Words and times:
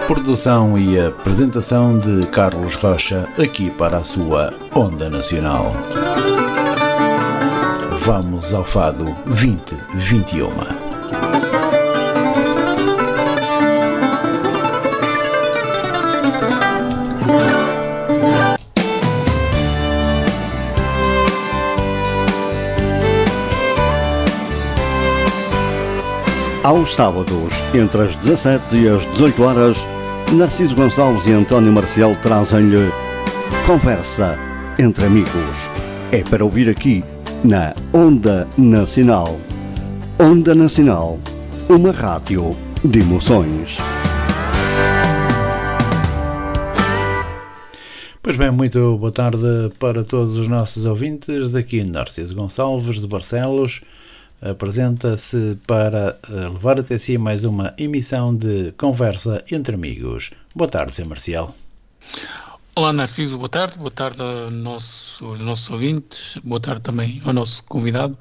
Produção 0.08 0.80
e 0.80 0.98
apresentação 0.98 2.00
de 2.00 2.26
Carlos 2.28 2.76
Rocha, 2.76 3.28
aqui 3.38 3.70
para 3.70 3.98
a 3.98 4.04
sua 4.06 4.54
Onda 4.74 5.10
Nacional. 5.10 5.70
Vamos 8.00 8.54
ao 8.54 8.64
Fado 8.64 9.14
2021. 9.26 10.48
Aos 26.64 26.96
sábados, 26.96 27.54
entre 27.74 28.04
as 28.04 28.16
17 28.18 28.76
e 28.78 28.88
as 28.88 29.02
18 29.14 29.44
horas, 29.44 29.88
Narciso 30.34 30.76
Gonçalves 30.76 31.26
e 31.26 31.32
António 31.32 31.72
Marcial 31.72 32.14
trazem-lhe 32.22 32.92
Conversa 33.66 34.38
entre 34.78 35.06
Amigos. 35.06 35.70
É 36.12 36.22
para 36.22 36.44
ouvir 36.44 36.70
aqui 36.70 37.04
na 37.46 37.74
Onda 37.94 38.46
Nacional. 38.58 39.40
Onda 40.20 40.54
Nacional, 40.54 41.18
uma 41.70 41.92
rádio 41.92 42.58
de 42.84 43.00
emoções. 43.00 43.78
Pois 48.22 48.36
bem, 48.36 48.52
muito 48.52 48.98
boa 48.98 49.12
tarde 49.12 49.72
para 49.80 50.04
todos 50.04 50.38
os 50.38 50.50
nossos 50.50 50.86
ouvintes. 50.86 51.54
Daqui 51.54 51.84
Narciso 51.88 52.36
Gonçalves 52.36 53.00
de 53.00 53.08
Barcelos 53.08 53.82
apresenta-se 54.42 55.58
para 55.66 56.20
eh, 56.30 56.50
levar 56.50 56.80
até 56.80 56.98
si 56.98 57.18
mais 57.18 57.44
uma 57.44 57.74
emissão 57.78 58.36
de 58.36 58.72
Conversa 58.74 59.44
entre 59.52 59.76
Amigos. 59.76 60.32
Boa 60.56 60.70
tarde, 60.70 60.94
Sr. 60.94 61.06
Marcial. 61.06 61.56
Olá, 62.76 62.94
Narciso, 62.94 63.38
boa 63.38 63.50
tarde. 63.50 63.78
Boa 63.78 63.92
tarde 63.92 64.22
aos 64.22 64.54
nosso, 64.54 65.26
aos 65.26 65.40
nossos 65.40 65.70
ouvintes, 65.70 66.38
boa 66.44 66.60
tarde 66.60 66.82
também 66.82 67.22
ao 67.26 67.34
nosso 67.34 67.64
convidado 67.64 68.18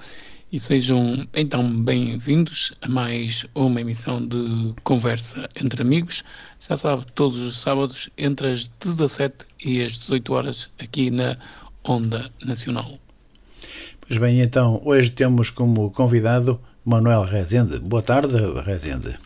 e 0.53 0.60
sejam 0.60 1.26
então 1.34 1.82
bem-vindos 1.82 2.72
a 2.81 2.88
mais 2.88 3.44
uma 3.55 3.81
emissão 3.81 4.26
de 4.26 4.75
Conversa 4.84 5.49
entre 5.60 5.82
Amigos. 5.82 6.25
Já 6.60 6.76
sabe, 6.76 7.05
todos 7.15 7.38
os 7.38 7.60
sábados 7.60 8.09
entre 8.16 8.53
as 8.53 8.69
17 8.81 9.47
e 9.65 9.82
as 9.82 9.93
18 9.93 10.32
horas 10.32 10.71
aqui 10.78 11.10
na 11.10 11.37
Onda 11.84 12.31
Nacional. 12.43 12.99
Pois 14.09 14.21
bem, 14.21 14.41
então, 14.41 14.81
hoje 14.84 15.11
temos 15.11 15.50
como 15.50 15.91
convidado 15.91 16.61
Manuel 16.84 17.25
Rezende. 17.25 17.81
Boa 17.81 18.03
tarde, 18.03 18.37
Rezende. 18.65 19.17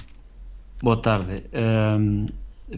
Boa 0.83 0.97
tarde 0.97 1.45
um, 1.53 2.27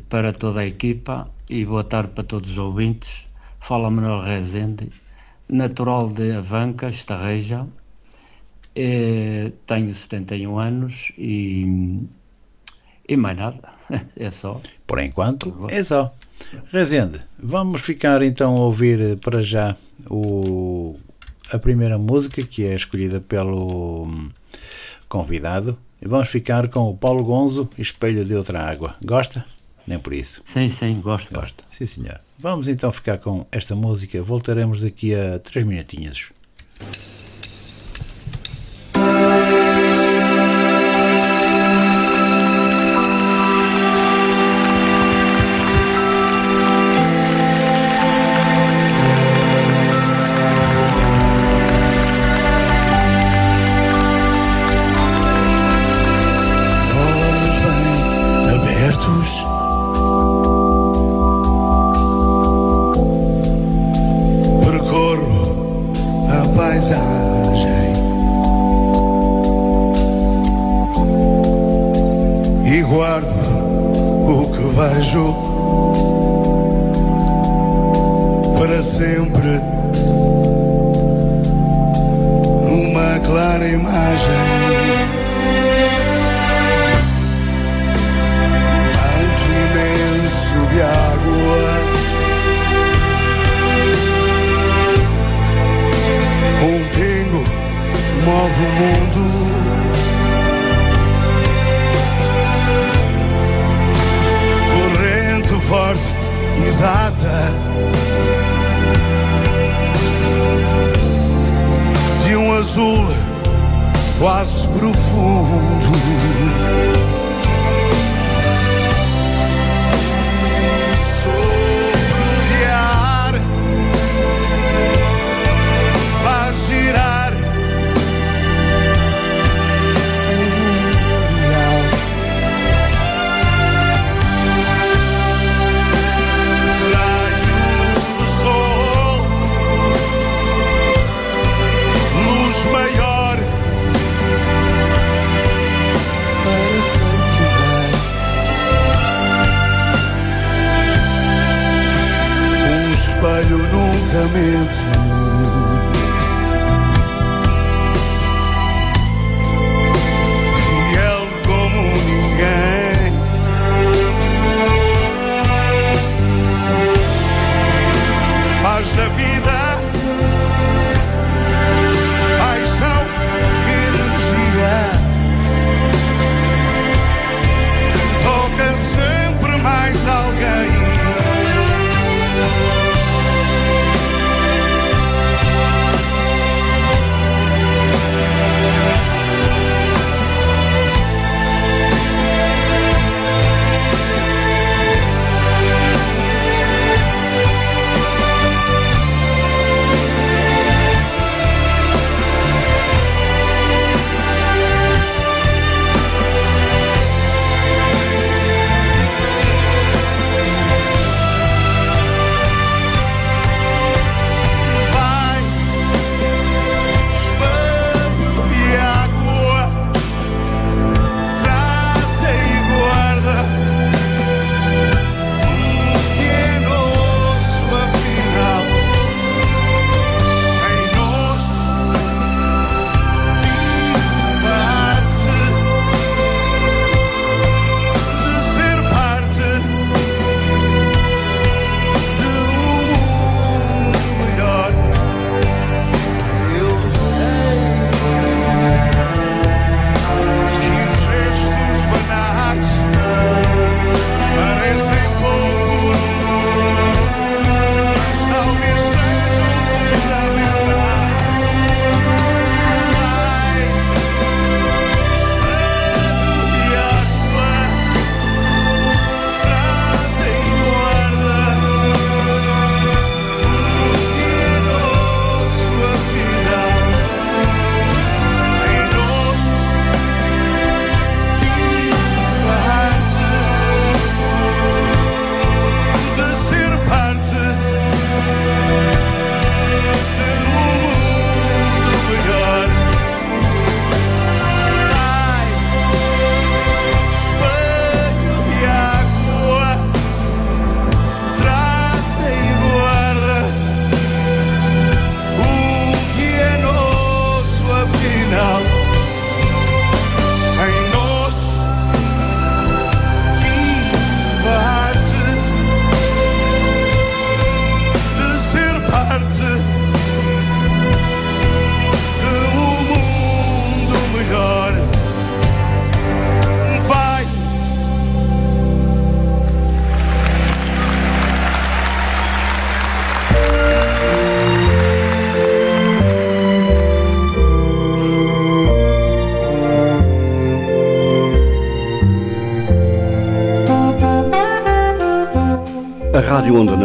para 0.09 0.33
toda 0.33 0.63
a 0.63 0.67
equipa 0.67 1.29
e 1.49 1.65
boa 1.65 1.85
tarde 1.85 2.11
para 2.13 2.25
todos 2.25 2.51
os 2.51 2.59
ouvintes. 2.59 3.29
Fala 3.61 3.89
Manuel 3.89 4.21
Rezende, 4.21 4.91
natural 5.49 6.09
de 6.09 6.33
Avanca, 6.33 6.89
Estarreja. 6.89 7.69
É, 8.75 9.53
tenho 9.65 9.95
71 9.95 10.59
anos 10.59 11.13
e, 11.17 12.03
e 13.09 13.17
mais 13.17 13.37
nada, 13.37 13.61
é 14.17 14.29
só. 14.29 14.61
Por 14.89 14.99
enquanto, 14.99 15.69
é 15.71 15.81
só. 15.81 16.13
Rezende, 16.73 17.21
vamos 17.39 17.83
ficar 17.83 18.23
então 18.23 18.57
a 18.57 18.61
ouvir 18.63 19.21
para 19.21 19.41
já 19.41 19.77
o, 20.11 20.97
a 21.53 21.59
primeira 21.59 21.99
música 21.99 22.43
que 22.43 22.65
é 22.65 22.75
escolhida 22.75 23.21
pelo 23.21 24.05
hum, 24.05 24.31
convidado. 25.09 25.77
E 26.01 26.09
vamos 26.09 26.29
ficar 26.29 26.67
com 26.69 26.89
o 26.91 26.97
Paulo 26.97 27.23
Gonzo, 27.23 27.69
Espelho 27.77 28.25
de 28.25 28.35
Outra 28.35 28.61
Água. 28.61 28.97
Gosta? 29.05 29.45
Nem 29.87 29.99
por 29.99 30.15
isso. 30.15 30.41
Sim, 30.43 30.69
sim, 30.69 31.01
gosto. 31.01 31.33
Gosta. 31.33 31.63
Sim, 31.69 31.87
senhor. 31.87 32.21
Vamos 32.39 32.69
então 32.69 32.91
ficar 32.91 33.19
com 33.19 33.47
esta 33.53 33.75
música. 33.77 34.23
Voltaremos 34.23 34.81
daqui 34.81 35.15
a 35.15 35.39
três 35.39 35.67
minutinhos. 35.67 36.33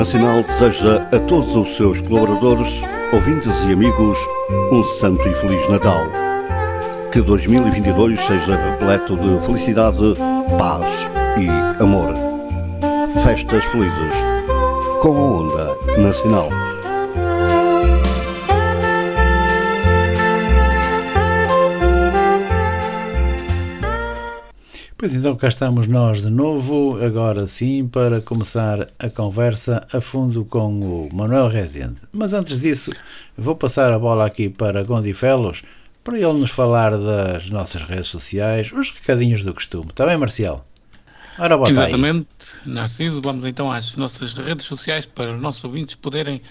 Nacional 0.08 0.42
deseja 0.42 1.06
a 1.12 1.20
todos 1.20 1.54
os 1.54 1.76
seus 1.76 2.00
colaboradores, 2.00 2.80
ouvintes 3.12 3.52
e 3.68 3.74
amigos 3.74 4.18
um 4.72 4.82
santo 4.82 5.28
e 5.28 5.34
feliz 5.34 5.68
Natal. 5.68 6.02
Que 7.12 7.20
2022 7.20 8.18
seja 8.18 8.56
repleto 8.56 9.18
de 9.18 9.46
felicidade, 9.46 10.14
paz 10.58 11.10
e 11.38 11.50
amor. 11.84 12.14
Festas 13.22 13.66
felizes 13.66 14.16
com 15.02 15.10
a 15.10 15.22
Onda 15.42 15.78
Nacional. 15.98 16.48
Pois 25.08 25.16
então 25.16 25.38
cá 25.38 25.48
estamos 25.48 25.88
nós 25.88 26.22
de 26.22 26.30
novo, 26.30 27.02
agora 27.02 27.48
sim, 27.48 27.88
para 27.88 28.20
começar 28.20 28.90
a 29.00 29.10
conversa 29.10 29.88
a 29.94 30.02
fundo 30.02 30.44
com 30.44 30.82
o 30.82 31.10
Manuel 31.14 31.48
Rezende. 31.48 31.96
Mas 32.12 32.34
antes 32.34 32.60
disso, 32.60 32.92
vou 33.38 33.56
passar 33.56 33.94
a 33.94 33.98
bola 33.98 34.26
aqui 34.26 34.50
para 34.50 34.84
Gondifelos, 34.84 35.64
para 36.04 36.18
ele 36.18 36.34
nos 36.34 36.52
falar 36.52 36.98
das 36.98 37.50
nossas 37.50 37.84
redes 37.84 38.08
sociais, 38.08 38.74
os 38.74 38.92
recadinhos 38.92 39.46
do 39.46 39.54
costume. 39.54 39.92
Está 39.92 40.06
bem, 40.06 40.18
Marcial? 40.18 40.68
Ora, 41.40 41.56
bota 41.56 41.70
aí. 41.70 41.78
Exatamente, 41.78 42.28
Narciso. 42.66 43.22
Vamos 43.22 43.46
então 43.46 43.72
às 43.72 43.96
nossas 43.96 44.34
redes 44.34 44.66
sociais 44.66 45.06
para 45.06 45.32
os 45.32 45.42
nossos 45.42 45.64
ouvintes 45.64 45.96
poderem 45.96 46.42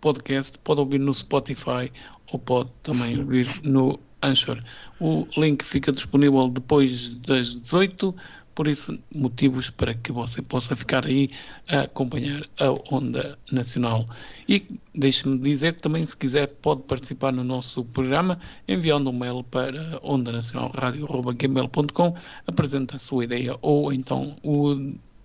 Podcast, 0.00 0.56
pode 0.60 0.78
ouvir 0.78 1.00
no 1.00 1.12
Spotify 1.12 1.90
ou 2.32 2.38
pode 2.38 2.70
também 2.84 3.18
ouvir 3.18 3.48
no 3.64 3.98
Anchor. 4.22 4.62
O 5.00 5.26
link 5.36 5.64
fica 5.64 5.92
disponível 5.92 6.48
depois 6.48 7.14
das 7.16 7.60
18, 7.60 8.14
por 8.56 8.66
isso, 8.66 8.98
motivos 9.14 9.68
para 9.68 9.92
que 9.92 10.10
você 10.10 10.40
possa 10.40 10.74
ficar 10.74 11.04
aí 11.04 11.30
a 11.68 11.80
acompanhar 11.80 12.42
a 12.58 12.70
Onda 12.90 13.38
Nacional. 13.52 14.08
E 14.48 14.66
deixe-me 14.94 15.38
dizer 15.38 15.74
também, 15.74 16.06
se 16.06 16.16
quiser, 16.16 16.46
pode 16.46 16.84
participar 16.84 17.32
no 17.32 17.44
nosso 17.44 17.84
programa 17.84 18.40
enviando 18.66 19.10
um 19.10 19.12
mail 19.12 19.44
para 19.44 20.00
ondanacionalradio.gmail.com, 20.02 22.14
apresenta 22.46 22.96
a 22.96 22.98
sua 22.98 23.24
ideia 23.24 23.58
ou 23.60 23.92
então 23.92 24.34
o 24.42 24.74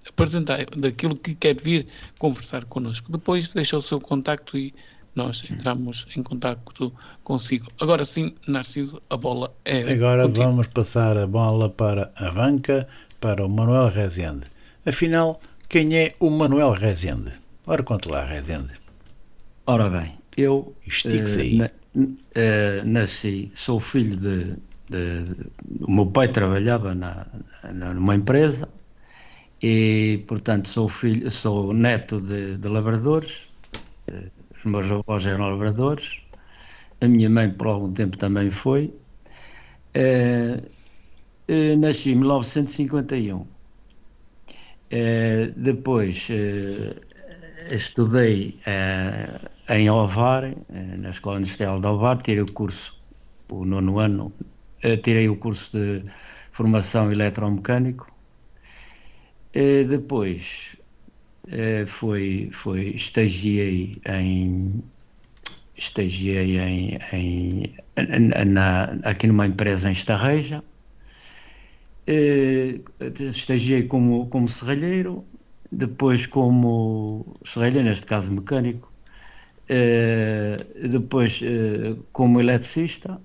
apresentar 0.09 0.65
daquilo 0.75 1.15
que 1.15 1.33
quer 1.33 1.55
vir 1.55 1.87
conversar 2.19 2.65
connosco. 2.65 3.09
Depois 3.11 3.53
deixa 3.53 3.77
o 3.77 3.81
seu 3.81 4.01
contacto 4.01 4.57
e 4.57 4.73
nós 5.15 5.43
entramos 5.49 6.07
em 6.15 6.23
contato 6.23 6.93
consigo. 7.23 7.67
Agora 7.79 8.05
sim, 8.05 8.33
Narciso, 8.47 9.01
a 9.09 9.17
bola 9.17 9.53
é. 9.65 9.91
Agora 9.91 10.23
contigo. 10.23 10.45
vamos 10.45 10.67
passar 10.67 11.17
a 11.17 11.27
bola 11.27 11.69
para 11.69 12.11
a 12.15 12.31
banca, 12.31 12.87
para 13.19 13.45
o 13.45 13.49
Manuel 13.49 13.89
Rezende. 13.89 14.45
Afinal, 14.85 15.39
quem 15.67 15.95
é 15.95 16.13
o 16.19 16.29
Manuel 16.29 16.71
Rezende? 16.71 17.31
Ora, 17.67 17.83
conta 17.83 18.09
lá, 18.09 18.25
Rezende. 18.25 18.71
Ora 19.65 19.89
bem, 19.89 20.17
eu 20.35 20.75
uh, 20.85 21.57
na, 21.57 21.65
uh, 21.95 22.85
nasci, 22.85 23.51
sou 23.53 23.79
filho 23.79 24.17
de, 24.17 24.57
de, 24.89 25.49
O 25.81 25.91
meu 25.91 26.07
pai 26.07 26.27
trabalhava 26.29 26.95
na, 26.95 27.27
na, 27.73 27.93
numa 27.93 28.15
empresa 28.15 28.67
e, 29.61 30.23
portanto, 30.27 30.67
sou 30.67 30.87
filho, 30.87 31.29
sou 31.29 31.73
neto 31.73 32.19
de, 32.19 32.57
de 32.57 32.67
lavradores. 32.67 33.51
Os 34.63 34.71
meus 34.71 34.91
avós 34.91 35.25
eram 35.25 35.49
lavradores, 35.49 36.21
a 37.01 37.07
minha 37.07 37.27
mãe 37.31 37.49
por 37.49 37.65
algum 37.65 37.91
tempo 37.91 38.15
também 38.15 38.51
foi. 38.51 38.93
Uh, 39.95 40.61
uh, 41.49 41.77
nasci 41.79 42.11
em 42.11 42.15
1951. 42.17 43.37
Uh, 43.37 43.47
depois 45.57 46.27
estudei 47.71 48.59
em 49.67 49.89
Ovar, 49.89 50.53
na 50.69 51.09
Escola 51.09 51.39
Industrial 51.39 51.79
de 51.79 51.87
Ovar, 51.87 52.21
tirei 52.21 52.43
o 52.43 52.51
curso, 52.51 52.95
o 53.49 53.65
nono 53.65 53.97
ano, 53.97 54.31
tirei 55.01 55.27
o 55.27 55.37
curso 55.37 55.71
de 55.75 56.03
formação 56.51 57.11
eletromecânico. 57.11 58.05
depois 59.89 60.77
eh, 61.47 61.85
foi, 61.87 62.49
foi 62.51 62.89
estagiei 62.89 64.01
em 64.05 64.83
estagiei 65.75 66.59
em, 66.59 66.99
em 67.13 67.75
na, 68.45 68.83
aqui 69.03 69.27
numa 69.27 69.47
empresa 69.47 69.89
em 69.89 69.93
Estarreja. 69.93 70.63
Eh, 72.07 72.81
estagiei 73.19 73.83
como, 73.87 74.27
como 74.27 74.47
serralheiro 74.47 75.25
depois 75.71 76.25
como 76.27 77.39
serralheiro, 77.45 77.83
neste 77.85 78.05
caso 78.05 78.31
mecânico. 78.31 78.91
Eh, 79.69 80.57
depois 80.89 81.41
como 82.11 82.39
eletricista 82.39 83.21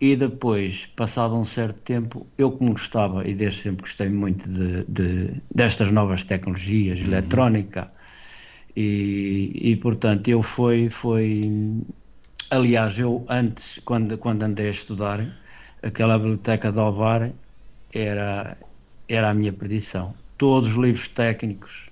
e 0.00 0.14
depois, 0.14 0.86
passado 0.94 1.38
um 1.38 1.44
certo 1.44 1.82
tempo, 1.82 2.26
eu 2.38 2.52
como 2.52 2.72
gostava, 2.72 3.26
e 3.28 3.34
desde 3.34 3.62
sempre 3.62 3.82
gostei 3.82 4.08
muito 4.08 4.48
de, 4.48 4.84
de 4.84 5.42
destas 5.52 5.90
novas 5.90 6.24
tecnologias, 6.24 7.00
uhum. 7.00 7.06
eletrónica, 7.06 7.90
e, 8.76 9.52
e 9.54 9.76
portanto 9.76 10.28
eu 10.28 10.40
fui, 10.40 10.88
foi, 10.88 11.50
aliás, 12.50 12.98
eu 12.98 13.24
antes, 13.28 13.80
quando, 13.84 14.16
quando 14.18 14.44
andei 14.44 14.68
a 14.68 14.70
estudar, 14.70 15.20
aquela 15.82 16.16
biblioteca 16.16 16.70
de 16.70 16.78
Ovar 16.78 17.32
era, 17.92 18.56
era 19.08 19.30
a 19.30 19.34
minha 19.34 19.52
perdição. 19.52 20.14
Todos 20.36 20.70
os 20.70 20.76
livros 20.76 21.08
técnicos 21.08 21.90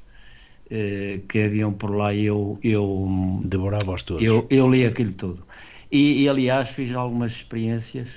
eh, 0.70 1.20
que 1.28 1.40
haviam 1.40 1.72
por 1.72 1.90
lá, 1.90 2.14
eu... 2.14 2.58
eu 2.62 3.40
Devorava-os 3.44 4.04
todos. 4.04 4.22
Eu, 4.22 4.46
eu 4.50 4.70
li 4.70 4.84
aquilo 4.84 5.12
tudo. 5.12 5.44
E, 5.90 6.22
e 6.22 6.28
aliás, 6.28 6.70
fiz 6.70 6.94
algumas 6.94 7.32
experiências, 7.32 8.08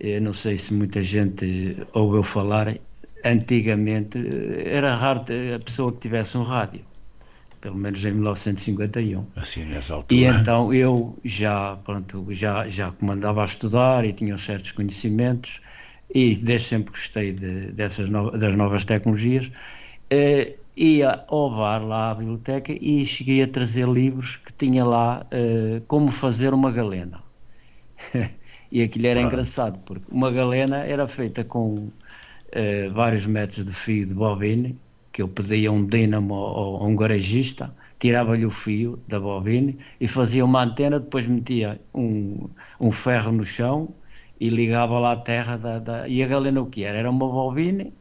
eu 0.00 0.20
não 0.20 0.32
sei 0.32 0.56
se 0.58 0.72
muita 0.72 1.02
gente 1.02 1.76
ouviu 1.92 2.22
falar, 2.22 2.74
antigamente 3.24 4.18
era 4.64 4.94
raro 4.94 5.24
a 5.54 5.58
pessoa 5.58 5.92
que 5.92 6.00
tivesse 6.00 6.36
um 6.36 6.42
rádio, 6.42 6.84
pelo 7.60 7.76
menos 7.76 8.04
em 8.04 8.12
1951. 8.12 9.26
Assim, 9.36 9.64
nessa 9.64 9.94
altura. 9.94 10.20
E 10.20 10.24
então 10.24 10.72
eu 10.72 11.18
já, 11.24 11.76
pronto, 11.76 12.26
já, 12.30 12.68
já 12.68 12.92
comandava 12.92 13.42
a 13.42 13.46
estudar 13.46 14.04
e 14.04 14.12
tinha 14.12 14.36
certos 14.38 14.72
conhecimentos 14.72 15.60
e 16.14 16.36
desde 16.36 16.68
sempre 16.68 16.92
gostei 16.92 17.32
de, 17.32 17.72
dessas 17.72 18.08
no, 18.08 18.30
das 18.30 18.54
novas 18.54 18.84
tecnologias. 18.84 19.50
Eh, 20.10 20.58
ia 20.76 21.24
ao 21.28 21.50
bar 21.50 21.84
lá 21.84 22.10
à 22.10 22.14
biblioteca 22.14 22.72
e 22.72 23.04
cheguei 23.06 23.42
a 23.42 23.48
trazer 23.48 23.88
livros 23.88 24.36
que 24.36 24.52
tinha 24.52 24.84
lá 24.84 25.24
uh, 25.26 25.80
como 25.86 26.08
fazer 26.08 26.52
uma 26.52 26.70
galena. 26.70 27.22
e 28.70 28.82
aquilo 28.82 29.06
era 29.06 29.20
engraçado, 29.20 29.78
porque 29.80 30.06
uma 30.10 30.30
galena 30.30 30.78
era 30.78 31.06
feita 31.06 31.44
com 31.44 31.74
uh, 31.74 31.92
vários 32.92 33.26
metros 33.26 33.64
de 33.64 33.72
fio 33.72 34.06
de 34.06 34.14
bobine, 34.14 34.78
que 35.12 35.22
eu 35.22 35.28
pedia 35.28 35.70
um 35.70 35.86
dínamo 35.86 36.34
a 36.34 36.84
um 36.84 36.96
garagista, 36.96 37.72
tirava-lhe 38.00 38.44
o 38.44 38.50
fio 38.50 38.98
da 39.06 39.20
bobine 39.20 39.78
e 40.00 40.08
fazia 40.08 40.44
uma 40.44 40.64
antena, 40.64 40.98
depois 40.98 41.26
metia 41.26 41.80
um, 41.94 42.48
um 42.80 42.90
ferro 42.90 43.30
no 43.30 43.44
chão 43.44 43.94
e 44.40 44.48
ligava 44.48 44.98
lá 44.98 45.12
a 45.12 45.16
terra 45.16 45.56
da, 45.56 45.78
da, 45.78 46.08
e 46.08 46.20
a 46.20 46.26
galena 46.26 46.60
o 46.60 46.66
que 46.66 46.82
era? 46.82 46.98
Era 46.98 47.10
uma 47.10 47.28
bobine 47.28 47.92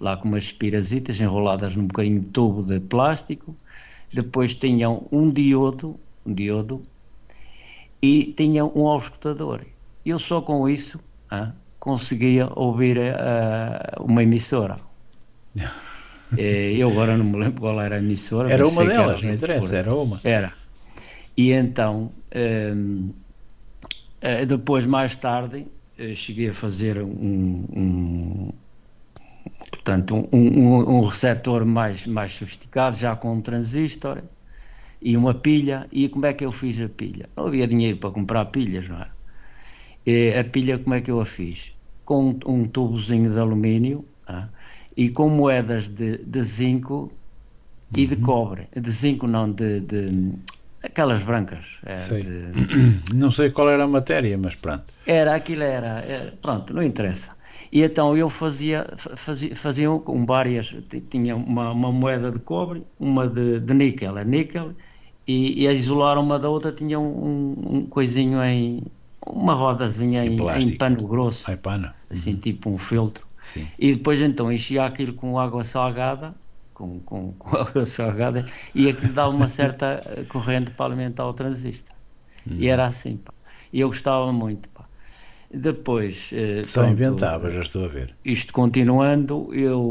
lá 0.00 0.16
com 0.16 0.28
umas 0.28 0.44
espirasitas 0.44 1.20
enroladas 1.20 1.76
num 1.76 1.86
bocadinho 1.86 2.20
de 2.20 2.26
tubo 2.26 2.62
de 2.62 2.80
plástico. 2.80 3.54
Depois 4.12 4.54
tinham 4.54 5.06
um 5.12 5.30
diodo, 5.30 6.00
um 6.26 6.32
diodo 6.32 6.82
e 8.02 8.32
tinham 8.36 8.72
um 8.74 8.86
auscultador. 8.86 9.64
Eu 10.04 10.18
só 10.18 10.40
com 10.40 10.68
isso 10.68 10.98
ah, 11.30 11.52
conseguia 11.78 12.48
ouvir 12.54 12.98
uh, 12.98 14.02
uma 14.02 14.22
emissora. 14.22 14.76
Eh, 16.38 16.74
eu 16.76 16.88
agora 16.88 17.16
não 17.16 17.24
me 17.24 17.36
lembro 17.36 17.60
qual 17.60 17.80
era 17.80 17.96
a 17.96 17.98
emissora. 17.98 18.52
Era 18.52 18.64
uma 18.64 18.84
delas, 18.84 19.20
não 19.20 19.34
interessa, 19.34 19.76
era 19.76 19.92
uma. 19.92 20.20
Era. 20.22 20.52
E 21.36 21.50
então, 21.50 22.12
um, 22.32 23.10
eh, 24.20 24.46
depois, 24.46 24.86
mais 24.86 25.16
tarde, 25.16 25.66
cheguei 26.14 26.50
a 26.50 26.54
fazer 26.54 27.02
um, 27.02 27.66
um, 27.74 28.52
portanto, 29.84 30.28
um, 30.32 30.38
um, 30.38 30.98
um 31.00 31.04
receptor 31.04 31.64
mais, 31.64 32.06
mais 32.06 32.32
sofisticado, 32.32 32.96
já 32.96 33.16
com 33.16 33.32
um 33.34 33.40
transistor 33.42 34.22
e 35.00 35.16
uma 35.16 35.34
pilha. 35.34 35.88
E 35.92 36.08
como 36.08 36.26
é 36.26 36.34
que 36.34 36.44
eu 36.44 36.52
fiz 36.52 36.80
a 36.80 36.88
pilha? 36.88 37.28
Não 37.36 37.46
havia 37.46 37.66
dinheiro 37.66 37.98
para 37.98 38.10
comprar 38.12 38.46
pilhas, 38.46 38.88
não 38.88 38.98
é? 39.00 39.10
E 40.06 40.34
a 40.38 40.44
pilha, 40.44 40.78
como 40.78 40.94
é 40.94 41.00
que 41.00 41.10
eu 41.10 41.20
a 41.20 41.26
fiz? 41.26 41.72
Com 42.04 42.38
um, 42.46 42.64
tubozinho 42.68 43.32
de 43.32 43.38
alumínio 43.38 43.98
ah, 44.26 44.48
e 44.96 45.10
com 45.10 45.28
moedas 45.28 45.88
de, 45.88 46.18
de 46.26 46.42
zinco 46.42 47.14
e 47.96 48.06
de 48.06 48.16
uhum. 48.16 48.22
cobre. 48.22 48.68
De 48.74 48.90
zinco, 48.90 49.26
não, 49.26 49.50
de, 49.52 49.80
de 49.80 50.06
aquelas 50.82 51.22
brancas. 51.22 51.64
é, 51.84 51.96
Sei. 51.96 52.22
de- 52.22 52.52
Não 53.16 53.30
sei 53.30 53.50
qual 53.50 53.70
era 53.70 53.84
a 53.84 53.88
matéria, 53.88 54.36
mas 54.38 54.56
pronto. 54.56 54.92
Era, 55.06 55.34
aquilo 55.34 55.62
era, 55.62 56.00
era- 56.00 56.32
pronto, 56.42 56.72
não 56.74 56.82
interessa. 56.82 57.36
E 57.72 57.82
então 57.82 58.16
eu 58.16 58.28
fazia, 58.28 58.86
fa- 58.96 59.16
fazia, 59.16 59.54
fazia 59.56 59.90
um- 59.90 60.26
várias, 60.26 60.68
tinha 61.10 61.36
uma, 61.36 61.70
uma 61.72 61.92
moeda 61.92 62.30
de 62.30 62.38
cobre, 62.40 62.86
uma 62.98 63.28
de, 63.28 63.60
de 63.60 63.74
níquel, 63.74 64.18
é 64.18 64.24
níquel, 64.24 64.74
e, 65.26 65.62
e 65.64 65.68
a 65.68 65.72
isolar 65.72 66.18
uma 66.18 66.38
da 66.38 66.48
outra 66.48 66.72
tinha 66.72 66.98
um, 66.98 67.78
um, 67.82 67.86
coisinho 67.88 68.42
em, 68.42 68.82
uma 69.26 69.54
rodazinha 69.54 70.24
Em 70.24 70.34
em, 70.34 70.48
em 70.50 70.70
pano 70.76 71.06
grosso, 71.06 71.50
Ai, 71.50 71.56
pano. 71.58 71.94
assim 72.10 72.38
tipo 72.38 72.70
um 72.70 72.78
filtro. 72.78 73.26
Sim. 73.40 73.74
E 73.78 73.94
depois 73.96 74.20
então 74.20 74.50
enchia 74.52 74.84
aquilo 74.84 75.14
com 75.14 75.38
água 75.38 75.64
salgada, 75.64 76.34
com, 76.72 77.00
com, 77.02 77.32
com 77.38 77.56
água 77.56 77.86
salgada, 77.86 78.44
e 78.74 78.88
aquilo 78.88 79.12
dava 79.14 79.30
uma 79.34 79.48
certa 79.48 80.02
eh, 80.06 80.24
corrente 80.24 80.70
para 80.72 80.86
alimentar 80.86 81.26
o 81.26 81.32
transistor. 81.34 81.94
E 82.56 82.68
era 82.68 82.86
assim, 82.86 83.16
pá. 83.18 83.32
E 83.72 83.80
eu 83.80 83.88
gostava 83.88 84.32
muito, 84.32 84.68
pá. 84.70 84.79
Depois, 85.52 86.30
eh, 86.32 86.64
Só 86.64 86.82
pronto, 86.82 86.92
inventava, 86.92 87.50
já 87.50 87.60
estou 87.60 87.84
a 87.84 87.88
ver. 87.88 88.16
isto 88.24 88.52
continuando, 88.52 89.52
eu, 89.52 89.82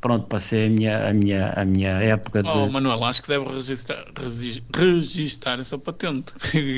pronto, 0.00 0.26
passei 0.28 0.66
a 0.66 0.70
minha, 0.70 1.08
a 1.10 1.12
minha, 1.12 1.50
a 1.50 1.64
minha 1.64 1.90
época 2.16 2.42
de... 2.44 2.48
Oh, 2.50 2.68
Manuel, 2.68 3.04
acho 3.04 3.22
que 3.22 3.28
deve 3.28 3.44
registrar, 3.52 4.04
regi- 4.16 4.64
registar 4.74 5.58
essa 5.60 5.78
patente. 5.78 6.32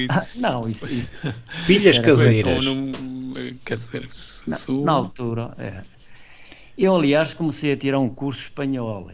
Ah, 0.08 0.28
não, 0.34 0.68
isso, 0.68 0.86
isso 0.92 1.16
Pilhas 1.66 1.98
caseiras. 1.98 2.76
Dizer, 3.66 4.08
se- 4.12 4.50
na, 4.50 4.56
o- 4.68 4.84
na 4.84 4.92
altura, 4.92 5.54
é. 5.58 5.84
Eu, 6.76 6.96
aliás, 6.96 7.34
comecei 7.34 7.72
a 7.72 7.76
tirar 7.78 7.98
um 8.00 8.14
curso 8.14 8.42
espanhol 8.42 9.08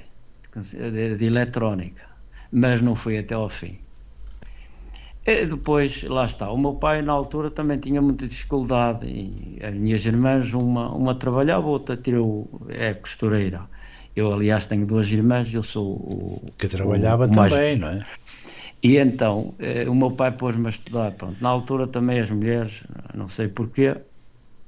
de, 0.56 0.90
de, 0.92 1.16
de 1.16 1.24
eletrónica, 1.26 2.08
mas 2.52 2.80
não 2.80 2.94
fui 2.96 3.18
até 3.18 3.34
ao 3.34 3.48
fim. 3.48 3.85
E 5.26 5.44
depois, 5.46 6.02
lá 6.04 6.24
está, 6.24 6.50
o 6.52 6.56
meu 6.58 6.74
pai 6.76 7.02
na 7.02 7.12
altura 7.12 7.50
também 7.50 7.78
tinha 7.78 8.00
muita 8.00 8.28
dificuldade 8.28 9.06
e 9.06 9.58
as 9.62 9.74
minhas 9.74 10.04
irmãs, 10.06 10.54
uma, 10.54 10.94
uma 10.94 11.14
trabalhava, 11.18 11.66
outra 11.66 11.96
tirou, 11.96 12.48
é 12.68 12.94
costureira. 12.94 13.68
Eu, 14.14 14.32
aliás, 14.32 14.66
tenho 14.66 14.86
duas 14.86 15.10
irmãs, 15.10 15.52
eu 15.52 15.62
sou 15.64 15.94
o... 15.96 16.42
Que 16.56 16.68
trabalhava 16.68 17.26
o 17.26 17.34
mais- 17.34 17.52
também, 17.52 17.76
não 17.76 17.88
é? 17.88 18.06
E 18.82 18.98
então, 18.98 19.54
eh, 19.58 19.88
o 19.88 19.94
meu 19.94 20.12
pai 20.12 20.30
pôs-me 20.36 20.66
a 20.66 20.68
estudar. 20.70 21.10
Pronto. 21.12 21.42
Na 21.42 21.48
altura 21.48 21.86
também 21.88 22.20
as 22.20 22.30
mulheres, 22.30 22.84
não 23.14 23.26
sei 23.26 23.48
porquê, 23.48 23.96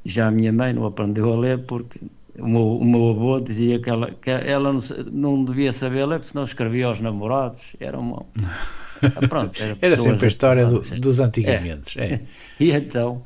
já 0.04 0.28
a 0.28 0.30
minha 0.30 0.52
mãe 0.52 0.72
não 0.72 0.86
aprendeu 0.86 1.32
a 1.32 1.36
ler 1.36 1.66
porque 1.66 2.00
o 2.38 2.46
meu, 2.48 2.78
o 2.78 2.84
meu 2.84 3.10
avô 3.10 3.40
dizia 3.40 3.80
que 3.80 3.90
ela, 3.90 4.10
que 4.12 4.30
ela 4.30 4.72
não, 4.72 4.80
não 5.12 5.44
devia 5.44 5.72
saber 5.72 6.04
ler, 6.06 6.18
porque 6.18 6.30
senão 6.32 6.44
escrevia 6.44 6.86
aos 6.86 7.00
namorados. 7.00 7.76
Era 7.80 7.98
uma. 7.98 8.26
Ah, 9.14 9.23
Pronto, 9.23 9.62
era 9.62 9.76
Era 9.83 9.97
pessoas 9.97 10.05
sempre 10.05 10.26
a 10.26 10.28
história 10.28 10.67
do- 10.67 10.83
dos 11.00 11.21
antigamente. 11.21 11.99
É. 12.00 12.26
E 12.61 12.73
então, 12.73 13.25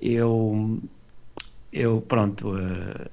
eu, 0.00 0.80
eu 1.72 2.02
pronto, 2.02 2.56
eh, 2.58 3.10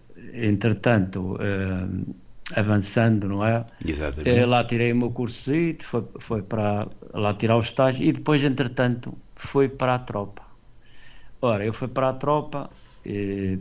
entretanto, 0.50 1.38
eh, 1.42 2.60
avançando, 2.60 3.28
não 3.28 3.46
é? 3.46 3.66
Exatamente. 3.86 4.30
Eh, 4.30 4.46
lá 4.46 4.64
tirei 4.64 4.92
o 4.94 4.96
meu 4.98 5.12
curso, 5.12 5.52
foi, 5.82 6.04
foi 6.20 6.42
para 6.44 6.88
lá 7.14 7.34
tirar 7.34 7.58
o 7.58 7.60
estágio 7.60 8.06
e 8.06 8.12
depois, 8.12 8.44
entretanto, 8.44 9.18
fui 9.36 9.70
para 9.70 9.96
a 9.96 10.00
tropa. 10.00 10.44
Ora, 11.42 11.66
eu 11.66 11.74
fui 11.74 11.88
para 11.90 12.10
a 12.10 12.14
tropa, 12.14 12.70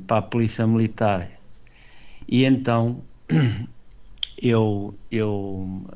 para 0.06 0.18
a 0.18 0.22
Polícia 0.22 0.66
Militar. 0.66 1.28
E 2.28 2.44
então, 2.44 3.04
eu, 4.42 4.98
eu 5.10 5.86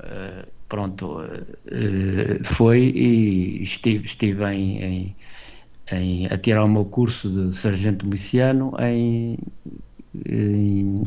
pronto, 0.69 1.21
eh, 1.23 2.43
foi 2.45 2.81
e 2.95 3.63
estive, 3.63 4.07
estive 4.07 4.45
em, 4.53 4.83
em, 4.83 5.17
em- 5.93 6.27
a 6.27 6.39
tirar 6.39 6.65
o 6.65 6.69
meu 6.69 6.87
curso 6.87 7.31
de 7.31 7.55
sargento 7.57 8.07
miliciano 8.07 8.73
em, 8.81 9.37
em- 10.27 11.03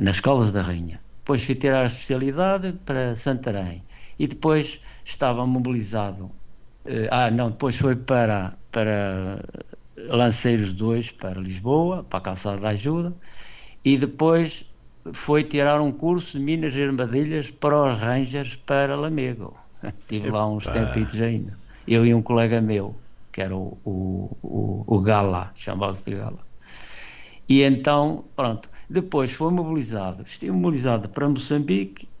nas 0.00 0.16
Escolas 0.16 0.52
da 0.52 0.62
Rainha. 0.62 1.04
Depois 1.18 1.44
fui 1.44 1.54
tirar 1.54 1.82
a 1.84 1.86
especialidade 1.86 2.72
para 2.84 3.14
Santarém 3.16 3.82
e 4.18 4.26
depois 4.26 4.80
estava 5.04 5.46
mobilizado. 5.46 6.30
eh, 6.86 7.08
ah, 7.10 7.30
não, 7.30 7.50
depois 7.50 7.76
foi 7.76 7.96
para, 7.96 8.58
para 8.70 9.42
Lanceiros 9.96 10.72
2, 10.74 11.12
para 11.12 11.40
Lisboa, 11.40 12.04
para 12.04 12.18
a 12.18 12.22
Calçada 12.22 12.58
da 12.60 12.68
Ajuda, 12.70 13.16
e 13.84 13.98
depois 13.98 14.64
foi 15.12 15.44
tirar 15.44 15.80
um 15.80 15.92
curso 15.92 16.38
de 16.38 16.44
Minas 16.44 16.74
e 16.76 16.82
Armadilhas 16.82 17.50
para 17.50 17.92
os 17.92 17.98
Rangers 17.98 18.56
para 18.56 18.96
Lamego. 18.96 19.58
Tive 20.08 20.30
lá 20.30 20.46
uns 20.48 20.68
tempitos 20.68 21.20
ainda. 21.20 21.58
Eu 21.86 22.06
e 22.06 22.14
um 22.14 22.22
colega 22.22 22.60
meu, 22.60 23.02
que 23.32 23.40
era 23.42 23.54
o, 23.56 23.80
o, 23.84 24.38
o, 24.42 24.96
o 24.96 25.00
Gala, 25.02 25.52
chamava-se 25.54 26.10
de 26.10 26.16
Gala. 26.16 26.46
E 27.48 27.62
então, 27.62 28.30
pronto, 28.36 28.70
depois 28.88 29.32
foi 29.32 29.50
mobilizado, 29.52 30.22
estive 30.22 30.52
mobilizado 30.52 31.08
para 31.08 31.28
Moçambique, 31.28 32.12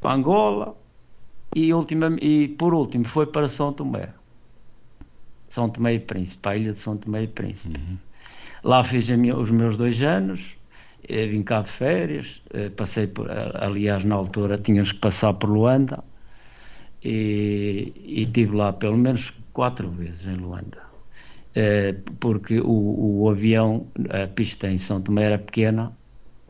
para 0.00 0.14
Angola 0.14 0.76
e, 1.56 1.72
ultima, 1.74 2.08
e 2.22 2.48
por 2.48 2.74
último 2.74 3.06
foi 3.06 3.26
para 3.26 3.48
São 3.48 3.72
Tomé. 3.72 4.14
São 5.48 5.68
Tomé 5.70 5.94
e 5.94 6.00
Príncipe, 6.00 6.48
a 6.48 6.56
ilha 6.56 6.72
de 6.72 6.78
São 6.78 6.96
Tomé 6.96 7.22
e 7.24 7.28
Príncipe. 7.28 7.80
Lá 8.64 8.84
fiz 8.84 9.08
minha- 9.10 9.36
os 9.36 9.50
meus 9.50 9.76
dois 9.76 10.02
anos, 10.02 10.55
vim 11.08 11.42
cá 11.42 11.62
de 11.62 11.70
férias, 11.70 12.42
eh, 12.52 12.70
passei 12.70 13.06
por, 13.06 13.26
aliás, 13.30 14.04
na 14.04 14.14
altura 14.16 14.58
tínhamos 14.58 14.92
que 14.92 14.98
passar 14.98 15.34
por 15.34 15.50
Luanda 15.50 16.02
e, 17.02 17.92
e 17.96 18.22
estive 18.22 18.56
lá 18.56 18.72
pelo 18.72 18.96
menos 18.96 19.32
quatro 19.52 19.90
vezes 19.90 20.26
em 20.26 20.36
Luanda. 20.36 20.82
Eh, 21.54 21.94
porque 22.20 22.60
o, 22.60 23.22
o 23.22 23.30
avião, 23.30 23.86
a 24.10 24.26
pista 24.26 24.68
em 24.68 24.78
São 24.78 25.00
Tomé 25.00 25.24
era 25.24 25.38
pequena, 25.38 25.96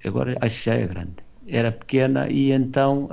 agora 0.04 0.34
acho 0.40 0.64
que 0.64 0.70
é 0.70 0.86
grande. 0.86 1.16
Era 1.48 1.70
pequena 1.70 2.28
e 2.28 2.50
então, 2.50 3.08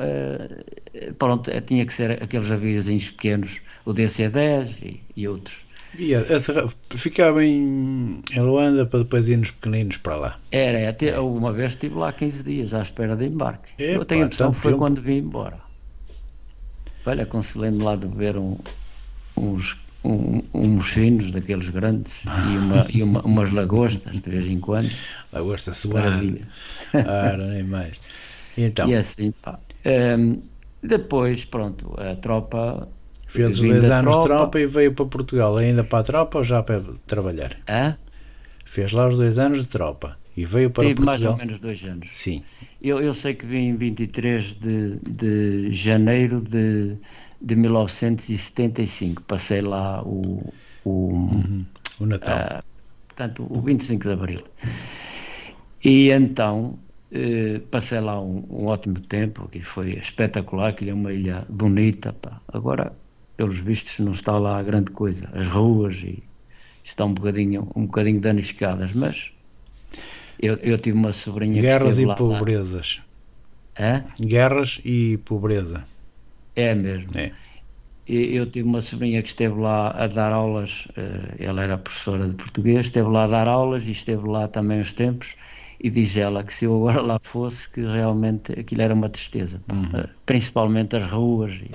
pronto, 1.19 1.51
tinha 1.61 1.85
que 1.85 1.93
ser 1.93 2.23
aqueles 2.23 2.49
aviões 2.49 3.11
pequenos, 3.11 3.61
o 3.85 3.93
DC-10 3.93 4.81
e, 4.81 5.03
e 5.15 5.27
outros. 5.27 5.63
E 5.97 6.97
ficava 6.97 7.43
em, 7.43 8.21
em 8.31 8.39
Luanda 8.39 8.85
para 8.85 8.99
depois 9.03 9.29
ir 9.29 9.37
nos 9.37 9.51
pequeninos 9.51 9.97
para 9.97 10.15
lá. 10.15 10.39
Era, 10.51 10.89
até 10.89 11.19
uma 11.19 11.51
vez 11.51 11.73
estive 11.73 11.95
lá 11.95 12.11
15 12.11 12.43
dias 12.43 12.73
à 12.73 12.81
espera 12.81 13.15
de 13.15 13.25
embarque. 13.25 13.69
Epá, 13.77 13.93
Eu 13.93 14.05
tenho 14.05 14.21
a 14.23 14.25
impressão 14.25 14.51
que 14.51 14.57
foi 14.57 14.75
quando 14.75 15.01
vim 15.01 15.17
embora. 15.17 15.59
Olha, 17.05 17.23
aconselhei-me 17.23 17.83
lá 17.83 17.95
de 17.95 18.07
beber 18.07 18.37
um- 18.37 18.57
uns, 19.37 19.77
um- 20.03 20.41
uns 20.53 20.89
finos 20.89 21.31
daqueles 21.31 21.69
grandes 21.69 22.21
e, 22.23 22.57
uma, 22.57 22.87
e 22.93 23.03
uma- 23.03 23.21
umas 23.21 23.51
lagostas 23.51 24.19
de 24.21 24.29
vez 24.29 24.47
em 24.47 24.59
quando. 24.59 24.89
Lagosta. 25.31 25.71
Maravilha. 25.89 26.47
Ora, 26.93 27.47
nem 27.47 27.63
mais. 27.63 27.99
E 28.57 28.63
então, 28.63 28.87
E 28.87 28.95
assim, 28.95 29.31
pá. 29.41 29.59
Ehm, 29.83 30.37
depois, 30.81 31.45
pronto, 31.45 31.93
a 31.99 32.15
tropa. 32.15 32.87
Fez 33.33 33.51
os 33.53 33.59
vim 33.59 33.71
dois 33.71 33.87
da 33.87 33.99
anos 33.99 34.15
de 34.15 34.23
tropa 34.23 34.59
e 34.59 34.65
veio 34.65 34.93
para 34.93 35.05
Portugal. 35.05 35.57
Ainda 35.59 35.83
para 35.83 35.99
a 35.99 36.03
tropa 36.03 36.37
ou 36.39 36.43
já 36.43 36.61
para 36.61 36.81
trabalhar? 37.07 37.57
Hã? 37.67 37.97
Fez 38.65 38.91
lá 38.91 39.07
os 39.07 39.17
dois 39.17 39.37
anos 39.39 39.61
de 39.61 39.67
tropa 39.67 40.17
e 40.35 40.45
veio 40.45 40.69
para 40.71 40.85
Tive 40.87 41.01
mais 41.01 41.21
Portugal. 41.21 41.33
ou 41.33 41.37
menos 41.37 41.59
dois 41.59 41.83
anos. 41.83 42.09
Sim. 42.11 42.43
Eu, 42.81 42.99
eu 42.99 43.13
sei 43.13 43.33
que 43.33 43.45
vim 43.45 43.69
em 43.69 43.75
23 43.75 44.55
de, 44.55 44.97
de 44.99 45.73
janeiro 45.73 46.41
de, 46.41 46.97
de 47.41 47.55
1975. 47.55 49.21
Passei 49.23 49.61
lá 49.61 50.01
o, 50.03 50.53
o, 50.85 51.29
O 51.99 52.05
Natal. 52.05 52.37
Ah, 52.37 52.63
portanto, 53.07 53.45
o 53.49 53.61
25 53.61 54.03
de 54.03 54.11
Abril. 54.11 54.43
E 55.85 56.09
então 56.11 56.79
eh, 57.11 57.61
passei 57.69 57.99
lá 57.99 58.19
um, 58.19 58.43
um 58.49 58.65
ótimo 58.65 58.99
tempo, 59.01 59.47
que 59.47 59.59
foi 59.59 59.91
espetacular, 59.91 60.73
que 60.73 60.89
é 60.89 60.93
uma 60.93 61.13
ilha 61.13 61.45
bonita. 61.49 62.11
pá. 62.13 62.41
Agora, 62.47 62.91
pelos 63.43 63.59
vistos, 63.59 63.99
não 63.99 64.13
está 64.13 64.37
lá 64.37 64.61
grande 64.63 64.91
coisa. 64.91 65.29
As 65.33 65.47
ruas 65.47 65.97
e 65.97 66.23
estão 66.83 67.09
um 67.09 67.13
bocadinho, 67.13 67.69
um 67.75 67.85
bocadinho 67.85 68.21
daniscadas, 68.21 68.93
mas 68.93 69.31
eu, 70.39 70.55
eu 70.57 70.77
tive 70.77 70.97
uma 70.97 71.11
sobrinha 71.11 71.61
Guerras 71.61 71.97
que 71.97 72.03
e 72.03 72.05
lá. 72.05 72.15
pobrezas. 72.15 73.01
Hã? 73.77 74.03
Guerras 74.19 74.79
e 74.85 75.17
pobreza. 75.17 75.83
É 76.55 76.73
mesmo. 76.73 77.09
É. 77.17 77.31
Eu 78.05 78.49
tive 78.49 78.67
uma 78.67 78.81
sobrinha 78.81 79.21
que 79.21 79.29
esteve 79.29 79.59
lá 79.59 79.89
a 79.91 80.07
dar 80.07 80.31
aulas, 80.33 80.87
eh, 80.97 81.35
ela 81.39 81.63
era 81.63 81.77
professora 81.77 82.27
de 82.27 82.35
português, 82.35 82.87
esteve 82.87 83.07
lá 83.07 83.23
a 83.23 83.27
dar 83.27 83.47
aulas 83.47 83.87
e 83.87 83.91
esteve 83.91 84.27
lá 84.27 84.47
também 84.47 84.81
uns 84.81 84.91
tempos. 84.93 85.35
E 85.79 85.89
diz 85.89 86.15
ela 86.17 86.43
que 86.43 86.53
se 86.53 86.65
eu 86.65 86.75
agora 86.75 87.01
lá 87.01 87.17
fosse, 87.23 87.69
que 87.69 87.81
realmente 87.81 88.57
aquilo 88.59 88.81
era 88.81 88.93
uma 88.93 89.09
tristeza, 89.09 89.61
pá. 89.65 89.75
Eh, 89.95 90.09
principalmente 90.25 90.95
as 90.97 91.05
ruas. 91.09 91.51
e- 91.53 91.71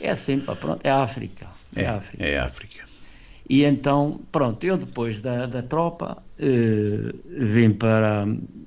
É 0.00 0.10
assim, 0.10 0.40
pá, 0.40 0.54
pronto, 0.56 0.84
é 0.84 0.90
África. 0.90 1.48
É, 1.76 1.82
É, 1.82 1.86
África. 1.88 2.24
é 2.24 2.38
África. 2.38 2.84
E 3.48 3.62
então, 3.64 4.20
pronto, 4.32 4.64
eu 4.64 4.78
depois 4.78 5.20
da, 5.20 5.46
da 5.46 5.62
tropa, 5.62 6.22
uh, 6.38 7.44
vim 7.44 7.72
para, 7.72 8.26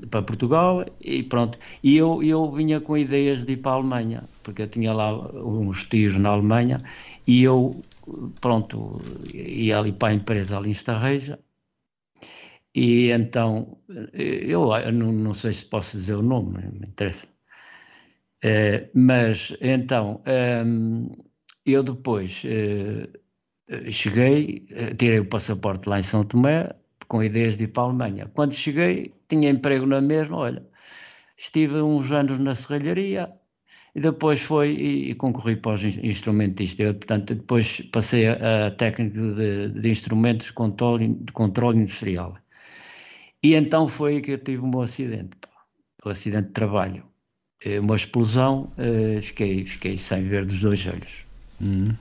para 0.09 0.21
Portugal 0.21 0.85
e 1.01 1.23
pronto. 1.23 1.57
E 1.83 1.97
eu, 1.97 2.21
eu 2.21 2.51
vinha 2.51 2.79
com 2.79 2.95
ideias 2.95 3.43
de 3.45 3.53
ir 3.53 3.57
para 3.57 3.71
a 3.71 3.75
Alemanha, 3.75 4.29
porque 4.43 4.61
eu 4.61 4.67
tinha 4.67 4.93
lá 4.93 5.11
uns 5.43 5.83
tios 5.85 6.15
na 6.17 6.29
Alemanha 6.29 6.83
e 7.25 7.43
eu, 7.43 7.83
pronto, 8.39 9.01
ia 9.33 9.79
ali 9.79 9.91
para 9.91 10.09
a 10.09 10.13
empresa 10.13 10.57
ali 10.57 10.69
em 10.69 10.71
Estarreja 10.71 11.39
e 12.77 13.09
então, 13.11 13.79
eu, 14.13 14.71
eu 14.71 14.91
não, 14.91 15.11
não, 15.11 15.33
sei 15.33 15.51
se 15.51 15.65
posso 15.65 15.97
dizer 15.97 16.13
o 16.13 16.21
nome, 16.21 16.61
não 16.61 16.71
me 16.71 16.87
interessa. 16.87 17.27
Uh, 18.43 18.89
mas 18.93 19.55
então, 19.61 20.21
um, 20.65 21.09
eu 21.65 21.83
depois 21.83 22.43
uh, 22.43 23.91
cheguei, 23.91 24.65
tirei 24.97 25.19
o 25.19 25.25
passaporte 25.25 25.89
lá 25.89 25.99
em 25.99 26.03
São 26.03 26.23
Tomé, 26.23 26.69
com 27.07 27.23
ideias 27.23 27.57
de 27.57 27.65
ir 27.65 27.67
para 27.67 27.83
a 27.83 27.85
Alemanha. 27.87 28.31
Quando 28.33 28.53
cheguei, 28.53 29.13
tinha 29.27 29.49
emprego 29.49 29.85
na 29.85 30.01
mesma, 30.01 30.37
olha, 30.37 30.65
estive 31.37 31.81
uns 31.81 32.11
anos 32.11 32.37
na 32.39 32.55
serralharia 32.55 33.33
e 33.95 34.01
depois 34.01 34.41
foi 34.41 34.73
e, 34.75 35.11
e 35.11 35.15
concorri 35.15 35.55
para 35.55 35.73
os 35.73 35.83
instrumentistas. 35.83 36.79
Eu, 36.85 36.93
portanto, 36.93 37.33
depois 37.33 37.81
passei 37.91 38.27
a, 38.27 38.67
a 38.67 38.71
técnico 38.71 39.17
de, 39.35 39.69
de, 39.69 39.89
instrumentos 39.89 40.47
de 40.47 40.53
controle, 40.53 41.15
de 41.15 41.31
controle 41.33 41.79
industrial. 41.79 42.37
E 43.43 43.55
então 43.55 43.87
foi 43.87 44.21
que 44.21 44.31
eu 44.31 44.37
tive 44.37 44.61
um 44.67 44.81
acidente, 44.81 45.37
um 46.05 46.09
acidente 46.09 46.47
de 46.47 46.53
trabalho. 46.53 47.06
Eh, 47.65 47.79
uma 47.79 47.95
explosão, 47.95 48.71
uh, 48.77 49.21
fiquei, 49.21 49.65
fiquei 49.65 49.97
sem 49.97 50.27
ver 50.27 50.45
dos 50.45 50.59
dois 50.59 50.85
olhos. 50.85 51.25
Uhum. 51.59 51.95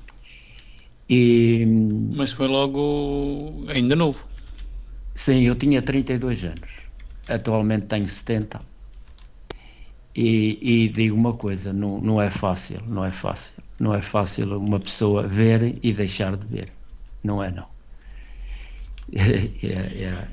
E, 1.09 1.65
Mas 2.15 2.33
foi 2.33 2.49
logo 2.49 3.65
ainda 3.69 3.95
novo. 3.95 4.27
Sim, 5.15 5.43
eu 5.43 5.55
tinha 5.55 5.81
32 5.81 6.45
anos. 6.45 6.71
Atualmente 7.29 7.87
tenho 7.87 8.07
70. 8.07 8.61
E, 10.15 10.59
e, 10.63 10.89
digo 10.89 11.15
uma 11.15 11.35
coisa, 11.35 11.73
não, 11.73 12.01
não 12.01 12.21
é 12.21 12.31
fácil, 12.31 12.83
não 12.87 13.05
é 13.05 13.11
fácil. 13.11 13.55
Não 13.79 13.95
é 13.95 14.01
fácil 14.01 14.59
uma 14.59 14.81
pessoa 14.81 15.27
ver 15.27 15.79
e 15.83 15.93
deixar 15.93 16.37
de 16.37 16.47
ver. 16.47 16.73
Não 17.23 17.43
é 17.43 17.51
não. 17.51 17.67
É, 19.13 19.67
é, 19.67 20.29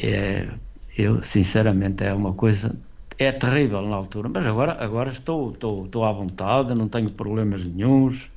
é, 0.00 0.08
é, 0.08 0.48
eu, 0.96 1.22
sinceramente, 1.22 2.04
é 2.04 2.12
uma 2.12 2.34
coisa... 2.34 2.76
É 3.20 3.32
terrível 3.32 3.82
na 3.82 3.96
altura, 3.96 4.28
mas 4.28 4.46
agora, 4.46 4.72
agora 4.84 5.10
estou, 5.10 5.50
estou, 5.50 5.86
estou 5.86 6.04
à 6.04 6.12
vontade, 6.12 6.74
não 6.74 6.88
tenho 6.88 7.10
problemas 7.12 7.64
nenhums. 7.64 8.30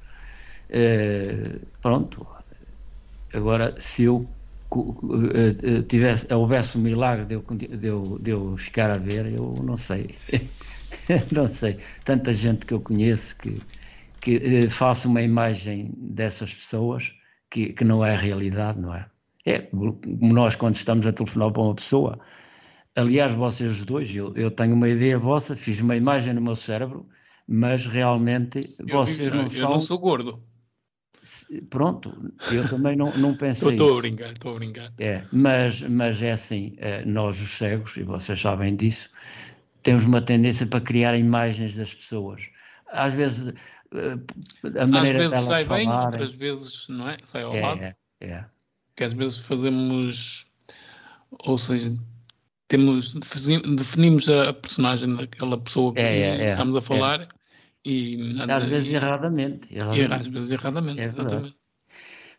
É, 0.70 1.60
pronto. 1.82 2.26
Agora, 3.34 3.76
se 3.80 4.04
eu 4.04 4.28
eh, 5.34 5.80
eh, 5.80 5.82
tivesse, 5.84 6.34
houvesse 6.34 6.78
um 6.78 6.82
milagre 6.82 7.26
de 7.26 7.36
eu, 7.36 7.42
de, 7.42 7.88
eu, 7.88 8.20
de 8.20 8.32
eu 8.32 8.58
ficar 8.58 8.90
a 8.90 8.98
ver, 8.98 9.26
eu 9.28 9.54
não 9.64 9.78
sei. 9.78 10.16
não 11.32 11.48
sei. 11.48 11.78
Tanta 12.04 12.34
gente 12.34 12.66
que 12.66 12.74
eu 12.74 12.82
conheço 12.82 13.38
que, 13.38 13.62
que 14.22 14.36
eh, 14.38 14.70
faça 14.70 15.08
uma 15.08 15.22
imagem 15.22 15.92
dessas 15.98 16.54
pessoas 16.54 17.14
que, 17.50 17.74
que 17.74 17.84
não 17.84 18.04
é 18.04 18.16
realidade, 18.16 18.80
não 18.80 18.94
é? 18.94 19.10
É 19.46 19.60
como 19.60 20.00
nós 20.34 20.56
quando 20.56 20.76
estamos 20.76 21.06
a 21.08 21.14
telefonar 21.14 21.52
para 21.52 21.62
uma 21.64 21.76
pessoa. 21.76 22.20
Aliás, 22.96 23.34
vocês 23.34 23.86
dois, 23.86 24.14
eu, 24.14 24.34
eu 24.36 24.52
tenho 24.52 24.74
uma 24.74 24.90
ideia 24.90 25.18
vossa, 25.18 25.56
fiz 25.56 25.80
uma 25.80 25.96
imagem 25.96 26.34
no 26.34 26.42
meu 26.42 26.56
cérebro, 26.56 27.08
mas 27.48 27.86
realmente 27.86 28.76
eu 28.80 28.88
vocês 28.88 29.32
não 29.32 29.44
eu 29.44 29.50
são. 29.50 29.60
Eu 29.60 29.70
não 29.70 29.80
sou 29.80 29.98
gordo. 29.98 30.44
Pronto, 31.70 32.34
eu 32.52 32.68
também 32.68 32.96
não, 32.96 33.16
não 33.16 33.38
pensei. 33.38 33.72
Estou 33.72 33.98
a 33.98 34.02
brincar, 34.02 34.32
estou 34.32 34.56
a 34.56 34.56
brincar. 34.56 34.92
É, 34.98 35.24
mas, 35.32 35.82
mas 35.82 36.22
é 36.22 36.32
assim, 36.32 36.74
eh, 36.78 37.06
nós 37.06 37.40
os 37.40 37.58
cegos, 37.58 37.96
e 37.96 38.04
vocês 38.04 38.42
sabem 38.42 38.76
disso, 38.76 39.08
temos 39.84 40.04
uma 40.04 40.22
tendência 40.22 40.66
para 40.66 40.82
criar 40.82 41.16
imagens 41.16 41.76
das 41.76 41.94
pessoas. 41.94 42.50
Às 42.88 43.14
vezes, 43.14 43.54
eh, 43.94 44.80
a 44.82 44.88
maneira 44.88 45.26
às 45.26 45.32
vezes 45.32 45.48
sai 45.48 45.64
falarem, 45.64 45.88
bem, 45.88 45.96
outras 45.96 46.34
vezes 46.34 46.88
não 46.90 47.10
é? 47.10 47.18
Sai 47.24 47.44
ao 47.44 47.56
é, 47.56 47.62
lado. 47.62 47.96
É. 48.20 48.46
Que 48.96 49.04
às 49.04 49.14
vezes 49.14 49.38
fazemos, 49.38 50.48
ou 51.30 51.58
seja, 51.58 51.96
temos, 52.72 53.14
definimos 53.16 54.30
a 54.30 54.54
personagem 54.54 55.14
daquela 55.18 55.58
pessoa 55.58 55.94
que 55.94 56.00
é, 56.00 56.20
é, 56.20 56.42
é. 56.42 56.52
estamos 56.52 56.74
a 56.78 56.82
falar 56.82 57.28
e, 57.86 58.34
às 58.50 58.64
vezes 58.64 58.94
erradamente. 58.94 59.68
erradamente. 59.76 60.10
E 60.10 60.14
às 60.14 60.28
vezes 60.28 60.52
erradamente, 60.52 61.02
é 61.02 61.04
exatamente. 61.04 61.56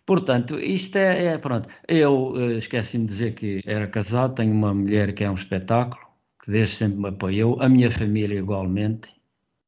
Portanto, 0.07 0.59
isto 0.59 0.97
é, 0.97 1.27
é 1.27 1.39
pronto. 1.39 1.69
Eu 1.87 2.31
uh, 2.31 2.53
esqueci-me 2.53 3.05
de 3.05 3.13
dizer 3.13 3.35
que 3.35 3.63
era 3.67 3.87
casado, 3.87 4.35
tenho 4.35 4.53
uma 4.53 4.73
mulher 4.73 5.13
que 5.13 5.23
é 5.23 5.31
um 5.31 5.35
espetáculo, 5.35 6.03
que 6.43 6.51
desde 6.51 6.77
sempre 6.77 6.99
me 6.99 7.09
apoiou, 7.09 7.61
a 7.61 7.69
minha 7.69 7.91
família 7.91 8.39
igualmente, 8.39 9.15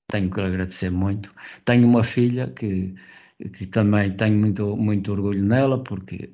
tenho 0.08 0.30
que 0.30 0.40
agradecer 0.40 0.90
muito. 0.90 1.30
Tenho 1.66 1.86
uma 1.86 2.02
filha 2.02 2.48
que, 2.48 2.94
que 3.52 3.66
também 3.66 4.16
tenho 4.16 4.38
muito, 4.38 4.76
muito 4.78 5.12
orgulho 5.12 5.44
nela, 5.44 5.84
porque 5.84 6.32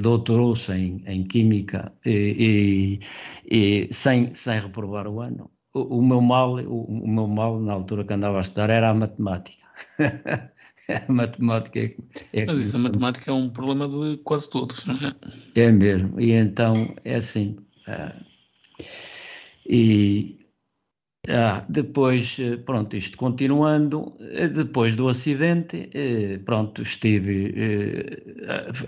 doutorou-se 0.00 0.72
em, 0.72 1.02
em 1.06 1.24
Química 1.24 1.92
e, 2.04 3.00
e, 3.50 3.88
e, 3.88 3.94
sem, 3.94 4.34
sem 4.34 4.60
reprovar 4.60 5.06
o 5.08 5.20
ano 5.20 5.50
o, 5.76 6.02
meu 6.02 6.20
mal, 6.20 6.54
o, 6.54 6.84
o, 6.84 7.08
meu 7.08 7.26
mal 7.26 7.60
na 7.60 7.72
altura 7.72 8.04
que 8.04 8.12
andava 8.12 8.38
a 8.38 8.40
estudar 8.40 8.70
era 8.70 8.90
a 8.90 8.94
matemática. 8.94 9.66
a 11.08 11.12
matemática 11.12 11.78
é, 11.78 11.94
é 12.32 12.46
Mas 12.46 12.60
isso, 12.60 12.76
a 12.76 12.80
matemática 12.80 13.30
é 13.30 13.34
um 13.34 13.50
problema 13.50 13.88
de 13.88 14.16
quase 14.18 14.48
todos, 14.48 14.86
não 14.86 14.94
é? 14.94 15.14
É 15.54 15.70
mesmo, 15.70 16.18
e 16.20 16.32
então 16.32 16.94
é 17.04 17.16
assim. 17.16 17.56
Uh, 17.86 18.24
e 19.68 20.45
ah, 21.28 21.64
depois, 21.68 22.38
eh, 22.38 22.56
pronto, 22.56 22.96
isto 22.96 23.16
continuando, 23.18 24.14
eh, 24.20 24.48
depois 24.48 24.94
do 24.94 25.08
acidente, 25.08 25.90
eh, 25.92 26.38
pronto, 26.44 26.82
estive, 26.82 27.52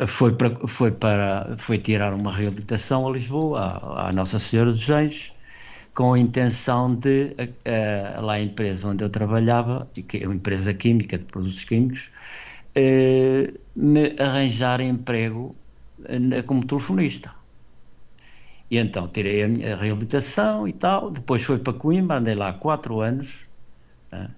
foi 0.07 0.33
para, 0.37 0.69
foi 0.69 0.93
para, 0.93 1.57
foi 1.59 1.79
tirar 1.79 2.15
uma 2.15 2.33
reabilitação 2.33 3.09
a 3.09 3.11
Lisboa, 3.13 3.81
à, 4.09 4.13
Nossa 4.13 4.39
Senhora 4.39 4.73
dos 4.73 4.89
Anjos, 4.89 5.33
com 5.95 6.13
a 6.15 6.19
intenção 6.19 6.95
de, 6.95 7.35
lá 8.21 8.35
a 8.35 8.41
empresa 8.41 8.89
onde 8.89 9.05
eu 9.05 9.11
trabalhava, 9.11 9.91
que 9.95 10.19
é 10.19 10.27
uma 10.27 10.37
empresa 10.37 10.73
química 10.75 11.19
de 11.19 11.27
produtos 11.27 11.65
químicos, 11.65 12.11
me 13.75 14.15
arranjar 14.21 14.81
emprego 14.81 15.51
como 16.47 16.65
telefonista. 16.65 17.38
E 18.71 18.79
então 18.79 19.09
tirei 19.09 19.43
a 19.43 19.49
minha 19.49 19.77
reabilitação 19.77 20.69
e 20.69 20.73
tal, 20.73 21.11
depois 21.11 21.43
fui 21.43 21.59
para 21.59 21.73
Coimbra, 21.73 22.19
andei 22.19 22.35
lá 22.35 22.53
quatro 22.53 23.01
anos, 23.01 23.47
né? 24.13 24.31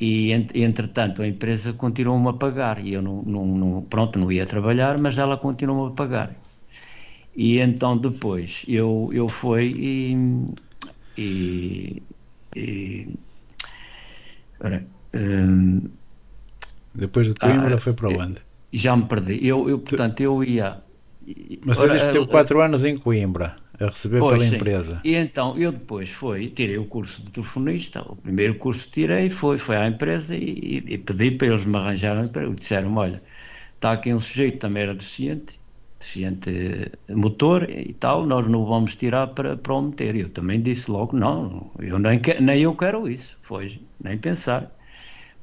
e 0.00 0.32
entretanto 0.32 1.22
a 1.22 1.28
empresa 1.28 1.72
continuou-me 1.72 2.28
a 2.28 2.32
pagar, 2.32 2.84
e 2.84 2.92
eu 2.92 3.02
não, 3.02 3.22
não, 3.22 3.46
não, 3.46 3.82
pronto, 3.82 4.18
não 4.18 4.32
ia 4.32 4.46
trabalhar, 4.46 4.98
mas 4.98 5.16
ela 5.16 5.36
continuou-me 5.36 5.92
a 5.92 5.94
pagar. 5.94 6.34
E 7.36 7.58
então 7.58 7.96
depois 7.96 8.64
eu, 8.66 9.10
eu 9.12 9.28
fui 9.28 9.66
e 9.78 10.16
e, 11.16 12.02
e 12.56 13.18
ora, 14.60 14.86
um, 15.14 15.90
depois 16.94 17.26
de 17.26 17.34
Coimbra 17.34 17.76
ah, 17.76 17.78
foi 17.78 17.92
para 17.92 18.08
onde? 18.08 18.42
Já 18.72 18.96
me 18.96 19.04
perdi. 19.04 19.46
Eu, 19.46 19.68
eu 19.68 19.78
portanto, 19.78 20.20
eu 20.20 20.42
ia. 20.42 20.82
Mas 21.64 21.78
você 21.78 21.88
disse 21.88 22.06
que 22.06 22.12
teve 22.12 22.26
4 22.26 22.60
anos 22.60 22.84
em 22.84 22.96
Coimbra 22.96 23.56
a 23.78 23.86
receber 23.86 24.18
pois, 24.20 24.32
pela 24.32 24.48
sim. 24.48 24.54
empresa. 24.56 25.00
E 25.04 25.14
então 25.14 25.56
eu 25.56 25.72
depois 25.72 26.10
fui, 26.10 26.48
tirei 26.48 26.78
o 26.78 26.84
curso 26.84 27.22
de 27.22 27.30
telefonista, 27.30 28.02
o 28.08 28.16
primeiro 28.16 28.56
curso 28.56 28.86
que 28.86 28.92
tirei 28.92 29.30
foi, 29.30 29.58
foi 29.58 29.76
à 29.76 29.86
empresa 29.86 30.34
e, 30.36 30.82
e, 30.86 30.98
pedi 30.98 31.32
para 31.32 31.48
eles 31.48 31.64
me 31.64 31.76
arranjarem, 31.76 32.30
disseram 32.54 32.94
olha, 32.96 33.22
está 33.74 33.92
aqui 33.92 34.12
um 34.12 34.18
sujeito 34.18 34.58
também 34.58 34.84
era 34.84 34.94
deficiente, 34.94 35.60
deficiente 35.98 36.92
motor 37.10 37.68
e 37.70 37.92
tal, 37.94 38.26
nós 38.26 38.46
não 38.48 38.64
vamos 38.64 38.96
tirar 38.96 39.28
para, 39.28 39.56
para 39.56 39.74
o 39.74 39.82
meter. 39.82 40.16
Eu 40.16 40.28
também 40.28 40.60
disse 40.60 40.90
logo, 40.90 41.16
não, 41.16 41.70
eu 41.78 41.98
nem, 41.98 42.20
nem 42.40 42.62
eu 42.62 42.74
quero 42.74 43.08
isso, 43.08 43.38
foi, 43.42 43.80
nem 44.02 44.18
pensar. 44.18 44.70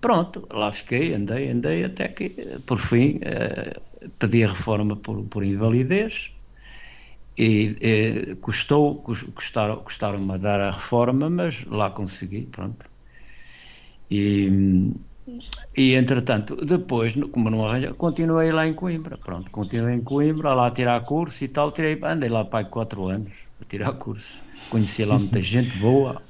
Pronto, 0.02 0.48
lá 0.52 0.72
fiquei, 0.72 1.14
andei, 1.14 1.50
andei, 1.50 1.84
até 1.84 2.08
que, 2.08 2.30
por 2.66 2.80
fim, 2.80 3.20
eh, 3.22 3.74
pedi 4.18 4.44
a 4.44 4.50
reforma 4.50 4.96
por, 4.96 5.24
por 5.26 5.44
invalidez 5.44 6.32
e 7.38 8.36
custou, 8.42 9.02
custaram, 9.04 9.84
custaram-me 9.84 10.34
a 10.34 10.38
dar 10.38 10.60
a 10.60 10.72
reforma, 10.72 11.30
mas 11.30 11.64
lá 11.66 11.90
consegui, 11.90 12.46
pronto. 12.48 12.86
E 14.10 14.50
e 15.78 15.94
entretanto, 15.94 16.56
depois, 16.66 17.16
como 17.32 17.50
não 17.50 17.66
arranjei, 17.66 17.94
continuei 17.94 18.52
lá 18.52 18.68
em 18.68 18.74
Coimbra. 18.74 19.18
Pronto, 19.18 19.52
continuei 19.52 19.96
em 19.96 20.04
Coimbra, 20.04 20.54
lá 20.54 20.68
a 20.68 20.72
tirar 20.72 21.00
curso 21.06 21.44
e 21.44 21.48
tal. 21.48 21.72
Tirei, 21.72 22.00
andei 22.04 22.30
lá 22.30 22.44
para 22.44 22.66
quatro 22.66 23.08
anos 23.08 23.32
a 23.62 23.66
tirar 23.66 23.94
curso. 23.94 24.42
Conheci 24.70 25.06
lá 25.06 25.18
muita 25.18 25.42
gente 25.54 25.78
boa, 25.78 26.22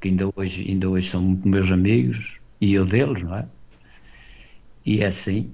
que 0.00 0.08
ainda 0.08 0.28
hoje, 0.36 0.62
ainda 0.68 0.88
hoje 0.88 1.08
são 1.10 1.40
meus 1.44 1.70
amigos, 1.70 2.39
e 2.60 2.74
eu 2.74 2.84
deles, 2.84 3.22
não 3.22 3.34
é? 3.36 3.46
E 4.84 5.02
é 5.02 5.06
assim. 5.06 5.52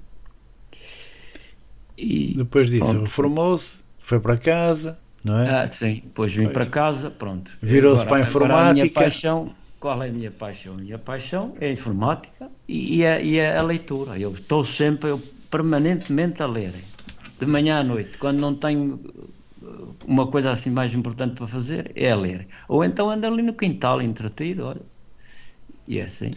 E, 1.96 2.34
Depois 2.36 2.68
disso, 2.70 2.98
reformou-se, 3.00 3.80
foi 3.98 4.20
para 4.20 4.36
casa, 4.36 4.98
não 5.24 5.38
é? 5.38 5.62
Ah, 5.62 5.68
sim, 5.70 6.02
depois 6.04 6.32
vim 6.32 6.44
Pois. 6.44 6.52
para 6.52 6.66
casa, 6.66 7.10
pronto. 7.10 7.56
Virou-se 7.62 8.04
para 8.06 8.24
a 8.24 8.26
agora 8.28 8.54
a 8.56 8.62
minha 8.62 8.84
informática. 8.84 9.00
paixão, 9.00 9.54
qual 9.80 10.02
é 10.02 10.08
a 10.08 10.12
minha 10.12 10.30
paixão? 10.30 10.74
A 10.74 10.76
minha 10.78 10.98
paixão 10.98 11.56
é 11.60 11.68
a 11.68 11.72
informática 11.72 12.50
e, 12.68 12.98
e 12.98 13.02
é, 13.04 13.24
e 13.24 13.38
é 13.38 13.56
a 13.56 13.62
leitura. 13.62 14.18
Eu 14.18 14.32
estou 14.32 14.64
sempre, 14.64 15.10
eu, 15.10 15.18
permanentemente 15.50 16.42
a 16.42 16.46
ler. 16.46 16.74
De 17.38 17.46
manhã 17.46 17.78
à 17.80 17.84
noite, 17.84 18.18
quando 18.18 18.38
não 18.40 18.54
tenho 18.54 18.94
uh, 19.62 19.96
uma 20.06 20.26
coisa 20.26 20.50
assim 20.52 20.70
mais 20.70 20.94
importante 20.94 21.34
para 21.36 21.46
fazer, 21.46 21.92
é 21.94 22.10
a 22.10 22.16
ler. 22.16 22.46
Ou 22.68 22.84
então 22.84 23.10
ando 23.10 23.26
ali 23.26 23.42
no 23.42 23.54
quintal 23.54 24.00
entretido, 24.02 24.64
olha. 24.66 24.82
E 25.88 25.98
é 25.98 26.02
assim. 26.04 26.30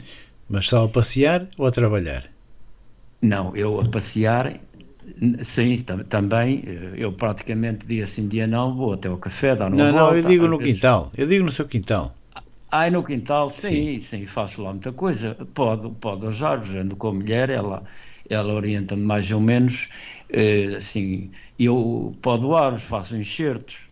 Mas 0.52 0.66
só 0.70 0.80
a 0.86 0.90
passear 0.98 1.42
ou 1.60 1.66
a 1.68 1.72
trabalhar? 1.80 2.24
Não, 3.22 3.56
eu 3.56 3.80
a 3.82 3.90
passear, 3.90 4.60
sim, 5.44 5.76
tam- 5.84 6.04
também, 6.04 6.64
eh, 6.66 6.94
eu 6.98 7.14
praticamente 7.14 7.86
dia 7.88 8.08
sim, 8.08 8.28
dia 8.28 8.48
não, 8.48 8.76
vou 8.76 8.94
até 8.94 9.08
ao 9.10 9.18
café, 9.18 9.56
dar 9.56 9.74
uma 9.74 9.78
Não, 9.80 9.92
não, 9.94 10.14
eu 10.16 10.22
volta, 10.22 10.30
digo 10.30 10.48
no 10.48 10.58
vezes- 10.58 10.62
quintal. 10.62 11.12
Eu 11.18 11.26
digo 11.26 11.46
no 11.46 11.52
seu 11.52 11.68
quintal. 11.68 12.14
Ai, 12.72 12.90
no 12.92 13.04
quintal, 13.04 13.50
sim, 13.50 14.00
sim, 14.00 14.26
faço 14.26 14.62
lá 14.62 14.72
muita 14.72 14.94
coisa. 14.94 15.36
Pode, 15.54 15.90
pode 15.96 16.26
aos 16.26 16.42
árvores, 16.44 16.76
ando 16.84 16.96
com 16.96 17.08
a 17.10 17.14
mulher, 17.14 17.50
ela, 17.50 17.84
ela 18.30 18.54
orienta-me 18.54 19.02
mais 19.04 19.32
ou 19.32 19.42
menos, 19.42 19.88
eh, 20.30 20.76
assim, 20.78 21.32
eu 21.58 22.12
podo 22.22 22.56
árvores, 22.56 22.86
faço 22.86 23.16
enxertos. 23.18 23.88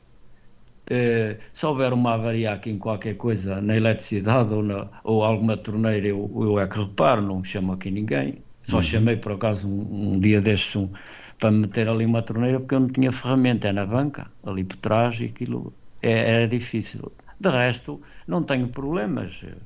Eh, 0.90 1.40
se 1.54 1.66
houver 1.66 1.92
uma 1.94 2.14
avaria 2.14 2.52
aqui 2.54 2.70
em 2.70 2.78
qualquer 2.80 3.16
coisa, 3.18 3.62
na 3.62 3.76
eletricidade 3.76 4.54
ou, 4.54 4.64
na, 4.64 4.90
ou 5.04 5.24
alguma 5.24 5.58
torneira, 5.58 6.08
eu, 6.08 6.32
eu 6.42 6.60
é 6.60 6.68
que 6.68 6.78
reparo, 6.80 7.22
não 7.22 7.44
chamo 7.44 7.74
aqui 7.74 7.92
ninguém. 7.92 8.46
Só 8.62 8.82
chamei 8.82 9.18
por 9.18 9.34
acaso 9.34 9.68
um, 9.68 10.14
um 10.16 10.20
dia 10.20 10.42
destes 10.42 10.76
um, 10.76 10.92
para 11.40 11.52
meter 11.52 11.88
ali 11.90 12.06
uma 12.06 12.22
torneira 12.22 12.60
porque 12.60 12.76
eu 12.76 12.80
não 12.82 12.88
tinha 12.88 13.12
ferramenta, 13.12 13.68
é 13.68 13.72
na 13.74 13.86
banca, 13.86 14.32
ali 14.44 14.64
por 14.64 14.78
trás, 14.78 15.20
e 15.20 15.26
aquilo 15.26 15.78
é, 16.02 16.12
era 16.36 16.48
difícil. 16.48 17.16
De 17.40 17.50
resto, 17.50 18.02
não 18.28 18.44
tenho 18.44 18.70
problemas. 18.70 19.42
eh, 19.44 19.58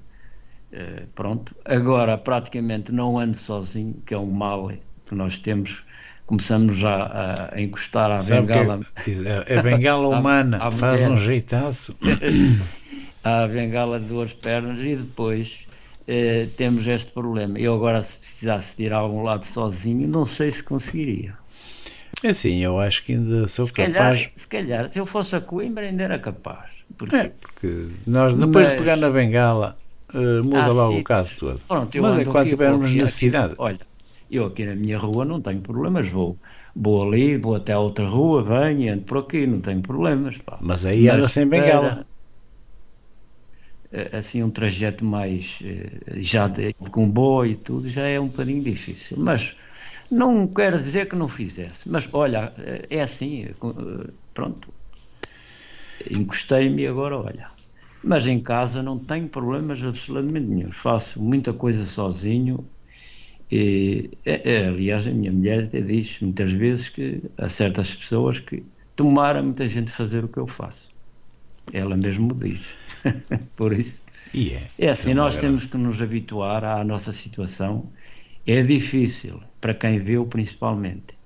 eh, 0.72 1.08
pronto. 1.16 1.56
Agora, 1.66 2.18
praticamente 2.18 2.92
não 2.92 3.18
ando 3.20 3.38
sozinho, 3.38 4.02
que 4.06 4.14
é 4.14 4.18
um 4.18 4.32
mal 4.32 4.70
que 5.06 5.16
nós 5.16 5.38
temos. 5.40 5.84
Começamos 6.36 6.78
já 6.78 6.96
a, 7.52 7.56
a 7.56 7.62
encostar 7.62 8.10
à 8.10 8.22
Sabe 8.22 8.48
bengala, 8.48 8.80
que 9.04 9.12
é, 9.28 9.56
é 9.58 9.62
bengala 9.62 10.08
humana, 10.18 10.60
à 10.62 10.72
faz 10.72 11.02
mulher. 11.02 11.12
um 11.12 11.18
jeitaço. 11.18 11.94
à 13.22 13.46
bengala 13.50 14.00
de 14.00 14.06
duas 14.06 14.34
pernas 14.34 14.80
e 14.80 14.96
depois 14.96 15.66
eh, 16.08 16.48
temos 16.56 16.88
este 16.88 17.12
problema. 17.12 17.60
Eu 17.60 17.76
agora, 17.76 18.02
se 18.02 18.18
precisasse 18.18 18.78
de 18.78 18.84
ir 18.86 18.94
a 18.94 18.98
algum 19.00 19.24
lado 19.24 19.46
sozinho, 19.46 20.08
não 20.08 20.26
sei 20.26 20.50
se 20.52 20.64
conseguiria. 20.64 21.34
É 22.24 22.30
assim, 22.30 22.60
eu 22.64 22.80
acho 22.80 23.04
que 23.04 23.12
ainda 23.12 23.46
sou 23.50 23.66
Se 23.66 23.74
calhar, 23.74 23.92
capaz. 23.94 24.30
se 24.34 24.48
calhar, 24.48 24.90
se 24.90 25.00
eu 25.00 25.06
fosse 25.06 25.36
a 25.36 25.42
Coimbra, 25.42 25.84
ainda 25.86 26.04
era 26.04 26.18
capaz. 26.18 26.70
Porque, 26.98 27.14
É, 27.18 27.30
porque 27.42 27.88
nós 28.08 28.34
depois 28.34 28.68
de 28.70 28.74
Mas- 28.76 28.80
pegar 28.82 28.96
na 28.96 29.10
bengala 29.10 29.76
eh, 30.14 30.42
muda 30.44 30.68
logo 30.72 30.98
o 31.00 31.04
caso 31.04 31.34
todo. 31.38 31.60
Pronto, 31.68 32.02
Mas 32.02 32.18
é 32.18 32.24
quando 32.24 32.38
aqui, 32.40 32.50
tivermos 32.52 32.90
necessidade. 32.90 33.54
olha, 33.58 33.80
eu 34.32 34.46
aqui 34.48 34.66
na 34.66 34.76
minha 34.76 34.98
rua 34.98 35.26
não 35.26 35.42
tenho 35.42 35.62
problemas, 35.62 36.08
vou, 36.10 36.38
vou 36.76 37.04
ali, 37.08 37.38
vou 37.38 37.56
até 37.56 37.74
a 37.74 37.80
outra 37.80 38.06
rua, 38.08 38.44
venho 38.44 38.94
ando 38.94 39.04
por 39.06 39.18
aqui, 39.20 39.46
não 39.48 39.62
tenho 39.62 39.82
problemas. 39.82 40.38
pá. 40.40 40.60
Mas 40.62 40.86
aí 40.86 41.10
anda 41.10 41.28
sem 41.28 41.48
bengala. 41.48 42.06
eh, 43.92 44.10
Assim, 44.18 44.44
um 44.44 44.50
trajeto 44.52 45.04
mais 45.06 45.60
eh, 45.64 46.22
já 46.22 46.48
de 46.48 46.74
comboio 46.92 47.52
e 47.54 47.56
tudo, 47.56 47.88
já 47.90 48.04
é 48.08 48.20
um 48.20 48.28
bocadinho 48.28 48.64
difícil. 48.64 49.18
Mas 49.20 49.56
não 50.10 50.48
quero 50.48 50.78
dizer 50.78 51.08
que 51.08 51.16
não 51.16 51.28
fizesse. 51.28 51.90
Mas 51.90 52.08
olha, 52.14 52.54
eh, 52.58 52.88
é 52.90 53.02
assim, 53.02 53.48
pronto. 54.34 54.74
Encostei-me 56.10 56.84
e 56.84 56.88
agora 56.88 57.18
olha. 57.18 57.50
Mas 58.04 58.28
em 58.28 58.42
casa 58.42 58.82
não 58.82 58.98
tenho 59.04 59.30
problemas 59.30 59.82
absolutamente 59.84 60.48
nenhum. 60.48 60.72
Faço 60.72 61.22
muita 61.22 61.54
coisa 61.54 61.84
sozinho. 61.86 62.70
E, 63.52 64.18
é- 64.26 64.52
é, 64.64 64.68
aliás, 64.68 65.08
a 65.08 65.12
minha 65.12 65.32
mulher 65.32 65.66
até 65.66 65.82
diz 65.82 66.20
muitas 66.22 66.52
vezes 66.54 66.90
que 66.90 67.22
há 67.38 67.50
certas 67.50 67.94
pessoas 67.96 68.40
que 68.40 68.66
tomara 68.96 69.44
muita 69.44 69.68
gente 69.68 69.92
fazer 69.92 70.24
o 70.26 70.30
que 70.30 70.40
eu 70.40 70.48
faço. 70.48 70.90
Ela 71.74 71.98
mesmo 71.98 72.34
diz. 72.36 72.68
Por 73.56 73.74
isso. 73.74 74.04
E 74.34 74.54
é. 74.54 74.74
É 74.78 74.90
assim, 74.90 75.14
uma 75.14 75.16
nós 75.16 75.36
verdade. 75.36 75.38
temos 75.38 75.66
que 75.66 75.78
nos 75.78 76.02
habituar 76.02 76.64
à 76.66 76.84
nossa 76.84 77.14
situação. 77.14 77.94
É 78.46 78.64
difícil, 78.64 79.44
para 79.62 79.74
quem 79.76 80.00
viu 80.00 80.28
principalmente. 80.28 81.20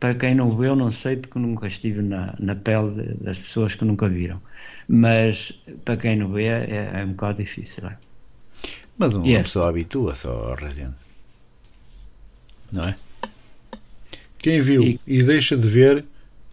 Para 0.00 0.14
quem 0.16 0.34
não 0.34 0.56
viu, 0.56 0.74
não 0.76 0.90
sei 0.90 1.16
porque 1.16 1.38
nunca 1.38 1.66
estive 1.66 2.02
na, 2.02 2.34
na 2.40 2.56
pele 2.56 2.90
de- 3.16 3.24
das 3.24 3.38
pessoas 3.38 3.74
que 3.74 3.84
nunca 3.84 4.08
viram. 4.08 4.42
Mas 4.88 5.52
para 5.84 5.96
quem 5.98 6.16
não 6.16 6.32
vê, 6.32 6.46
é, 6.46 6.90
é 7.00 7.04
um 7.04 7.12
bocado 7.12 7.38
difícil. 7.42 7.86
é. 7.88 7.98
Mas 8.96 9.14
uma 9.14 9.26
Yes. 9.26 9.42
pessoa 9.42 9.68
habitua-se 9.68 10.26
ao 10.26 10.54
Resende. 10.54 10.96
Não 12.72 12.84
é? 12.84 12.96
Quem 14.38 14.60
viu 14.60 14.96
e, 15.06 15.22
E- 15.22 15.22
deixa 15.22 15.56
de 15.56 15.66
ver 15.68 16.04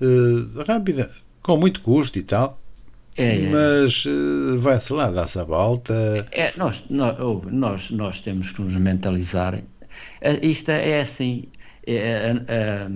eh, 0.01 0.63
rápida, 0.67 1.09
com 1.41 1.57
muito 1.57 1.81
custo 1.81 2.19
e 2.19 2.23
tal, 2.23 2.61
É, 3.17 3.23
é. 3.53 3.53
mas 3.53 4.05
eh, 4.07 4.57
vai-se 4.57 4.93
lá, 4.93 5.11
dá-se 5.11 5.39
a 5.39 5.43
volta. 5.43 6.27
É, 6.31 6.57
nós, 6.57 6.83
nós, 6.89 7.17
nós, 7.63 7.91
nós 7.91 8.21
temos 8.21 8.51
que 8.51 8.61
nos 8.61 8.75
mentalizar. 8.75 9.53
É, 10.21 10.45
Isto 10.45 10.71
é, 10.71 10.89
é 10.91 10.99
assim, 11.01 11.51
é, 11.85 11.95
é, 11.95 12.45
é, 12.47 12.89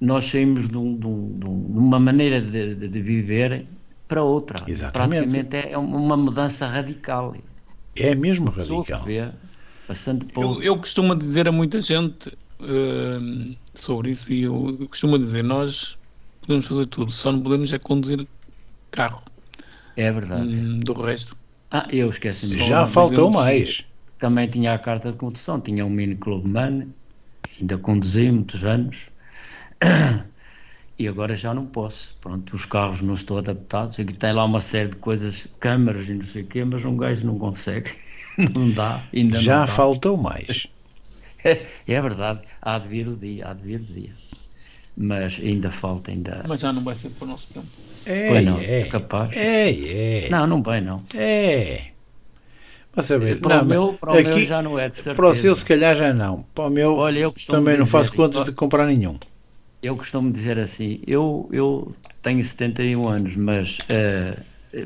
nós 0.00 0.24
saímos 0.26 0.68
de, 0.68 0.78
um- 0.78 0.98
de 0.98 1.06
um- 1.06 1.38
de 1.38 1.46
um- 1.48 1.66
uma 1.88 2.00
maneira 2.00 2.40
de, 2.40 2.74
de- 2.88 3.02
viver 3.02 3.66
para 4.08 4.22
outra. 4.22 4.60
Exatamente. 4.66 4.92
Praticamente 4.92 5.56
é 5.56 5.78
uma 5.78 6.16
mudança 6.16 6.66
radical. 6.66 7.34
É 7.94 8.14
mesmo 8.14 8.50
radical. 8.50 9.06
vê, 9.06 9.32
passando 9.86 10.24
por... 10.26 10.42
Eu, 10.42 10.62
eu 10.62 10.76
costumo 10.76 11.14
dizer 11.14 11.48
a 11.48 11.52
muita 11.52 11.80
gente 11.80 12.36
hum, 12.60 13.56
sobre 13.74 14.10
isso 14.10 14.32
e 14.32 14.44
eu, 14.44 14.76
eu 14.80 14.88
costumo 14.88 15.18
dizer, 15.18 15.42
nós 15.42 15.98
podemos 16.40 16.66
fazer 16.66 16.86
tudo, 16.86 17.10
só 17.10 17.32
não 17.32 17.40
podemos 17.40 17.72
é 17.72 17.78
conduzir 17.78 18.26
carro. 18.90 19.22
É 19.96 20.10
verdade. 20.10 20.48
Hum, 20.48 20.80
do 20.80 20.92
resto. 20.94 21.36
Ah, 21.70 21.86
eu 21.90 22.08
esqueci-me. 22.08 22.60
Só 22.60 22.66
Já 22.66 22.86
faltou 22.86 23.30
mais. 23.30 23.84
Também 24.18 24.46
tinha 24.46 24.74
a 24.74 24.78
carta 24.78 25.10
de 25.10 25.18
condução, 25.18 25.60
tinha 25.60 25.84
um 25.84 25.90
mini 25.90 26.14
Clubman, 26.14 26.94
ainda 27.60 27.78
conduzi 27.78 28.30
muitos 28.30 28.62
anos. 28.64 29.08
E 30.98 31.08
agora 31.08 31.34
já 31.34 31.52
não 31.52 31.66
posso. 31.66 32.14
Pronto, 32.20 32.54
os 32.54 32.64
carros 32.64 33.00
não 33.00 33.14
estão 33.14 33.36
adaptados. 33.36 33.98
Aqui 33.98 34.12
tem 34.12 34.32
lá 34.32 34.44
uma 34.44 34.60
série 34.60 34.90
de 34.90 34.96
coisas, 34.96 35.48
câmaras 35.58 36.08
e 36.08 36.14
não 36.14 36.22
sei 36.22 36.42
o 36.42 36.46
quê, 36.46 36.64
mas 36.64 36.84
um 36.84 36.96
gajo 36.96 37.26
não 37.26 37.38
consegue. 37.38 37.90
Não 38.54 38.70
dá, 38.70 39.02
ainda 39.14 39.40
Já 39.40 39.60
não 39.60 39.66
dá. 39.66 39.72
faltou 39.72 40.16
mais. 40.16 40.66
É 41.44 42.00
verdade, 42.00 42.40
há 42.60 42.78
de 42.78 42.86
vir 42.86 43.08
o 43.08 43.16
dia, 43.16 43.48
há 43.48 43.52
de 43.52 43.64
vir 43.64 43.80
o 43.80 43.84
dia. 43.84 44.10
Mas 44.96 45.40
ainda 45.42 45.72
falta, 45.72 46.12
ainda. 46.12 46.44
Mas 46.46 46.60
já 46.60 46.72
não 46.72 46.82
vai 46.82 46.94
ser 46.94 47.10
para 47.10 47.24
o 47.24 47.28
nosso 47.28 47.48
tempo. 47.52 47.66
É, 48.06 48.28
Pois 48.28 48.44
não, 48.44 48.58
é. 48.58 48.80
é 48.82 48.84
capaz. 48.84 49.34
É, 49.36 49.70
é. 50.26 50.28
Não, 50.30 50.46
não 50.46 50.62
vai 50.62 50.80
não. 50.80 51.02
É. 51.16 51.80
Para 52.92 53.02
saber, 53.02 53.40
Para 53.40 53.56
não, 53.56 53.62
o 53.64 53.66
meu, 53.66 53.92
para 53.94 54.12
o 54.12 54.22
meu 54.22 54.44
já 54.44 54.62
não 54.62 54.78
é 54.78 54.88
de 54.88 54.94
certeza. 54.94 55.16
para 55.16 55.28
o 55.28 55.34
seu 55.34 55.54
se 55.56 55.64
calhar 55.64 55.96
já 55.96 56.12
não. 56.14 56.44
Para 56.54 56.66
o 56.66 56.70
meu 56.70 56.94
Olha, 56.94 57.18
eu 57.20 57.32
também 57.48 57.74
não 57.76 57.84
dizer, 57.84 57.90
faço 57.90 58.12
contas 58.14 58.40
eu- 58.40 58.44
de 58.44 58.52
comprar 58.52 58.86
nenhum. 58.86 59.18
Eu 59.82 59.96
costumo 59.96 60.30
dizer 60.30 60.60
assim, 60.60 61.00
eu, 61.06 61.48
eu 61.52 61.92
tenho 62.22 62.44
71 62.44 63.08
anos, 63.08 63.34
mas 63.34 63.78
eh, 63.88 64.36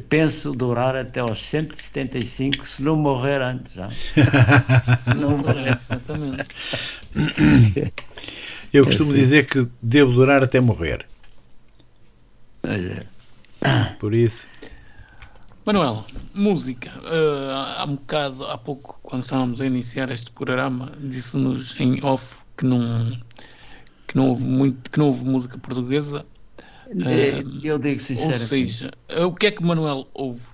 penso 0.08 0.52
durar 0.52 0.96
até 0.96 1.20
aos 1.20 1.40
175 1.46 2.66
se 2.66 2.82
não 2.82 2.96
morrer 2.96 3.40
antes 3.40 3.74
já. 3.74 3.88
Não 5.16 5.40
vai, 5.40 5.68
exatamente. 5.68 6.46
Eu 8.72 8.84
costumo 8.84 9.12
dizer 9.14 9.46
que 9.46 9.68
devo 9.80 10.12
durar 10.12 10.42
até 10.42 10.60
morrer. 10.60 11.06
Olha, 12.64 13.06
Por 14.00 14.12
isso, 14.12 14.48
Manuel, 15.66 16.04
música. 16.32 16.92
Ah, 17.04 17.78
há 17.78 17.84
um 17.86 17.96
bocado, 17.96 18.46
há 18.46 18.56
pouco, 18.56 19.00
quando 19.02 19.22
estávamos 19.22 19.60
a 19.60 19.66
iniciar 19.66 20.08
este 20.12 20.30
programa, 20.30 20.92
disse-nos 20.96 21.74
em 21.80 21.98
off 22.04 22.44
que 22.56 22.64
não, 22.64 22.80
que 24.06 24.16
não 24.16 24.28
houve 24.28 24.44
muito, 24.44 24.88
que 24.88 24.96
não 24.96 25.06
houve 25.08 25.24
música 25.24 25.58
portuguesa. 25.58 26.24
Eh, 26.88 27.42
eu 27.62 27.78
digo 27.78 28.00
Ou 28.14 28.32
sinceramente. 28.32 28.46
seja, 28.48 28.90
o 29.26 29.34
que 29.34 29.46
é 29.46 29.50
que 29.52 29.62
Manuel 29.62 30.10
ouve? 30.14 30.46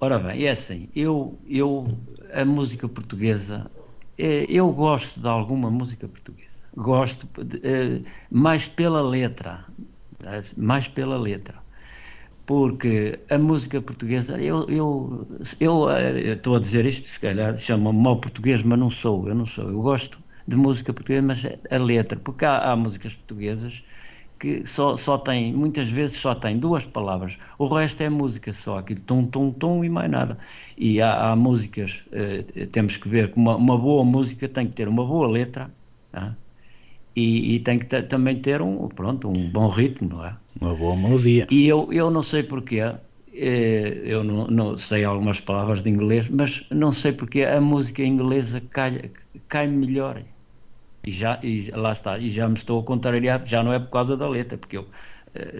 Ora 0.00 0.18
bem, 0.18 0.44
é 0.46 0.50
assim, 0.50 0.88
eu, 0.94 1.40
eu 1.46 1.86
a 2.34 2.44
música 2.44 2.88
portuguesa, 2.88 3.70
eh, 4.18 4.46
eu 4.48 4.72
gosto 4.72 5.20
de 5.20 5.28
alguma 5.28 5.70
música 5.70 6.08
portuguesa. 6.08 6.62
Gosto 6.76 7.28
de, 7.44 8.02
mais 8.30 8.66
pela 8.66 9.00
letra, 9.02 9.66
mais 10.56 10.88
pela 10.88 11.16
letra. 11.18 11.62
Porque 12.46 13.20
a 13.30 13.38
música 13.38 13.80
portuguesa, 13.80 14.40
eu 14.40 14.68
eu 14.68 15.26
eu 15.60 15.90
eh, 15.90 16.32
estou 16.34 16.56
a 16.56 16.60
dizer 16.60 16.84
isto, 16.86 17.06
se 17.08 17.20
calhar 17.20 17.56
chama-me 17.58 18.02
mau 18.02 18.20
português, 18.20 18.62
mas 18.62 18.78
não 18.78 18.90
sou, 18.90 19.28
eu 19.28 19.34
não 19.34 19.46
sou. 19.46 19.70
Eu 19.70 19.80
gosto 19.80 20.18
de 20.46 20.56
música 20.56 20.92
portuguesa, 20.92 21.26
mas 21.26 21.44
é 21.44 21.60
a 21.70 21.78
letra, 21.78 22.18
porque 22.18 22.44
há, 22.44 22.72
há 22.72 22.76
músicas 22.76 23.14
portuguesas 23.14 23.84
que 24.42 24.66
só, 24.66 24.96
só 24.96 25.16
tem, 25.18 25.52
muitas 25.52 25.88
vezes 25.88 26.16
só 26.16 26.34
tem 26.34 26.58
duas 26.58 26.84
palavras, 26.84 27.38
o 27.56 27.66
resto 27.68 28.02
é 28.02 28.10
música 28.10 28.52
só, 28.52 28.78
aquilo 28.78 29.00
tum, 29.02 29.24
tum, 29.24 29.52
tum 29.52 29.84
e 29.84 29.88
mais 29.88 30.10
nada. 30.10 30.36
E 30.76 31.00
há, 31.00 31.30
há 31.30 31.36
músicas, 31.36 32.02
uh, 32.08 32.66
temos 32.66 32.96
que 32.96 33.08
ver 33.08 33.30
que 33.30 33.36
uma, 33.38 33.54
uma, 33.54 33.78
boa 33.78 34.02
música 34.02 34.48
tem 34.48 34.66
que 34.66 34.74
ter 34.74 34.88
uma 34.88 35.06
boa 35.06 35.28
letra 35.28 35.70
tá? 36.10 36.36
e, 37.14 37.54
e, 37.54 37.60
tem 37.60 37.78
que 37.78 37.86
ter, 37.86 38.02
também 38.08 38.34
ter 38.34 38.60
um, 38.60 38.88
pronto, 38.88 39.28
um 39.28 39.48
bom 39.48 39.68
ritmo, 39.68 40.08
não 40.08 40.24
é? 40.24 40.36
Uma 40.60 40.74
boa 40.74 40.96
melodia. 40.96 41.46
E 41.48 41.68
eu, 41.68 41.92
eu 41.92 42.10
não 42.10 42.24
sei 42.24 42.42
porquê, 42.42 42.80
eh, 43.32 44.00
eu 44.04 44.24
não, 44.24 44.48
não, 44.48 44.76
sei 44.76 45.04
algumas 45.04 45.40
palavras 45.40 45.84
de 45.84 45.88
inglês, 45.88 46.28
mas 46.28 46.66
não 46.68 46.90
sei 46.90 47.12
porque 47.12 47.44
a 47.44 47.60
música 47.60 48.02
inglesa 48.02 48.60
cai, 48.60 49.12
cai 49.46 49.68
melhor 49.68 50.20
e 51.04 51.10
já, 51.10 51.38
e 51.42 51.70
lá 51.72 51.92
está, 51.92 52.18
e 52.18 52.30
já 52.30 52.48
me 52.48 52.54
estou 52.54 52.80
a 52.80 52.84
contrariar, 52.84 53.42
já 53.44 53.62
não 53.62 53.72
é 53.72 53.78
por 53.78 53.90
causa 53.90 54.16
da 54.16 54.28
letra, 54.28 54.56
porque 54.56 54.76
eu 54.76 54.82
uh, 54.82 54.88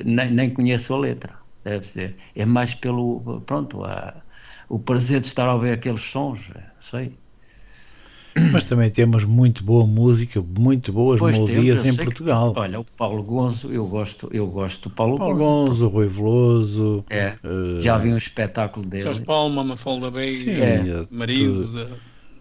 nem, 0.05 0.31
nem 0.31 0.51
conheço 0.51 0.95
a 0.95 0.99
letra, 0.99 1.35
deve 1.65 1.85
ser. 1.85 2.17
É 2.35 2.47
mais 2.47 2.75
pelo, 2.75 3.43
pronto, 3.45 3.85
a, 3.85 4.23
o 4.69 4.79
prazer 4.79 5.21
de 5.21 5.27
estar 5.27 5.49
a 5.49 5.55
ouvir 5.55 5.73
aqueles 5.73 6.03
sons, 6.03 6.41
é, 6.55 6.63
sei. 6.79 7.13
Mas 8.51 8.65
também 8.65 8.89
temos 8.89 9.25
muito 9.25 9.63
boa 9.63 9.87
música, 9.87 10.43
muito 10.59 10.91
boas 10.91 11.21
pois 11.21 11.37
melodias 11.37 11.83
temos, 11.83 11.99
em 11.99 12.05
Portugal. 12.05 12.55
Que, 12.55 12.61
olha, 12.61 12.81
o 12.81 12.85
Paulo 12.97 13.23
Gonzo, 13.23 13.71
eu 13.71 13.87
gosto, 13.87 14.31
eu 14.33 14.47
gosto 14.47 14.89
do 14.89 14.95
Paulo, 14.95 15.19
Paulo 15.19 15.37
Gonzo. 15.37 15.67
Gonzo, 15.67 15.89
Rui 15.89 16.09
Veloso. 16.09 17.05
É, 17.11 17.37
uh, 17.45 17.81
já 17.81 17.99
vi 17.99 18.11
um 18.11 18.17
espetáculo 18.17 18.87
dele. 18.87 19.03
Jorge 19.03 19.21
Palma, 19.21 19.63
Mafalda 19.63 20.11
Bey, 20.11 20.33
é, 20.49 21.07
Marisa, 21.11 21.91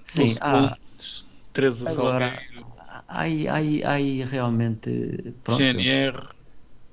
Sim, 0.06 0.36
há, 0.40 0.78
Teresa 1.52 1.90
Salgueiro 1.90 2.71
aí, 3.12 3.48
aí, 3.48 3.84
aí 3.84 4.24
realmente. 4.24 5.34
Pronto. 5.44 5.60
GNR. 5.60 6.18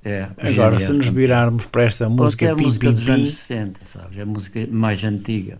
É, 0.04 0.28
Agora, 0.38 0.76
GNR, 0.76 0.80
se 0.80 0.92
nos 0.92 1.08
virarmos 1.08 1.66
para 1.66 1.84
esta 1.84 2.08
música, 2.08 2.46
é 2.46 2.50
a 2.50 2.56
música 2.56 2.92
dos 2.92 3.08
anos 3.08 3.34
60, 3.34 3.80
sabes? 3.84 4.18
É 4.18 4.22
a 4.22 4.26
música 4.26 4.66
mais 4.70 5.02
antiga. 5.04 5.58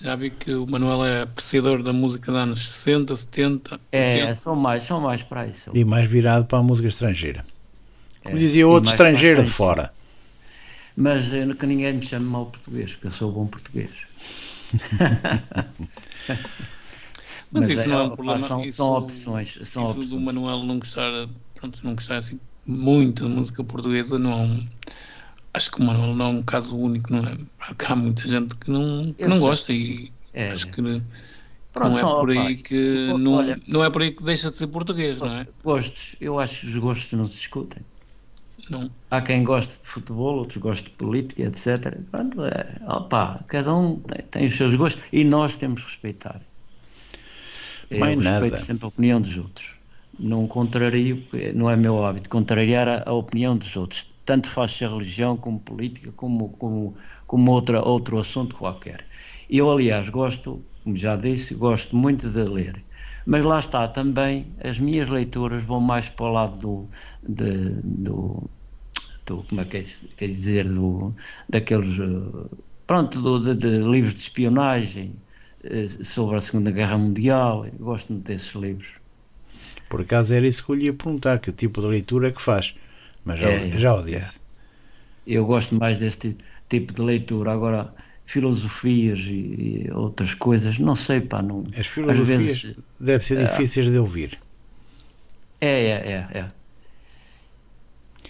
Já 0.00 0.16
vi 0.16 0.30
que 0.30 0.54
o 0.54 0.66
Manuel 0.68 1.04
é 1.04 1.22
apreciador 1.22 1.82
da 1.82 1.92
música 1.92 2.30
dos 2.30 2.40
anos 2.40 2.68
60, 2.68 3.16
70. 3.16 3.80
É, 3.90 4.16
80. 4.16 4.34
são 4.34 4.54
mais, 4.54 4.82
são 4.82 5.00
mais 5.00 5.22
para 5.22 5.46
isso. 5.46 5.70
E 5.72 5.84
mais 5.84 6.06
virado 6.06 6.44
para 6.44 6.58
a 6.58 6.62
música 6.62 6.88
estrangeira. 6.88 7.44
Como 8.22 8.36
é, 8.36 8.38
dizia 8.38 8.68
outro 8.68 8.90
estrangeiro 8.90 9.42
de 9.42 9.50
fora. 9.50 9.92
Mas 10.96 11.32
eh, 11.32 11.46
que 11.58 11.66
ninguém 11.66 11.94
me 11.94 12.02
chame 12.02 12.26
mal 12.26 12.46
português, 12.46 12.92
porque 12.92 13.08
eu 13.08 13.10
sou 13.10 13.32
bom 13.32 13.46
português. 13.46 13.90
Mas, 17.54 17.68
Mas 17.68 17.78
isso 17.78 17.84
é, 17.84 17.86
não 17.86 17.98
é 18.00 18.02
um 18.02 18.10
problema. 18.10 18.38
São, 18.40 18.64
isso, 18.64 18.76
são 18.78 18.92
opções. 18.94 19.58
São 19.62 19.84
isso 19.84 19.92
opções. 19.92 20.10
do 20.10 20.20
Manuel 20.20 20.64
não 20.64 20.80
gostar, 20.80 21.28
pronto, 21.54 21.78
não 21.84 21.94
gostar 21.94 22.16
assim 22.16 22.40
muito 22.66 23.22
de 23.22 23.30
música 23.30 23.62
portuguesa, 23.62 24.18
não. 24.18 24.66
Acho 25.52 25.70
que 25.70 25.80
o 25.80 25.84
Manuel 25.84 26.16
não 26.16 26.24
é 26.24 26.28
um 26.30 26.42
caso 26.42 26.76
único, 26.76 27.12
não 27.12 27.20
é? 27.20 27.38
Há 27.86 27.94
muita 27.94 28.26
gente 28.26 28.56
que 28.56 28.68
não, 28.68 29.12
que 29.12 29.28
não 29.28 29.38
gosta 29.38 29.72
e 29.72 30.10
é, 30.32 30.50
acho 30.50 30.66
que 30.72 30.82
Pronto, 31.72 31.92
não 31.92 31.98
é 31.98 32.02
por 32.02 32.30
aí 32.30 32.56
que 32.56 33.12
não, 33.18 33.34
olha, 33.34 33.56
não 33.68 33.84
é 33.84 33.90
por 33.90 34.02
aí 34.02 34.10
que 34.10 34.22
deixa 34.22 34.50
de 34.50 34.56
ser 34.56 34.68
português, 34.68 35.18
não 35.18 35.28
é? 35.28 35.46
Gostos, 35.62 36.16
eu 36.20 36.40
acho 36.40 36.60
que 36.60 36.66
os 36.66 36.76
gostos 36.76 37.12
não 37.16 37.26
se 37.26 37.34
discutem. 37.34 37.82
Não. 38.70 38.90
Há 39.10 39.20
quem 39.20 39.44
goste 39.44 39.74
de 39.74 39.86
futebol, 39.88 40.38
outros 40.38 40.56
gostem 40.58 40.90
de 40.90 40.96
política, 40.96 41.42
etc. 41.42 41.98
Pronto, 42.10 42.44
é, 42.44 42.80
opa, 42.86 43.44
cada 43.46 43.74
um 43.74 43.96
tem, 44.00 44.24
tem 44.30 44.46
os 44.46 44.56
seus 44.56 44.74
gostos 44.74 45.04
e 45.12 45.22
nós 45.22 45.56
temos 45.56 45.82
que 45.82 45.90
respeitar. 45.90 46.40
Eu 47.90 47.98
Mais 47.98 48.18
respeito 48.18 48.58
nada. 48.58 48.58
sempre 48.58 48.84
a 48.84 48.88
opinião 48.88 49.20
dos 49.20 49.36
outros. 49.36 49.76
Não 50.18 50.46
contrario, 50.46 51.28
não 51.54 51.68
é 51.70 51.76
meu 51.76 52.04
hábito, 52.04 52.28
contrariar 52.30 52.88
a, 52.88 53.02
a 53.08 53.12
opinião 53.12 53.56
dos 53.56 53.76
outros. 53.76 54.08
Tanto 54.24 54.48
faz 54.48 54.72
ser 54.72 54.88
religião, 54.88 55.36
como 55.36 55.60
política, 55.60 56.12
como, 56.12 56.50
como, 56.56 56.96
como 57.26 57.50
outra, 57.52 57.82
outro 57.82 58.18
assunto 58.18 58.56
qualquer. 58.56 59.06
Eu, 59.50 59.70
aliás, 59.70 60.08
gosto, 60.08 60.64
como 60.82 60.96
já 60.96 61.16
disse, 61.16 61.54
gosto 61.54 61.96
muito 61.96 62.30
de 62.30 62.42
ler. 62.44 62.84
Mas 63.26 63.44
lá 63.44 63.58
está 63.58 63.88
também, 63.88 64.54
as 64.62 64.78
minhas 64.78 65.08
leituras 65.08 65.62
vão 65.64 65.80
mais 65.80 66.08
para 66.08 66.26
o 66.26 66.32
lado 66.32 66.58
do, 66.58 66.88
de, 67.22 67.80
do, 67.82 68.50
do 69.26 69.44
como 69.44 69.60
é 69.60 69.64
que 69.64 69.78
é, 69.78 69.82
quer 70.16 70.28
dizer, 70.28 70.68
do, 70.72 71.14
daqueles, 71.48 71.98
eh, 71.98 72.56
pronto, 72.86 73.20
do, 73.20 73.40
de, 73.40 73.54
de 73.56 73.78
livros 73.88 74.14
de 74.14 74.20
espionagem, 74.20 75.23
sobre 76.04 76.36
a 76.36 76.40
Segunda 76.40 76.70
Guerra 76.70 76.98
Mundial. 76.98 77.64
Eu 77.66 77.84
gosto 77.84 78.12
muito 78.12 78.26
desses 78.26 78.54
livros. 78.54 78.88
Por 79.88 80.00
acaso 80.00 80.34
era 80.34 80.46
isso 80.46 80.64
que 80.64 80.70
eu 80.70 80.74
lhe 80.74 80.86
ia 80.86 80.92
perguntar, 80.92 81.38
que 81.38 81.52
tipo 81.52 81.80
de 81.80 81.86
leitura 81.86 82.28
é 82.28 82.32
que 82.32 82.42
faz, 82.42 82.74
mas 83.24 83.40
já, 83.40 83.48
é, 83.48 83.70
já 83.76 83.94
o 83.94 84.02
disse. 84.02 84.38
É. 84.38 85.34
Eu 85.34 85.46
gosto 85.46 85.78
mais 85.78 85.98
deste 85.98 86.36
tipo 86.68 86.92
de 86.92 87.00
leitura. 87.00 87.52
Agora, 87.52 87.94
filosofias 88.26 89.20
e, 89.20 89.86
e 89.86 89.90
outras 89.92 90.34
coisas, 90.34 90.78
não 90.78 90.94
sei, 90.94 91.20
pá, 91.20 91.40
não. 91.40 91.64
As 91.76 91.86
filosofias 91.86 92.44
vezes, 92.44 92.76
devem 92.98 93.26
ser 93.26 93.38
é, 93.38 93.44
difíceis 93.44 93.86
de 93.86 93.98
ouvir. 93.98 94.38
É, 95.60 95.84
é, 95.84 95.90
é. 95.90 96.38
é. 96.38 96.48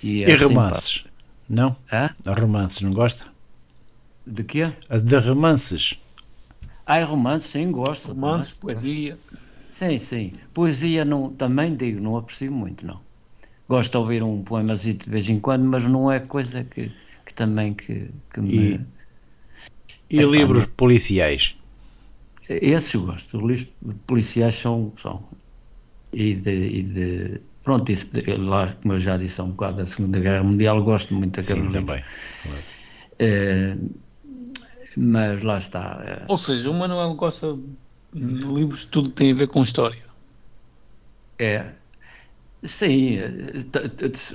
E, 0.02 0.18
e 0.20 0.24
assim, 0.24 0.44
romances? 0.44 0.98
Pá. 0.98 1.10
Não? 1.48 1.76
Hã? 1.92 2.10
Romances, 2.26 2.82
não 2.82 2.92
gosta? 2.92 3.26
De 4.26 4.44
quê? 4.44 4.72
De 5.02 5.16
romances. 5.16 5.98
Ah, 6.86 7.02
romance, 7.04 7.48
sim, 7.48 7.72
gosto. 7.72 8.08
Romance, 8.08 8.54
poesia. 8.54 9.18
Sim, 9.70 9.98
sim. 9.98 10.32
Poesia 10.52 11.04
não, 11.04 11.30
também 11.30 11.74
digo, 11.76 12.00
não 12.00 12.16
aprecio 12.16 12.52
muito, 12.52 12.86
não. 12.86 13.00
Gosto 13.68 13.92
de 13.92 13.96
ouvir 13.96 14.22
um 14.22 14.42
poemazinho 14.42 14.98
de 14.98 15.08
vez 15.08 15.28
em 15.28 15.40
quando, 15.40 15.64
mas 15.64 15.84
não 15.84 16.12
é 16.12 16.20
coisa 16.20 16.62
que, 16.62 16.92
que 17.24 17.34
também 17.34 17.74
que, 17.74 18.10
que 18.32 18.40
me... 18.40 18.74
E, 20.10 20.16
e 20.16 20.18
é, 20.18 20.24
livros 20.24 20.66
pá, 20.66 20.72
policiais? 20.76 21.56
Esses 22.48 22.92
eu 22.94 23.06
gosto. 23.06 23.38
Os 23.38 23.42
livros 23.42 23.68
policiais 24.06 24.54
são... 24.54 24.92
são 24.96 25.28
e 26.12 26.34
de, 26.34 26.50
e 26.50 26.82
de 26.82 27.40
pronto, 27.64 27.90
isso 27.90 28.12
de, 28.12 28.36
lá, 28.36 28.72
como 28.80 28.94
eu 28.94 29.00
já 29.00 29.16
disse 29.16 29.40
há 29.40 29.44
um 29.44 29.50
bocado 29.50 29.78
da 29.78 29.86
Segunda 29.86 30.20
Guerra 30.20 30.44
Mundial, 30.44 30.82
gosto 30.84 31.12
muito 31.14 31.40
daqueles 31.40 31.64
Sim, 31.64 31.72
também. 31.72 32.04
É, 33.18 33.76
mas 34.96 35.42
lá 35.42 35.58
está. 35.58 36.02
É. 36.04 36.24
Ou 36.28 36.36
seja, 36.36 36.70
o 36.70 36.74
Manuel 36.74 37.14
gosta 37.14 37.58
de 38.12 38.46
livros 38.46 38.84
tudo 38.84 39.10
que 39.10 39.16
tem 39.16 39.32
a 39.32 39.34
ver 39.34 39.48
com 39.48 39.62
história. 39.62 40.02
É. 41.38 41.72
Sim, 42.62 43.18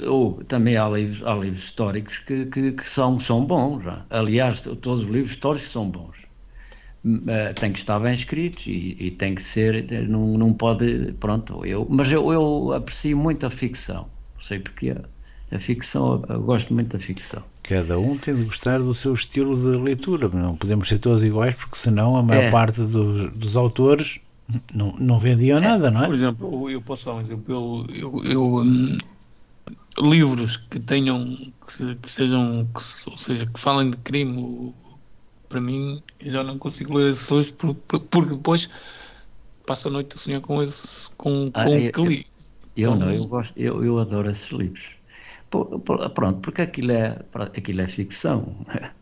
ou 0.05 0.43
também 0.43 0.77
há 0.77 0.87
livros, 0.87 1.25
há 1.25 1.33
livros 1.33 1.63
históricos 1.63 2.19
que, 2.19 2.45
que, 2.45 2.71
que, 2.73 2.87
são, 2.87 3.19
são 3.19 3.43
bons. 3.43 3.83
Já. 3.83 4.05
Aliás, 4.09 4.61
todos 4.61 5.03
os 5.03 5.09
livros 5.09 5.31
históricos 5.31 5.71
são 5.71 5.89
bons. 5.89 6.29
Uh, 7.03 7.53
tem 7.55 7.71
que 7.71 7.79
estar 7.79 7.97
bem 7.99 8.13
escritos 8.13 8.67
e, 8.67 8.97
e, 8.99 9.11
tem 9.11 9.33
que 9.33 9.41
ser, 9.41 9.89
não, 10.09 10.37
não 10.37 10.53
pode, 10.53 11.13
pronto, 11.13 11.65
eu, 11.65 11.87
mas 11.89 12.11
eu, 12.11 12.33
eu 12.33 12.73
aprecio 12.73 13.17
muito 13.17 13.45
a 13.45 13.49
ficção, 13.49 14.09
não 14.33 14.41
sei 14.41 14.59
porque 14.59 14.93
a 15.49 15.59
ficção, 15.59 16.21
eu 16.27 16.41
gosto 16.41 16.73
muito 16.73 16.97
da 16.97 16.99
ficção. 16.99 17.41
Cada 17.69 17.99
um 17.99 18.17
tem 18.17 18.35
de 18.35 18.45
gostar 18.45 18.79
do 18.79 18.95
seu 18.95 19.13
estilo 19.13 19.55
de 19.55 19.77
leitura, 19.77 20.27
não 20.27 20.55
podemos 20.55 20.87
ser 20.87 20.97
todos 20.97 21.23
iguais, 21.23 21.53
porque 21.53 21.75
senão 21.75 22.17
a 22.17 22.23
maior 22.23 22.45
é. 22.45 22.49
parte 22.49 22.81
dos, 22.81 23.31
dos 23.31 23.55
autores 23.55 24.19
não, 24.73 24.95
não 24.97 25.19
vendiam 25.19 25.59
é. 25.59 25.61
nada, 25.61 25.91
não 25.91 26.01
é? 26.01 26.07
Por 26.07 26.15
exemplo, 26.15 26.71
eu 26.71 26.81
posso 26.81 27.05
dar 27.05 27.13
um 27.13 27.21
exemplo, 27.21 27.85
eu, 27.87 27.95
eu, 27.95 28.23
eu 28.23 28.43
hum, 28.55 28.97
livros 29.99 30.57
que 30.57 30.79
tenham, 30.79 31.23
que, 31.67 31.93
que 31.93 32.11
sejam, 32.11 32.67
que, 32.73 33.09
ou 33.11 33.17
seja, 33.19 33.45
que 33.45 33.59
falem 33.59 33.91
de 33.91 33.97
crime, 33.97 34.73
para 35.47 35.61
mim, 35.61 36.01
eu 36.19 36.31
já 36.31 36.43
não 36.43 36.57
consigo 36.57 36.97
ler 36.97 37.11
esses 37.11 37.29
livros 37.29 37.51
porque 38.09 38.33
depois 38.33 38.67
passo 39.67 39.89
a 39.89 39.91
noite 39.91 40.15
a 40.15 40.17
sonhar 40.17 40.41
com 40.41 40.59
esse, 40.63 41.07
com, 41.11 41.51
ah, 41.53 41.65
com 41.65 41.77
o 41.77 41.91
que 41.91 42.01
li. 42.01 42.25
Eu, 42.75 42.95
então, 42.95 43.05
não, 43.05 43.13
eu, 43.13 43.27
gosto, 43.27 43.53
eu, 43.55 43.85
eu 43.85 43.99
adoro 43.99 44.27
esses 44.27 44.49
livros. 44.49 44.98
Pronto, 45.49 46.39
porque 46.41 46.61
aquilo 46.61 46.91
é, 46.91 47.19
aquilo 47.55 47.81
é 47.81 47.87
ficção. 47.87 48.55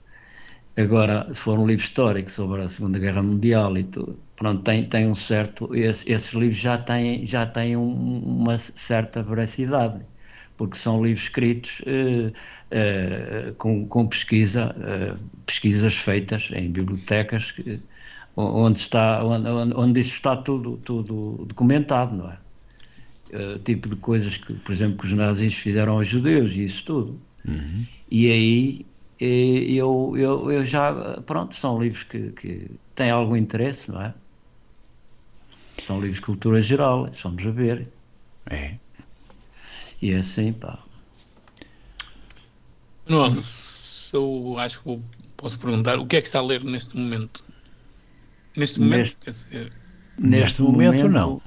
Agora, 0.78 1.26
se 1.34 1.42
for 1.42 1.58
um 1.58 1.66
livro 1.66 1.84
histórico 1.84 2.30
sobre 2.30 2.62
a 2.62 2.70
Segunda 2.70 3.00
Guerra 3.00 3.24
Mundial 3.24 3.76
e 3.78 3.84
tudo, 3.84 4.18
pronto, 4.36 4.62
tem, 4.64 4.84
tem 4.88 5.08
um 5.08 5.16
certo. 5.16 5.74
Esse, 5.76 6.10
esses 6.10 6.34
livros 6.34 6.58
já 6.58 6.78
têm, 6.78 7.26
já 7.26 7.48
têm 7.48 7.76
um, 7.76 8.20
uma 8.20 8.58
certa 8.60 9.24
veracidade, 9.24 10.06
porque 10.56 10.78
são 10.78 11.04
livros 11.04 11.24
escritos 11.24 11.80
uh, 11.82 12.30
uh, 12.30 13.54
com, 13.56 13.88
com 13.88 14.08
pesquisa, 14.08 14.76
uh, 14.78 15.24
pesquisas 15.48 15.96
feitas 15.98 16.50
em 16.54 16.72
bibliotecas, 16.72 17.56
onde, 18.36 18.80
está, 18.80 19.24
onde, 19.26 19.50
onde 19.76 20.00
isso 20.00 20.12
está 20.14 20.36
tudo, 20.38 20.78
tudo 20.78 21.46
documentado, 21.48 22.16
não 22.16 22.30
é? 22.32 22.38
Uh, 23.34 23.60
tipo 23.60 23.90
de 23.90 23.96
coisas 23.98 24.38
que, 24.38 24.54
por 24.54 24.72
exemplo, 24.72 24.98
que 24.98 25.06
os 25.06 25.14
nazis 25.14 25.56
fizeram 25.56 25.94
aos 25.94 26.08
judeus 26.08 26.52
e 26.54 26.66
isso 26.66 26.84
tudo. 26.86 27.20
Uhum. 27.48 27.86
E 28.10 28.32
aí 28.32 28.86
eh, 29.20 29.72
eu, 29.72 30.14
eu, 30.18 30.52
eu 30.52 30.66
já, 30.66 31.22
pronto, 31.26 31.56
são 31.56 31.80
livros 31.80 32.04
que, 32.04 32.32
que 32.32 32.72
têm 32.96 33.10
algum 33.10 33.36
interesse, 33.36 33.90
não 33.92 34.02
é? 34.02 34.14
São 35.82 36.00
livros 36.00 36.20
de 36.20 36.26
cultura 36.26 36.62
geral, 36.62 37.10
vamos 37.24 37.46
a 37.46 37.52
ver. 37.52 37.88
É. 38.50 38.76
E 40.02 40.12
é 40.12 40.18
assim, 40.18 40.54
pá. 40.54 40.80
Manuel, 43.08 43.34
eu 44.14 44.56
acho 44.60 44.84
que 44.84 45.00
posso 45.38 45.58
perguntar 45.60 45.98
o 45.98 46.06
que 46.06 46.18
é 46.18 46.22
que 46.22 46.28
está 46.28 46.40
a 46.40 46.44
ler 46.44 46.64
neste 46.64 46.98
momento? 46.98 47.44
Neste 48.56 48.80
momento, 48.80 49.00
Neste- 49.00 49.18
quer 49.18 49.32
dizer, 49.32 49.74
Neste 50.20 50.62
momento, 50.62 51.08
não. 51.08 51.42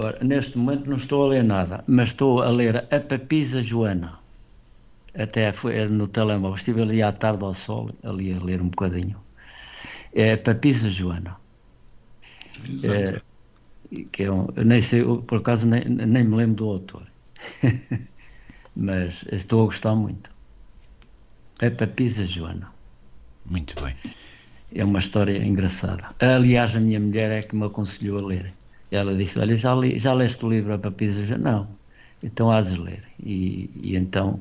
Ora, 0.00 0.16
neste 0.22 0.56
momento 0.56 0.88
não 0.88 0.96
estou 0.96 1.24
a 1.24 1.28
ler 1.28 1.42
nada, 1.42 1.82
mas 1.88 2.10
estou 2.10 2.40
a 2.40 2.48
ler 2.50 2.86
A 2.94 3.00
Papisa 3.00 3.64
Joana. 3.64 4.20
Até 5.12 5.52
foi 5.52 5.86
no 5.88 6.06
telemóvel. 6.06 6.54
Estive 6.54 6.82
ali 6.82 7.02
à 7.02 7.10
tarde 7.10 7.42
ao 7.42 7.52
sol, 7.52 7.90
ali 8.04 8.32
a 8.32 8.38
ler 8.38 8.62
um 8.62 8.68
bocadinho. 8.68 9.20
É 10.14 10.34
a 10.34 10.38
Papisa 10.38 10.88
Joana. 10.88 11.36
É, 12.84 13.20
que 14.12 14.22
é 14.22 14.30
um, 14.30 14.46
nem 14.64 14.80
sei, 14.80 15.02
por 15.02 15.38
acaso 15.38 15.66
nem, 15.66 15.84
nem 15.84 16.22
me 16.22 16.36
lembro 16.36 16.54
do 16.54 16.68
autor. 16.68 17.04
mas 18.76 19.24
estou 19.32 19.62
a 19.62 19.64
gostar 19.64 19.96
muito. 19.96 20.30
A 21.60 21.70
Papisa 21.72 22.24
Joana. 22.24 22.70
Muito 23.44 23.74
bem. 23.82 23.96
É 24.72 24.84
uma 24.84 25.00
história 25.00 25.44
engraçada. 25.44 26.14
Aliás, 26.20 26.76
a 26.76 26.80
minha 26.80 27.00
mulher 27.00 27.32
é 27.32 27.42
que 27.42 27.56
me 27.56 27.66
aconselhou 27.66 28.18
a 28.20 28.22
ler. 28.22 28.57
Ela 28.90 29.14
disse: 29.14 29.38
Olha, 29.38 29.56
já, 29.56 29.74
li, 29.74 29.98
já 29.98 30.12
leste 30.12 30.44
o 30.44 30.48
livro 30.50 30.72
A 30.74 30.78
Papisa? 30.78 31.24
Já 31.24 31.36
não. 31.38 31.68
Então 32.22 32.50
hás 32.50 32.72
de 32.72 32.80
ler. 32.80 33.02
E, 33.22 33.70
e 33.82 33.96
então 33.96 34.40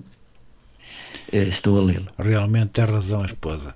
eh, 1.32 1.44
estou 1.44 1.78
a 1.78 1.84
lê-lo. 1.84 2.08
Realmente 2.18 2.70
tem 2.70 2.86
razão 2.86 3.22
a 3.22 3.26
esposa. 3.26 3.74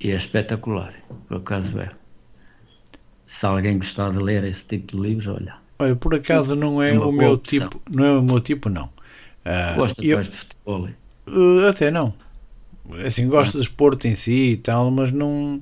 E 0.00 0.10
é 0.10 0.16
espetacular. 0.16 0.94
Por 1.28 1.38
acaso 1.38 1.78
é. 1.78 1.90
Se 3.26 3.46
alguém 3.46 3.78
gostar 3.78 4.10
de 4.10 4.18
ler 4.18 4.44
esse 4.44 4.66
tipo 4.66 4.96
de 4.96 5.02
livros, 5.02 5.26
olha. 5.28 5.56
Olha, 5.78 5.96
por 5.96 6.14
acaso 6.14 6.54
não 6.54 6.82
é 6.82 6.92
Uma 6.92 7.06
o 7.06 7.12
meu 7.12 7.32
opção. 7.32 7.68
tipo, 7.68 7.80
não 7.90 8.04
é 8.04 8.18
o 8.18 8.22
meu 8.22 8.40
tipo, 8.40 8.68
não. 8.68 8.88
Ah, 9.44 9.74
Gosta 9.76 10.04
eu- 10.04 10.20
de 10.22 10.28
futebol. 10.30 10.88
é? 10.88 10.94
Uh, 11.30 11.68
até 11.68 11.90
não. 11.90 12.14
Assim, 13.06 13.26
gosto 13.28 13.52
de 13.52 13.58
desporto 13.58 14.06
em 14.06 14.14
si 14.14 14.52
e 14.52 14.56
tal, 14.58 14.90
mas 14.90 15.10
não. 15.10 15.60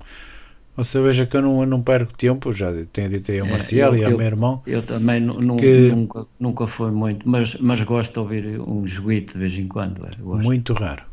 Você 0.77 1.01
veja 1.03 1.27
que 1.27 1.37
eu 1.37 1.43
não, 1.43 1.61
eu 1.61 1.67
não 1.67 1.83
perco 1.83 2.17
tempo, 2.17 2.51
já 2.53 2.73
tenho 2.93 3.11
dito 3.11 3.31
aí 3.31 3.41
ao 3.41 3.47
É, 3.47 3.51
Marcial 3.51 3.95
eu- 3.95 4.01
e 4.01 4.05
ao 4.05 4.11
eu- 4.13 4.17
meu 4.17 4.27
irmão. 4.27 4.63
Eu 4.67 4.83
também 4.83 5.21
Que- 5.59 5.91
nunca, 5.91 6.27
nunca 6.41 6.67
foi 6.67 6.91
muito, 6.91 7.29
mas, 7.29 7.55
mas 7.57 7.81
gosto 7.83 8.13
de 8.13 8.19
ouvir 8.19 8.61
um 8.61 8.87
joguito 8.87 9.35
de 9.35 9.39
vez 9.41 9.59
em 9.59 9.69
quando. 9.69 10.07
é, 10.07 10.11
gosto. 10.23 10.43
Muito 10.45 10.73
raro. 10.73 11.05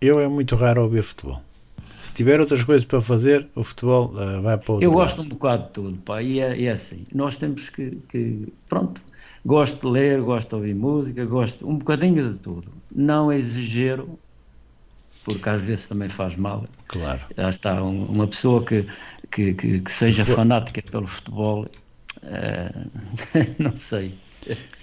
Eu 0.00 0.20
é 0.20 0.28
muito 0.28 0.54
raro 0.54 0.82
ouvir 0.82 1.02
futebol. 1.02 1.40
Se 2.00 2.12
tiver 2.12 2.38
outras 2.40 2.62
coisas 2.62 2.84
para 2.84 3.00
fazer, 3.00 3.48
o 3.54 3.64
futebol 3.64 4.12
ah, 4.18 4.40
vai 4.40 4.58
para 4.58 4.72
outro 4.74 4.84
Eu 4.86 4.90
lado. 4.90 4.98
gosto 5.00 5.22
um 5.22 5.28
bocado 5.28 5.64
de 5.64 5.70
tudo, 5.70 5.96
pá, 6.02 6.22
e 6.22 6.38
é, 6.38 6.64
é 6.64 6.70
assim. 6.70 7.06
Nós 7.14 7.38
temos 7.38 7.70
que, 7.70 7.98
que- 8.08 8.52
Pronto, 8.68 9.00
gosto 9.44 9.80
de 9.80 9.92
ler, 9.92 10.20
gosto 10.20 10.50
de 10.50 10.54
ouvir 10.56 10.74
música, 10.74 11.24
gosto 11.24 11.66
um 11.68 11.78
bocadinho 11.78 12.32
de 12.32 12.38
tudo. 12.38 12.70
Não 12.94 13.32
exagero, 13.32 14.18
porque 15.26 15.48
às 15.48 15.60
vezes 15.60 15.88
também 15.88 16.08
faz 16.08 16.36
mal. 16.36 16.64
Claro. 16.88 17.20
Já 17.36 17.50
está, 17.50 17.82
um- 17.82 18.06
uma 18.06 18.26
pessoa 18.28 18.64
que, 18.64 18.84
que, 19.30 19.52
que, 19.54 19.80
que 19.80 19.92
seja 19.92 20.24
for- 20.24 20.36
fanática 20.36 20.80
pelo 20.82 21.06
futebol, 21.06 21.66
eh, 22.22 22.70
não 23.58 23.74
sei. 23.74 24.14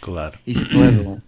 Claro. 0.01 0.37
Isso 0.45 0.73
não 0.73 0.83
é 0.83 0.91
bom. 0.91 1.19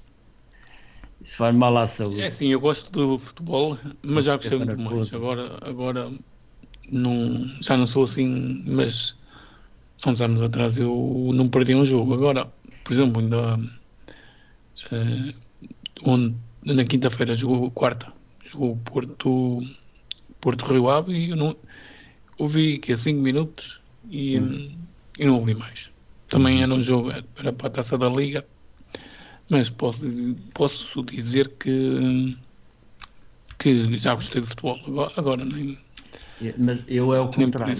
Isso 1.21 1.37
faz 1.37 1.55
mal 1.55 1.75
à 1.77 1.87
saúde. 1.87 2.21
é 2.21 2.27
assim, 2.27 2.47
eu 2.47 2.59
gosto 2.59 2.91
do 2.91 3.17
futebol, 3.17 3.77
mas 4.05 4.25
já 4.25 4.35
gostei 4.35 4.57
muito 4.57 4.77
mais. 4.79 5.13
Agora, 5.13 5.49
agora 5.61 6.09
não, 6.91 7.47
já 7.61 7.77
não 7.77 7.87
sou 7.87 8.03
assim, 8.03 8.63
mas 8.67 9.15
há 10.03 10.09
uns 10.11 10.21
anos 10.21 10.41
atrás 10.41 10.77
eu 10.77 11.31
não 11.33 11.47
perdi 11.47 11.73
um 11.75 11.85
jogo. 11.85 12.13
Agora, 12.13 12.45
por 12.83 12.93
exemplo, 12.93 13.21
ainda 13.21 13.57
eh, 14.91 15.33
onde, 16.03 16.35
na 16.65 16.85
quinta-feira 16.85 17.35
jogou 17.35 17.71
quarta, 17.71 18.13
o 18.57 18.77
Porto, 18.77 19.57
Porto 20.41 20.65
Rio 20.65 20.89
Ave 20.89 21.13
e 21.13 21.29
eu 21.31 21.35
não 21.35 21.55
ouvi 22.39 22.77
que 22.79 22.93
é 22.93 22.97
5 22.97 23.21
minutos 23.21 23.81
e, 24.09 24.35
e 25.19 25.25
não 25.25 25.39
ouvi 25.39 25.55
mais. 25.55 25.91
Também 26.29 26.61
era 26.63 26.73
um 26.73 26.83
jogo, 26.83 27.11
era 27.11 27.53
para 27.53 27.67
a 27.67 27.71
taça 27.71 27.97
da 27.97 28.09
Liga, 28.09 28.45
mas 29.49 29.69
posso, 29.69 30.07
dizer- 30.07 30.35
posso 30.53 31.03
dizer 31.03 31.49
que, 31.57 32.35
que 33.59 33.97
já 33.97 34.15
gostei 34.15 34.41
de 34.41 34.47
futebol. 34.47 34.79
Agora, 34.85 35.13
agora 35.17 35.45
nem, 35.45 35.77
Mas 36.57 36.83
eu 36.87 37.13
é 37.13 37.19
o 37.19 37.29
contrário. 37.29 37.77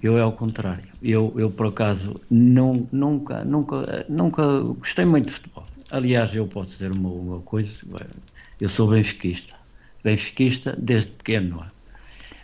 Eu 0.00 0.16
é 0.16 0.24
o 0.24 0.32
contrário. 0.32 0.84
Eu, 1.02 1.32
eu 1.36 1.50
por 1.50 1.66
acaso, 1.66 2.20
não, 2.30 2.88
nunca, 2.92 3.44
nunca, 3.44 4.06
nunca 4.08 4.60
gostei 4.60 5.04
muito 5.04 5.26
de 5.26 5.32
futebol. 5.32 5.66
Aliás, 5.90 6.34
eu 6.34 6.46
posso 6.46 6.70
dizer 6.70 6.92
uma, 6.92 7.10
uma 7.10 7.40
coisa, 7.40 7.74
eu 8.60 8.68
sou 8.68 8.88
benfiquista. 8.88 9.56
Benfiquista 10.04 10.74
desde 10.78 11.12
pequeno? 11.12 11.70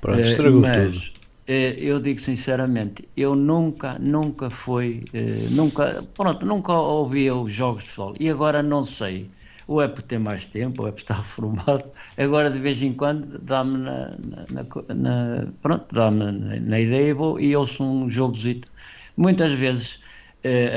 Pronto, 0.01 0.25
Eh, 0.25 0.29
estragou 0.29 0.65
mas, 0.65 0.71
tudo. 0.71 1.01
eh, 1.47 1.75
eu 1.79 2.01
digo 2.01 2.21
sinceramente, 2.21 3.11
eu 3.17 3.35
nunca, 3.35 3.99
nunca 3.99 4.51
fui, 4.51 5.09
eh, 5.13 5.49
nunca, 5.51 6.03
pronto, 6.17 6.45
nunca 6.47 6.73
ouvia 6.75 7.35
os 7.35 7.53
jogos 7.53 7.85
de 7.85 7.91
futebol. 7.91 8.15
E 8.21 8.29
agora 8.31 8.63
não 8.63 8.85
sei, 8.85 9.33
ou 9.67 9.81
é 9.83 9.89
por 9.89 10.03
ter 10.03 10.19
mais 10.19 10.47
tempo, 10.47 10.83
ou 10.83 10.89
é 10.89 10.93
por 10.93 10.99
estar 11.01 11.23
formado. 11.25 11.93
Agora 12.17 12.51
de 12.51 12.59
vez 12.61 12.83
em 12.83 12.95
quando 12.95 13.39
dá-me 13.43 13.79
na, 13.79 14.17
na- 14.19 14.95
na 14.95 15.53
pronto, 15.63 15.95
dá-me 15.95 16.19
na, 16.33 16.61
na 16.61 16.81
ideia 16.81 17.09
e, 17.11 17.13
vou, 17.15 17.41
e 17.41 17.57
ouço 17.57 17.83
um 17.85 18.09
jogozito. 18.11 18.69
Muitas 19.17 19.53
vezes 19.53 20.01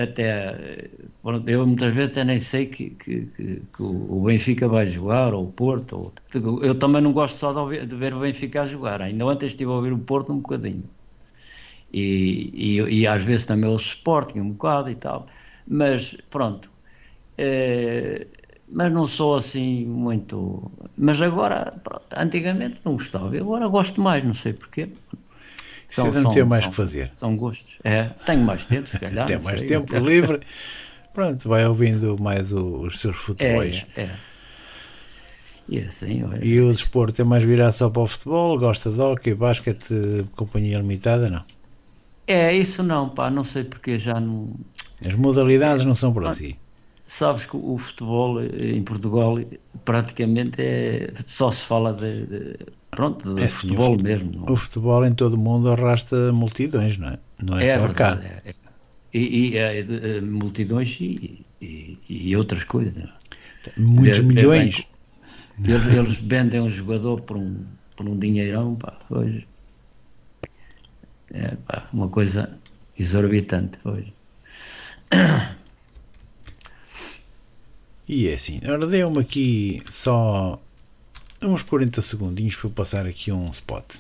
até 0.04 0.24
eh, 0.26 0.90
pronto, 1.22 1.48
eu 1.50 1.66
muitas 1.68 1.94
vezes 1.94 2.12
até 2.12 2.24
nem 2.26 2.40
sei 2.40 2.68
que, 2.68 2.92
que, 2.92 3.26
que- 3.28 3.60
que 3.74 3.84
o 3.84 4.24
Benfica 4.24 4.68
vai 4.68 4.86
jogar 4.86 5.34
ou 5.34 5.46
o 5.48 5.52
Porto 5.52 5.94
ou- 6.00 6.64
eu 6.64 6.78
também 6.80 7.02
não 7.02 7.14
gosto 7.14 7.38
só 7.38 7.52
de, 7.54 7.60
ouvir- 7.60 7.86
de 7.88 7.96
ver 7.96 8.14
o 8.14 8.20
Benfica 8.22 8.68
jogar 8.68 9.02
ainda 9.02 9.26
ontem 9.26 9.48
estive 9.48 9.72
a 9.72 9.76
ouvir 9.76 9.94
o 9.94 10.00
Porto 10.00 10.32
um 10.34 10.38
bocadinho. 10.38 10.90
E, 11.92 12.78
e, 12.80 13.02
e 13.02 13.08
às 13.08 13.24
vezes 13.24 13.46
também 13.46 13.70
o 13.70 13.76
Sporting 13.76 14.40
um 14.40 14.52
bocado 14.52 14.90
e 14.90 14.96
tal 14.96 15.28
mas 15.66 16.16
pronto 16.30 16.70
eh, 17.38 18.28
mas 18.72 18.92
não 18.92 19.08
sou 19.08 19.36
assim 19.36 19.86
muito 19.86 20.72
mas 20.98 21.22
agora 21.22 21.80
pronto, 21.84 22.06
antigamente 22.18 22.82
não 22.86 22.94
gostava 22.94 23.38
agora 23.38 23.68
gosto 23.68 24.02
mais 24.02 24.24
não 24.24 24.34
sei 24.34 24.54
porquê 24.54 24.90
Você 25.88 26.20
não 26.22 26.32
tem 26.34 26.44
mais 26.44 26.68
que 26.68 26.76
fazer. 26.76 27.12
são 27.16 27.36
gostos. 27.36 27.78
É, 27.84 28.06
tenho 28.26 28.44
mais 28.44 28.66
tempo, 28.66 28.88
se 28.88 29.00
calhar. 29.00 29.26
Tem 29.28 29.40
mais 29.40 29.60
sei. 29.60 29.68
tempo 29.70 29.96
livre. 30.00 30.40
Pronto, 31.14 31.50
vai 31.50 31.66
ouvindo 31.66 32.16
mais 32.22 32.54
o- 32.54 32.82
os 32.82 33.00
seus 33.00 33.16
futebols. 33.16 33.86
É, 33.96 34.02
é. 34.02 34.10
E 35.70 35.80
assim, 35.80 36.24
olha, 36.24 36.44
E 36.46 36.62
o 36.62 36.72
desporto 36.72 37.22
é 37.22 37.26
mais 37.26 37.44
virado 37.44 37.74
só 37.74 37.90
para 37.90 38.02
o 38.02 38.08
futebol? 38.08 38.58
Gosta 38.58 38.90
de 38.90 39.02
hockey, 39.02 39.34
basquete, 39.34 40.26
companhia 40.36 40.78
limitada? 40.78 41.30
Não. 41.30 41.44
é 42.26 42.54
isso 42.54 42.84
não, 42.84 43.10
pá, 43.10 43.30
não 43.30 43.44
sei 43.44 43.64
porque 43.64 43.98
já 43.98 44.20
não. 44.20 44.54
As 45.06 45.16
modalidades 45.16 45.84
não 45.86 45.96
são 45.96 46.14
para 46.14 46.32
si. 46.32 46.58
Sabes 47.04 47.46
que 47.46 47.56
o 47.56 47.78
futebol 47.78 48.42
eh, 48.42 48.72
em 48.76 48.84
Portugal 48.84 49.36
praticamente 49.86 50.62
é, 50.62 51.14
só 51.24 51.50
se 51.52 51.64
fala 51.64 51.94
de, 51.94 52.26
de- 52.26 52.58
pronto, 52.90 53.30
É 53.36 53.48
sim, 53.50 53.76
o 53.76 53.80
futebol 53.80 53.86
fute- 53.86 54.06
mesmo. 54.08 54.32
não? 54.32 54.54
O 54.54 54.56
futebol 54.56 55.06
em 55.06 55.14
todo 55.16 55.36
o 55.36 55.40
mundo 55.40 55.72
arrasta 55.72 56.32
multidões, 56.34 56.98
não 56.98 57.10
é? 57.10 57.20
Não 57.42 57.58
é, 57.58 57.66
É 57.66 57.72
só 57.76 57.88
cá. 57.90 58.12
verdade, 58.12 58.26
é, 58.26 58.50
é. 58.52 58.54
E, 59.14 59.54
e, 59.56 59.58
é, 59.58 60.22
multidões 60.22 61.00
e, 61.02 61.48
e, 61.62 62.00
e 62.10 62.36
outras 62.36 62.64
coisas. 62.64 62.98
é? 63.04 63.10
Muitos 63.78 64.20
É- 64.36 64.50
é 64.62 64.62
milhões. 64.62 64.88
Eles, 65.68 65.86
eles 65.88 66.16
vendem 66.20 66.62
um 66.62 66.70
jogador 66.70 67.22
por 67.22 67.38
um, 67.38 67.68
por 67.96 68.08
um 68.10 68.18
dinheirão, 68.20 68.76
pá, 68.78 69.00
hoje. 69.10 69.48
É, 71.32 71.56
pá, 71.56 71.90
uma 71.94 72.10
coisa 72.10 72.62
exorbitante 72.98 73.80
hoje. 73.86 74.14
E 78.08 78.28
é 78.30 78.36
assim. 78.36 78.60
Ora, 78.66 78.88
deu-me 78.88 79.20
aqui 79.22 79.84
só 79.90 80.67
uns 81.42 81.64
40 81.64 82.02
segundinhos 82.02 82.56
para 82.56 82.68
eu 82.68 82.72
passar 82.72 83.06
aqui 83.06 83.32
um 83.32 83.50
spot. 83.50 83.96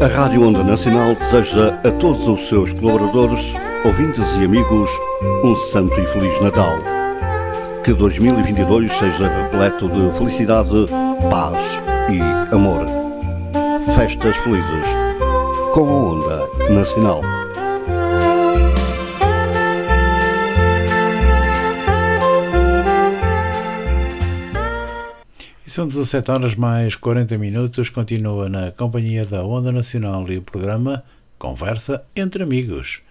A 0.00 0.06
Rádio 0.06 0.42
Onda 0.42 0.62
Nacional 0.62 1.14
deseja 1.14 1.80
a 1.84 1.90
todos 1.90 2.26
os 2.28 2.48
seus 2.48 2.72
colaboradores, 2.72 3.44
ouvintes 3.84 4.24
e 4.40 4.44
amigos 4.44 4.90
um 5.44 5.54
santo 5.54 5.98
e 6.00 6.06
feliz 6.06 6.40
Natal. 6.40 6.78
Que 7.84 7.92
2022 7.92 8.90
seja 8.92 9.28
repleto 9.28 9.88
de 9.88 10.16
felicidade, 10.16 10.86
paz 11.30 11.80
e 12.10 12.54
amor. 12.54 12.97
Festas 13.98 14.36
felizes 14.36 14.88
com 15.74 15.88
a 15.88 16.12
Onda 16.12 16.72
Nacional. 16.72 17.20
E 25.66 25.68
são 25.68 25.88
17 25.88 26.30
horas 26.30 26.54
mais 26.54 26.94
40 26.94 27.36
minutos. 27.38 27.88
Continua 27.88 28.48
na 28.48 28.70
companhia 28.70 29.26
da 29.26 29.44
Onda 29.44 29.72
Nacional 29.72 30.30
e 30.30 30.38
o 30.38 30.42
programa 30.42 31.02
Conversa 31.36 32.04
entre 32.14 32.44
Amigos. 32.44 33.02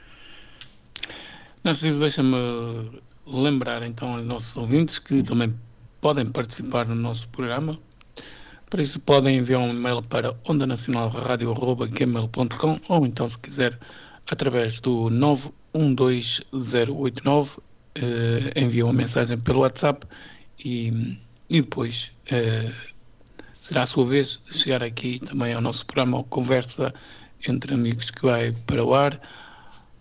Narciso, 1.66 2.00
deixa-me 2.00 3.02
lembrar 3.28 3.84
então 3.84 4.14
aos 4.14 4.24
nossos 4.24 4.56
ouvintes 4.56 5.00
que 5.00 5.22
também 5.22 5.54
podem 6.00 6.26
participar 6.28 6.88
no 6.88 6.96
nosso 6.96 7.28
programa. 7.28 7.78
Para 8.70 8.82
isso 8.82 9.00
podem 9.00 9.38
enviar 9.38 9.62
um 9.62 9.70
e-mail 9.70 10.02
para 10.02 10.36
ondanacionalradio.gmail.com 10.48 12.80
ou 12.90 13.06
então 13.06 13.30
se 13.30 13.40
quiser 13.40 13.80
através 14.30 14.82
do 14.82 15.10
912089 15.10 17.60
eh, 17.96 18.52
envia 18.58 18.84
uma 18.86 18.94
mensagem 18.94 19.40
pelo 19.40 19.62
WhatsApp 19.62 20.06
e 20.64 21.18
e 21.50 21.62
depois 21.62 22.12
uh, 22.32 22.74
será 23.60 23.84
a 23.84 23.86
sua 23.86 24.06
vez 24.06 24.42
de 24.50 24.58
chegar 24.58 24.84
aqui 24.84 25.20
também 25.20 25.54
ao 25.54 25.62
nosso 25.62 25.86
programa 25.86 26.24
Conversa 26.26 26.94
entre 27.48 27.74
Amigos 27.74 28.12
que 28.12 28.22
vai 28.22 28.52
para 28.52 28.84
o 28.84 28.94
ar 28.94 29.20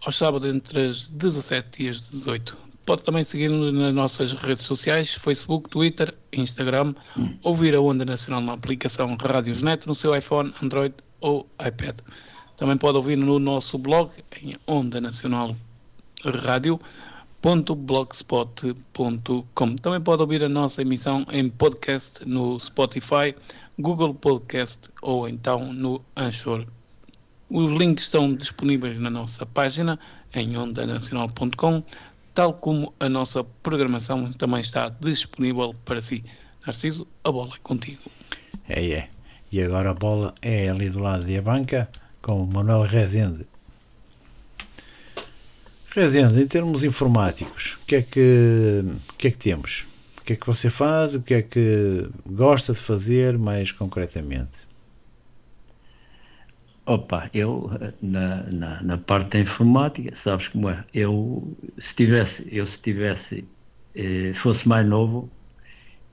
aos 0.05 0.17
sábados 0.17 0.53
entre 0.53 0.87
as 0.87 1.09
17 1.09 1.85
e 1.85 1.89
as 1.89 2.11
18. 2.11 2.66
Pode 2.87 3.03
também 3.03 3.25
seguir-nos 3.25 3.75
nas 3.75 3.93
nossas 3.93 4.33
redes 4.33 4.63
sociais, 4.63 5.13
Facebook, 5.13 5.69
Twitter, 5.69 6.15
Instagram, 6.33 6.95
ouvir 7.43 7.75
a 7.75 7.81
Onda 7.81 8.05
Nacional 8.05 8.41
na 8.41 8.53
aplicação 8.53 9.17
Radiosnet 9.21 9.87
no 9.87 9.95
seu 9.95 10.17
iPhone, 10.17 10.55
Android 10.63 10.95
ou 11.21 11.47
iPad. 11.61 11.99
Também 12.57 12.77
pode 12.77 12.97
ouvir 12.97 13.17
no 13.17 13.39
nosso 13.39 13.77
blog 13.77 14.11
em 14.43 14.57
Onda 14.67 15.01
Nacional 15.01 15.55
Rádio 16.25 16.81
www.blogspot.com. 17.47 19.77
Também 19.77 20.01
pode 20.01 20.23
ouvir 20.23 20.43
a 20.43 20.49
nossa 20.49 20.83
emissão 20.83 21.25
em 21.31 21.49
podcast 21.49 22.29
no 22.29 22.59
Spotify, 22.59 23.37
Google 23.79 24.13
Podcast 24.15 24.91
ou 25.01 25.29
então 25.29 25.73
no 25.73 26.05
Anchor. 26.17 26.67
Os 27.49 27.71
links 27.71 28.07
estão 28.07 28.35
disponíveis 28.35 28.99
na 28.99 29.09
nossa 29.09 29.47
página 29.47 29.97
em 30.35 30.59
ondanacional.com, 30.59 31.85
tal 32.37 32.53
como 32.53 32.93
a 33.01 33.09
nossa 33.09 33.43
programação 33.43 34.31
também 34.35 34.61
está 34.61 34.91
disponível 34.91 35.75
para 35.87 36.03
si. 36.03 36.23
Narciso, 36.67 37.09
a 37.25 37.33
bola 37.33 37.55
é 37.55 37.59
contigo. 37.63 38.03
É, 38.69 38.87
é. 38.91 39.09
E 39.51 39.63
agora 39.63 39.91
a 39.91 39.95
bola 39.95 40.35
é 40.43 40.69
ali 40.69 40.91
do 40.91 40.99
lado 40.99 41.25
da 41.25 41.41
banca 41.41 41.89
com 42.21 42.43
o 42.43 42.47
Manuel 42.47 42.83
Rezende. 42.83 43.47
Rezende, 45.95 46.43
em 46.43 46.47
termos 46.47 46.85
informáticos, 46.85 47.79
o 47.83 47.87
que, 47.87 47.97
é 47.97 48.03
que, 48.03 48.85
o 48.85 49.15
que 49.15 49.29
é 49.29 49.31
que 49.31 49.39
temos? 49.39 49.87
O 50.21 50.23
que 50.23 50.35
é 50.35 50.37
que 50.37 50.47
você 50.47 50.69
faz? 50.69 51.15
O 51.15 51.23
que 51.23 51.33
é 51.33 51.41
que 51.41 52.07
gosta 52.27 52.75
de 52.75 52.81
fazer 52.81 53.39
mais 53.39 53.73
concretamente? 53.73 54.66
Opa, 56.87 57.29
eu 57.35 57.69
na, 58.01 58.45
na, 58.45 58.83
na, 58.83 58.97
parte 58.97 59.31
da 59.31 59.41
informática, 59.41 60.15
sabes 60.15 60.47
como 60.47 60.71
é? 60.71 60.85
Eu 60.95 61.57
se 61.77 61.97
tivesse, 61.97 62.49
eu 62.57 62.65
se 62.65 62.81
tivesse, 62.81 63.49
eh, 63.95 64.33
fosse 64.33 64.69
mais 64.69 64.87
novo, 64.87 65.29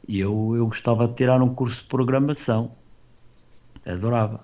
eu, 0.10 0.56
eu 0.56 0.66
gostava 0.66 1.08
de 1.08 1.14
tirar 1.14 1.42
um 1.44 1.54
curso 1.54 1.84
de 1.84 1.90
programação. 1.90 2.72
Adorava. 3.86 4.44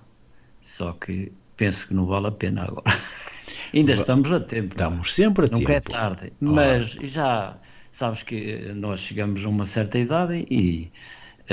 Só 0.62 0.92
que 0.92 1.32
penso 1.56 1.88
que 1.88 1.94
não 1.94 2.06
vale 2.06 2.28
a 2.28 2.32
pena 2.32 2.62
agora. 2.62 2.84
Ainda 3.74 3.92
estamos 3.92 4.30
a 4.30 4.38
tempo. 4.38 4.74
Estamos 4.74 5.12
sempre 5.12 5.46
a 5.46 5.48
Nunca 5.48 5.72
tempo. 5.72 5.72
é 5.72 5.80
tarde. 5.80 6.32
Mas 6.38 6.90
já 6.92 7.58
sabes 7.90 8.22
que 8.22 8.72
nós 8.74 9.00
chegamos 9.00 9.44
a 9.44 9.48
uma 9.48 9.64
certa 9.64 9.98
idade 9.98 10.46
e 10.48 10.92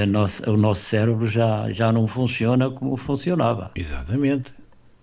nossa, 0.05 0.51
o 0.51 0.57
nosso 0.57 0.81
cérebro 0.81 1.25
já, 1.25 1.71
já 1.71 1.91
não 1.91 2.05
funciona 2.05 2.69
como 2.69 2.95
funcionava. 2.95 3.71
Exatamente. 3.75 4.56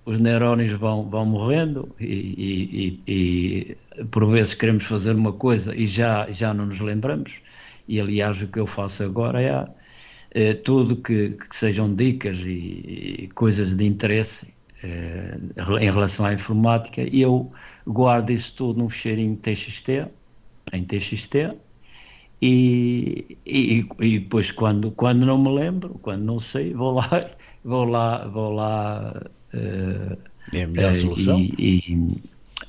Os 0.07 0.21
neurónios 0.21 0.73
vão, 0.75 1.09
vão 1.09 1.25
morrendo 1.25 1.95
e, 1.99 2.05
e, 2.05 3.03
e, 3.07 3.77
e, 3.99 4.05
por 4.07 4.27
vezes 4.31 4.55
queremos 4.55 4.85
fazer 4.85 5.15
uma 5.15 5.33
coisa 5.33 5.75
e 5.75 5.87
já, 5.87 6.31
já 6.31 6.53
não 6.53 6.67
nos 6.67 6.81
lembramos. 6.81 7.41
E 7.89 8.01
aliás, 8.01 8.41
o 8.43 8.47
que 8.47 8.59
eu 8.59 8.67
faço 8.67 9.03
agora 9.03 9.43
é, 9.43 9.67
é 10.31 10.55
tudo 10.55 10.97
que, 10.97 11.31
que 11.31 11.57
sejam 11.57 11.95
dicas 11.95 12.39
e, 12.39 13.31
coisas 13.35 13.75
de 13.75 13.87
interesse 13.87 14.55
eh, 14.83 15.39
em 15.81 15.91
relação 15.91 16.27
à 16.27 16.35
informática, 16.35 17.01
e 17.03 17.23
eu 17.23 17.49
guardo 17.87 18.31
isso 18.31 18.55
tudo 18.55 18.81
num 18.81 18.91
cheirinho 18.91 19.37
TXT, 19.37 20.09
em 20.73 20.85
TXT, 20.85 21.49
e, 22.43 23.39
e, 23.47 23.87
e, 24.01 24.19
depois 24.19 24.51
quando, 24.51 24.91
quando 24.91 25.25
não 25.25 25.39
me 25.39 25.49
lembro, 25.49 25.99
quando 26.03 26.25
não 26.25 26.39
sei, 26.39 26.75
vou 26.75 26.93
lá, 26.93 27.09
vou 27.65 27.85
lá, 27.87 28.29
vou 28.29 28.51
lá 28.53 29.23
é 30.53 30.63
a 30.63 30.67
melhor 30.67 30.93
uh, 30.93 30.97
solução. 30.97 31.39
E, 31.39 31.53
e, 31.59 32.23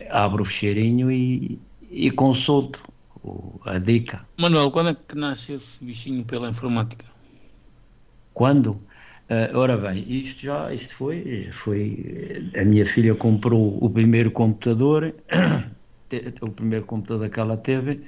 abro 0.09 0.43
o 0.43 0.45
cheirinho 0.45 1.11
e, 1.11 1.59
e 1.89 2.11
consulto 2.11 2.83
a 3.65 3.77
dica. 3.79 4.25
Manuel, 4.39 4.71
quando 4.71 4.89
é 4.89 4.95
que 4.95 5.15
nasce 5.15 5.53
esse 5.53 5.83
bichinho 5.83 6.23
pela 6.23 6.49
informática? 6.49 7.05
Quando? 8.33 8.77
Uh, 9.27 9.57
ora 9.57 9.75
bem, 9.75 10.05
isto 10.07 10.43
já 10.43 10.71
isto 10.71 10.93
foi, 10.93 11.49
foi. 11.51 12.51
A 12.55 12.63
minha 12.63 12.85
filha 12.85 13.15
comprou 13.15 13.83
o 13.83 13.89
primeiro 13.89 14.29
computador, 14.29 15.15
o 16.41 16.49
primeiro 16.49 16.85
computador 16.85 17.29
que 17.29 17.39
ela 17.39 17.57
teve 17.57 18.01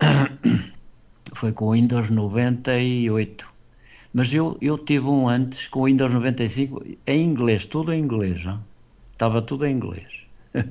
foi 1.32 1.52
com 1.52 1.68
o 1.68 1.72
Windows 1.72 2.10
98. 2.10 3.53
Mas 4.14 4.32
eu, 4.32 4.56
eu 4.60 4.78
tive 4.78 5.06
um 5.06 5.28
antes 5.28 5.66
com 5.66 5.80
o 5.80 5.84
Windows 5.86 6.14
95 6.14 6.82
em 7.06 7.22
inglês, 7.22 7.66
tudo 7.66 7.92
em 7.92 8.00
inglês, 8.00 8.40
já. 8.40 8.60
estava 9.10 9.42
tudo 9.42 9.66
em 9.66 9.72
inglês. 9.72 10.06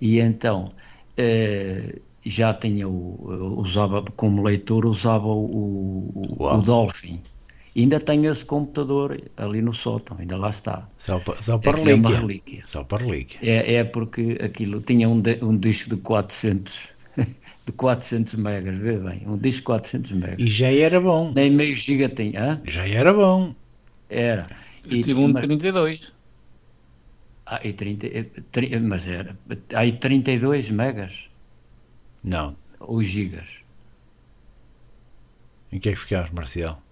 e 0.00 0.20
então 0.20 0.68
uh, 1.18 2.00
já 2.24 2.54
tinha 2.54 2.88
o, 2.88 3.58
usava 3.58 4.02
como 4.14 4.42
leitor, 4.42 4.86
usava 4.86 5.26
o, 5.26 6.12
o, 6.14 6.44
o 6.44 6.60
Dolphin 6.62 7.20
ainda 7.82 8.00
tenho 8.00 8.30
esse 8.30 8.44
computador 8.44 9.20
ali 9.36 9.60
no 9.60 9.72
sótão, 9.72 10.16
ainda 10.18 10.36
lá 10.36 10.50
está. 10.50 10.88
Só, 10.96 11.20
só 11.40 11.58
para 11.58 11.78
é, 11.80 11.90
é 11.90 11.94
uma 11.94 12.10
relíquia. 12.10 12.62
Só 12.64 12.82
para 12.82 13.04
relíquia. 13.04 13.38
É, 13.42 13.74
é 13.74 13.84
porque 13.84 14.38
aquilo 14.42 14.80
tinha 14.80 15.08
um, 15.08 15.20
de, 15.20 15.38
um 15.44 15.56
disco 15.56 15.90
de 15.90 15.96
400, 15.96 16.74
de 17.66 17.72
400 17.72 18.34
megas, 18.34 18.78
vê 18.78 18.96
bem, 18.96 19.22
um 19.26 19.36
disco 19.36 19.58
de 19.58 19.64
400 19.64 20.12
megas. 20.12 20.38
E 20.38 20.46
já 20.46 20.72
era 20.72 21.00
bom. 21.00 21.32
Nem 21.34 21.50
meio 21.50 21.74
giga 21.74 22.08
tinha. 22.08 22.40
Hã? 22.40 22.60
Já 22.64 22.86
era 22.86 23.12
bom. 23.12 23.54
Era. 24.08 24.46
Eu 24.88 24.98
e, 24.98 25.02
tive 25.02 25.20
um 25.20 25.32
de 25.32 25.40
32. 25.40 26.12
Ah, 27.44 27.60
e 27.64 27.72
30, 27.72 28.06
mas 28.80 29.06
era, 29.06 29.36
aí 29.74 29.92
32 29.92 30.70
megas? 30.70 31.28
Não. 32.22 32.56
Ou 32.80 33.02
gigas? 33.02 33.48
Em 35.72 35.78
que 35.80 35.88
é 35.88 35.92
que 35.92 35.98
ficavas, 35.98 36.30
Marcial? 36.30 36.85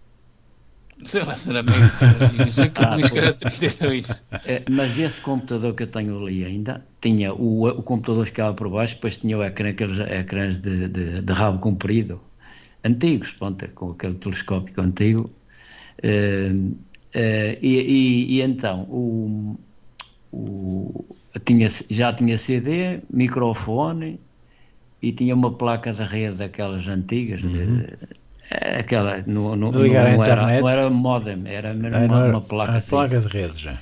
Sei 1.04 1.22
lá, 1.22 1.36
sinceramente, 1.36 1.94
sei 2.52 2.68
que 2.70 2.80
ah, 2.82 2.96
que 2.96 3.18
era 3.18 3.32
32. 3.32 4.26
É, 4.44 4.62
mas 4.70 4.98
esse 4.98 5.20
computador 5.20 5.74
que 5.74 5.82
eu 5.82 5.86
tenho 5.86 6.18
ali 6.22 6.44
ainda 6.44 6.84
tinha 7.00 7.32
o, 7.32 7.68
o 7.68 7.82
computador 7.82 8.24
ficava 8.26 8.54
por 8.54 8.68
baixo, 8.70 8.94
depois 8.94 9.16
tinha 9.16 9.36
o 9.36 9.42
ecrã, 9.42 9.70
aqueles 9.70 9.98
ecrãs 9.98 10.60
de, 10.60 10.88
de, 10.88 11.20
de 11.22 11.32
rabo 11.32 11.58
comprido, 11.58 12.20
antigos, 12.84 13.32
pronto, 13.32 13.68
com 13.70 13.90
aquele 13.90 14.14
telescópio 14.14 14.82
antigo. 14.82 15.30
Uh, 16.02 16.72
uh, 16.72 17.58
e, 17.62 17.62
e, 17.62 18.38
e, 18.38 18.42
então 18.42 18.82
o, 18.82 19.58
o, 20.32 21.04
tinha, 21.44 21.68
já 21.88 22.12
tinha 22.12 22.36
CD, 22.36 23.00
microfone 23.10 24.20
e 25.00 25.12
tinha 25.12 25.34
uma 25.34 25.52
placa 25.52 25.92
de 25.92 26.02
rede 26.02 26.38
daquelas 26.38 26.88
antigas. 26.88 27.42
Uhum. 27.42 27.78
De, 27.78 27.84
é 27.84 28.23
aquela, 28.50 29.20
de 29.20 29.30
ligar 29.30 30.04
não, 30.04 30.10
à 30.10 30.14
internet. 30.14 30.28
Era, 30.28 30.60
não 30.60 30.68
era 30.68 30.90
modem, 30.90 31.42
era 31.46 31.70
ah, 31.70 32.06
uma, 32.06 32.24
uma, 32.26 32.40
placa. 32.40 32.72
A 32.72 32.76
assim. 32.76 32.90
placa 32.90 33.20
de 33.20 33.28
rede 33.28 33.58
já. 33.58 33.78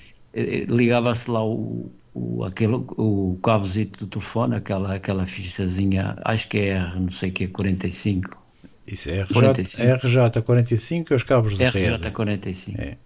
Ligava-se 0.68 1.30
lá 1.30 1.44
o, 1.44 1.90
o, 2.14 2.44
aquele, 2.44 2.74
o 2.74 3.38
cabozito 3.42 4.04
do 4.04 4.10
telefone, 4.10 4.56
aquela, 4.56 4.94
aquela 4.94 5.26
fichazinha, 5.26 6.16
acho 6.24 6.48
que 6.48 6.58
é 6.58 6.68
R, 6.70 7.00
não 7.00 7.10
sei 7.10 7.30
o 7.30 7.32
que, 7.32 7.46
45. 7.48 8.42
Isso 8.86 9.10
é 9.10 9.22
RJ, 9.22 9.32
45. 9.32 10.06
RJ45 10.06 11.10
e 11.10 11.14
os 11.14 11.22
cabos 11.22 11.56
de 11.56 11.64
RJ 11.64 11.80
rede. 11.80 12.10
RJ45. 12.10 12.78
É. 12.78 12.96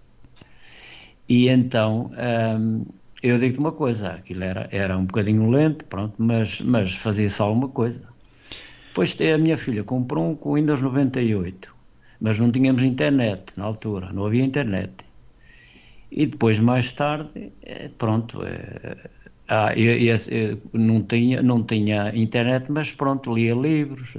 E 1.28 1.48
então, 1.48 2.10
hum, 2.60 2.86
eu 3.22 3.38
digo-te 3.38 3.58
uma 3.58 3.72
coisa, 3.72 4.08
aquilo 4.08 4.44
era, 4.44 4.68
era 4.70 4.96
um 4.96 5.04
bocadinho 5.04 5.50
lento, 5.50 5.84
pronto, 5.86 6.14
mas, 6.18 6.60
mas 6.60 6.94
fazia-se 6.94 7.40
alguma 7.42 7.68
coisa. 7.68 8.02
Depois 8.96 9.14
a 9.20 9.36
minha 9.36 9.58
filha 9.58 9.84
comprou 9.84 10.30
um 10.30 10.34
com 10.34 10.54
Windows 10.54 10.80
98, 10.80 11.70
mas 12.18 12.38
não 12.38 12.50
tínhamos 12.50 12.82
internet 12.82 13.52
na 13.54 13.64
altura, 13.66 14.10
não 14.10 14.24
havia 14.24 14.42
internet. 14.42 15.04
E 16.10 16.24
depois, 16.24 16.58
mais 16.58 16.92
tarde, 16.92 17.52
eh, 17.62 17.90
pronto, 17.98 18.42
é, 18.42 19.10
ah, 19.48 19.74
eu, 19.76 19.92
eu, 19.98 20.16
eu 20.30 20.60
não, 20.72 21.02
tinha, 21.02 21.42
não 21.42 21.62
tinha 21.62 22.10
internet, 22.16 22.72
mas 22.72 22.90
pronto, 22.90 23.34
lia 23.34 23.54
livros, 23.54 24.14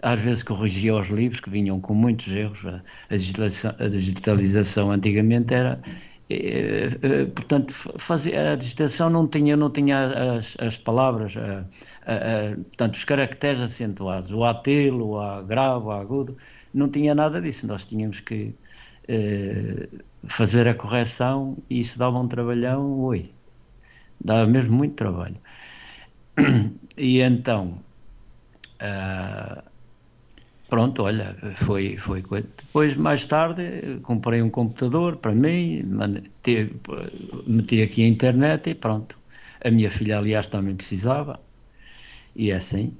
às 0.00 0.18
vezes 0.18 0.42
corrigia 0.42 0.96
os 0.96 1.08
livros 1.08 1.40
que 1.40 1.50
vinham 1.50 1.78
com 1.78 1.92
muitos 1.92 2.32
erros. 2.32 2.64
A, 2.64 3.14
digitalização, 3.14 3.74
a 3.78 3.88
digitalização, 3.88 4.90
antigamente 4.90 5.52
era. 5.52 5.82
Eh, 6.30 6.88
eh, 7.02 7.26
portanto, 7.26 7.74
a 8.52 8.54
digitação 8.56 9.08
não 9.08 9.26
tinha, 9.28 9.56
não 9.56 9.70
tinha 9.72 10.36
as, 10.36 10.56
as 10.58 10.76
palavras, 10.78 11.34
a, 11.36 11.60
a, 12.06 12.56
portanto, 12.56 12.94
os 12.96 13.04
caracteres 13.04 13.60
acentuados, 13.62 14.30
o 14.32 14.44
atelo, 14.44 15.08
o 15.12 15.20
agravo, 15.20 15.88
o 15.88 15.92
agudo, 15.92 16.36
não 16.72 16.88
tinha 16.90 17.14
nada 17.14 17.40
disso. 17.40 17.66
Nós 17.66 17.86
tínhamos 17.86 18.20
que 18.20 18.54
eh, 19.08 19.88
fazer 20.28 20.68
a 20.68 20.74
correção 20.74 21.56
e 21.70 21.80
isso 21.80 21.98
dava 21.98 22.18
um 22.18 22.28
trabalhão, 22.28 23.00
oi, 23.00 23.34
dava 24.20 24.46
mesmo 24.50 24.76
muito 24.76 24.94
trabalho. 24.96 25.40
E 26.96 27.20
então, 27.20 27.84
uh, 28.82 29.67
pronto, 30.68 31.02
olha, 31.02 31.36
foi, 31.54 31.96
foi 31.96 32.22
Depois, 32.22 32.96
mais 32.96 33.26
tarde, 33.26 33.98
comprei 34.02 34.42
um 34.42 34.50
computador 34.50 35.16
para 35.16 35.34
mim, 35.34 35.82
meti, 35.82 36.72
meti 37.46 37.82
aqui 37.82 38.04
a 38.04 38.08
internet 38.08 38.70
e 38.70 38.74
pronto. 38.74 39.18
A 39.64 39.70
minha 39.70 39.90
filha, 39.90 40.18
aliás, 40.18 40.46
também 40.46 40.76
precisava, 40.76 41.40
e 42.36 42.50
é 42.50 42.54
assim. 42.54 42.92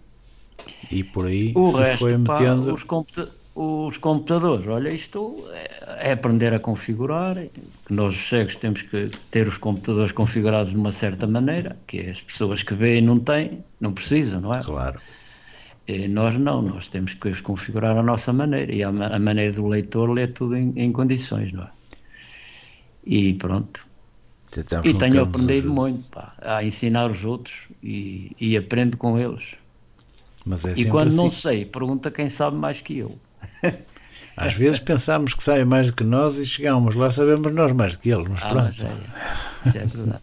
E 0.90 1.04
por 1.04 1.26
aí 1.26 1.52
o 1.54 1.66
se 1.66 1.78
resto, 1.78 1.98
foi 1.98 2.16
metendo. 2.16 2.66
Pá, 2.66 2.72
os, 2.72 2.82
computa 2.82 3.38
os 3.60 3.96
computadores, 3.98 4.68
olha, 4.68 4.88
isto 4.88 5.34
é, 5.50 6.10
é 6.10 6.12
aprender 6.12 6.54
a 6.54 6.60
configurar. 6.60 7.34
Que 7.34 7.92
nós, 7.92 8.14
cegos, 8.16 8.54
temos 8.54 8.82
que 8.82 9.10
ter 9.32 9.48
os 9.48 9.58
computadores 9.58 10.12
configurados 10.12 10.70
de 10.70 10.76
uma 10.76 10.92
certa 10.92 11.26
maneira, 11.26 11.76
que 11.86 11.98
as 11.98 12.20
pessoas 12.20 12.62
que 12.62 12.74
veem 12.74 13.02
não 13.02 13.18
têm, 13.18 13.64
não 13.80 13.92
precisam, 13.92 14.40
não 14.40 14.52
é? 14.52 14.62
Claro. 14.62 15.00
E 15.88 16.06
nós 16.06 16.36
não, 16.36 16.60
nós 16.60 16.88
temos 16.88 17.14
que 17.14 17.28
os 17.28 17.40
configurar 17.40 17.96
à 17.96 18.02
nossa 18.02 18.30
maneira 18.30 18.70
e 18.70 18.82
a, 18.82 18.92
maneira 18.92 19.54
do 19.54 19.66
leitor 19.66 20.10
ler 20.10 20.34
tudo 20.34 20.54
em, 20.54 20.70
em, 20.76 20.92
condições, 20.92 21.50
não 21.50 21.62
é? 21.62 21.70
E 23.06 23.32
pronto. 23.32 23.86
e 24.84 24.92
tenho 24.92 25.22
aprendido 25.22 25.72
muito 25.72 26.06
pá, 26.10 26.34
a 26.42 26.62
ensinar 26.62 27.10
os 27.10 27.24
outros 27.24 27.68
e, 27.82 28.36
e 28.38 28.54
aprendo 28.54 28.98
com 28.98 29.18
eles. 29.18 29.54
Mas 30.44 30.66
é 30.66 30.74
e 30.76 30.84
quando 30.84 31.08
assim. 31.08 31.16
não 31.16 31.30
sei, 31.30 31.64
pergunta 31.64 32.10
quem 32.10 32.28
sabe 32.28 32.58
mais 32.58 32.82
que 32.82 32.98
eu. 32.98 33.18
Às 34.36 34.52
vezes 34.52 34.78
pensamos 34.78 35.32
que 35.32 35.42
sabem 35.42 35.64
mais 35.64 35.86
do 35.88 35.96
que 35.96 36.04
nós 36.04 36.36
e 36.36 36.44
chegamos 36.44 36.94
lá 36.94 37.10
sabemos 37.10 37.50
nós 37.52 37.72
mais 37.72 37.96
do 37.96 38.00
que 38.00 38.10
eles, 38.10 38.28
mas 38.28 38.44
ah, 38.44 38.48
pronto. 38.48 38.66
Mas 38.66 38.82
é, 38.82 39.68
isso 39.68 39.78
é 39.78 39.84
verdade. 39.86 40.22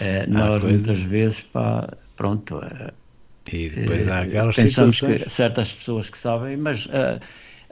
É, 0.00 0.26
nós 0.28 0.62
muitas 0.62 0.98
vezes, 0.98 1.40
pá, 1.40 1.88
pronto, 2.16 2.60
é, 2.62 2.92
e 3.52 3.68
depois 3.68 4.08
há 4.08 4.20
aquelas 4.20 4.56
Pensamos 4.56 4.94
situações... 4.94 5.24
que 5.24 5.30
certas 5.30 5.72
pessoas 5.72 6.10
que 6.10 6.18
sabem, 6.18 6.56
mas 6.56 6.86
uh, 6.86 7.20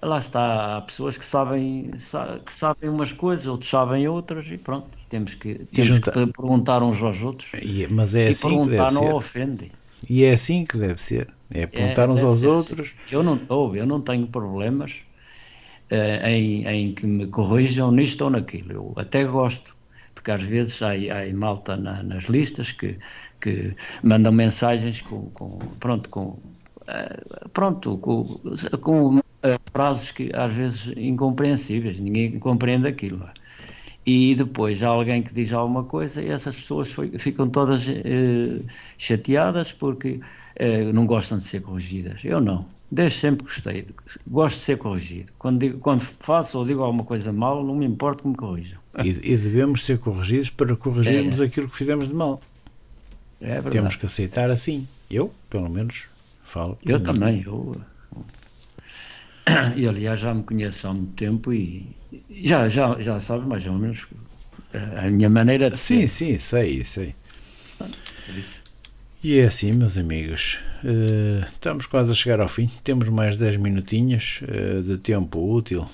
lá 0.02 0.18
está, 0.18 0.76
há 0.76 0.80
pessoas 0.80 1.18
que 1.18 1.24
sabem, 1.24 1.90
que 2.44 2.52
sabem 2.52 2.90
umas 2.90 3.12
coisas, 3.12 3.46
outros 3.46 3.70
sabem 3.70 4.06
outras 4.08 4.46
e 4.46 4.58
pronto, 4.58 4.88
temos 5.08 5.34
que, 5.34 5.54
temos 5.72 5.86
junta... 5.86 6.10
que 6.12 6.26
perguntar 6.26 6.82
uns 6.82 7.02
aos 7.02 7.22
outros. 7.22 7.50
E, 7.54 7.86
mas 7.90 8.14
é 8.14 8.28
assim 8.28 8.48
perguntar 8.48 8.70
que 8.70 8.70
deve 8.70 8.94
não 8.94 9.02
ser. 9.02 9.12
ofende. 9.14 9.72
E 10.08 10.24
é 10.24 10.32
assim 10.32 10.64
que 10.64 10.78
deve 10.78 11.02
ser. 11.02 11.28
É 11.50 11.66
perguntar 11.66 12.04
é, 12.04 12.08
uns 12.08 12.22
aos 12.22 12.44
outros. 12.44 12.94
Assim. 13.04 13.14
Eu 13.16 13.22
não, 13.22 13.40
oh, 13.48 13.74
eu 13.74 13.86
não 13.86 14.00
tenho 14.00 14.26
problemas 14.26 14.96
uh, 15.90 16.26
em, 16.26 16.66
em 16.66 16.94
que 16.94 17.06
me 17.06 17.26
corrijam 17.26 17.90
nisto 17.90 18.22
ou 18.22 18.30
naquilo. 18.30 18.72
Eu 18.72 18.92
até 18.96 19.24
gosto, 19.24 19.74
porque 20.14 20.30
às 20.30 20.42
vezes 20.42 20.80
há, 20.82 20.90
há 20.90 21.34
malta 21.34 21.76
na, 21.76 22.02
nas 22.02 22.24
listas 22.24 22.70
que 22.70 22.98
que 23.40 23.74
mandam 24.02 24.32
mensagens 24.32 25.00
com, 25.00 25.30
com 25.30 25.58
pronto, 25.80 26.08
com, 26.08 26.22
uh, 26.22 27.48
pronto, 27.52 27.98
com, 27.98 28.24
com 28.80 29.18
uh, 29.18 29.22
frases 29.72 30.10
que 30.10 30.30
às 30.34 30.52
vezes 30.52 30.92
incompreensíveis, 30.96 31.98
ninguém 31.98 32.38
compreende 32.38 32.88
aquilo. 32.88 33.24
É? 33.24 33.32
E 34.06 34.34
depois 34.34 34.82
há 34.82 34.88
alguém 34.88 35.22
que 35.22 35.34
diz 35.34 35.52
alguma 35.52 35.84
coisa 35.84 36.22
e 36.22 36.30
essas 36.30 36.56
pessoas 36.56 36.94
ficam 37.18 37.48
todas 37.48 37.86
uh, 37.86 38.64
chateadas 38.96 39.72
porque 39.72 40.20
não 40.92 41.06
gostam 41.06 41.38
de 41.38 41.44
ser 41.44 41.60
corrigidas. 41.60 42.24
Eu 42.24 42.40
não. 42.40 42.66
Desde 42.90 43.20
sempre 43.20 43.46
gostei, 43.46 43.84
gosto 44.26 44.56
de 44.56 44.62
ser 44.62 44.78
corrigido. 44.78 45.30
Quando, 45.38 45.60
digo, 45.60 45.78
quando 45.78 46.00
faço 46.00 46.58
ou 46.58 46.64
digo 46.64 46.82
alguma 46.82 47.04
coisa 47.04 47.32
mal, 47.32 47.62
não 47.62 47.76
me 47.76 47.84
importa 47.84 48.22
que 48.22 48.28
me 48.28 48.34
corrijam. 48.34 48.80
E, 49.04 49.10
e 49.10 49.36
devemos 49.36 49.84
ser 49.84 49.98
corrigidos 49.98 50.48
para 50.48 50.74
corrigirmos 50.74 51.40
é. 51.40 51.44
aquilo 51.44 51.68
que 51.68 51.76
fizemos 51.76 52.08
de 52.08 52.14
mal. 52.14 52.40
É 53.40 53.60
Temos 53.62 53.96
que 53.96 54.06
aceitar 54.06 54.50
assim. 54.50 54.86
Eu, 55.10 55.32
pelo 55.48 55.68
menos, 55.68 56.06
falo. 56.44 56.76
Eu 56.84 57.00
também. 57.00 57.42
Eu, 57.44 57.74
e 59.76 59.86
aliás 59.86 60.20
já 60.20 60.34
me 60.34 60.42
conheço 60.42 60.88
há 60.88 60.92
muito 60.92 61.14
tempo 61.14 61.52
e 61.52 61.86
já, 62.30 62.68
já, 62.68 63.00
já 63.00 63.20
sabe 63.20 63.46
mais 63.46 63.66
ou 63.66 63.74
menos 63.74 64.06
a 64.72 65.10
minha 65.10 65.30
maneira 65.30 65.70
de 65.70 65.78
Sim, 65.78 66.06
ser. 66.06 66.08
sim, 66.08 66.38
sei, 66.38 66.84
sei. 66.84 67.14
E 69.22 69.38
é 69.38 69.44
assim, 69.46 69.72
meus 69.72 69.98
amigos, 69.98 70.60
uh, 70.84 71.44
estamos 71.46 71.86
quase 71.86 72.12
a 72.12 72.14
chegar 72.14 72.40
ao 72.40 72.48
fim. 72.48 72.70
Temos 72.84 73.08
mais 73.08 73.36
10 73.36 73.56
minutinhos 73.56 74.42
uh, 74.42 74.82
de 74.82 74.96
tempo 74.98 75.38
útil. 75.52 75.88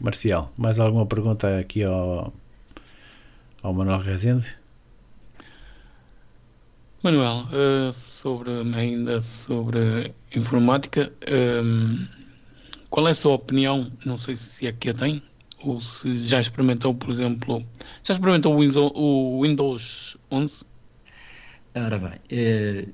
Marcial, 0.00 0.52
mais 0.56 0.78
alguma 0.80 1.06
pergunta 1.06 1.58
aqui 1.58 1.82
ao, 1.82 2.32
ao 3.62 3.74
Manuel 3.74 4.00
Rezende? 4.00 4.46
Manuel, 7.04 7.46
uh, 7.52 7.92
sobre, 7.92 8.50
ainda 8.74 9.20
sobre 9.20 10.14
informática, 10.34 11.12
um, 11.30 11.34
ehm, 11.34 12.08
qual 12.88 13.06
é 13.06 13.10
a 13.10 13.14
sua 13.14 13.34
opinião? 13.34 13.92
Não 14.06 14.16
sei 14.16 14.34
se 14.34 14.66
é 14.66 14.72
que 14.72 14.88
a 14.88 14.94
tem, 14.94 15.22
ou 15.62 15.82
se 15.82 16.16
já 16.16 16.40
experimentou, 16.40 16.94
por 16.94 17.10
exemplo, 17.10 17.62
já 18.02 18.14
experimentou 18.14 18.54
o 18.54 18.60
Windows, 18.60 18.92
o 18.94 19.42
Windows 19.42 20.16
11? 20.32 20.64
Ora 21.76 21.98
bem, 21.98 22.20
eh, 22.30 22.88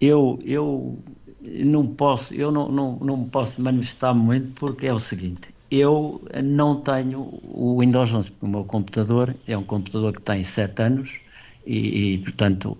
eu, 0.00 0.40
eu 0.44 0.98
não 1.40 1.86
posso, 1.86 2.34
eu 2.34 2.50
não, 2.50 2.68
não, 2.68 2.98
não 2.98 3.28
posso 3.28 3.62
manifestar 3.62 4.12
muito 4.12 4.54
porque 4.58 4.88
é 4.88 4.92
o 4.92 4.98
seguinte, 4.98 5.54
eu 5.70 6.20
não 6.42 6.80
tenho 6.80 7.20
o 7.44 7.78
Windows 7.78 8.12
11, 8.12 8.30
porque 8.32 8.46
o 8.46 8.50
meu 8.50 8.64
computador 8.64 9.32
é 9.46 9.56
um 9.56 9.62
computador 9.62 10.12
que 10.14 10.22
tem 10.22 10.42
7 10.42 10.82
anos 10.82 11.25
e, 11.66 12.14
e 12.14 12.18
portanto, 12.18 12.78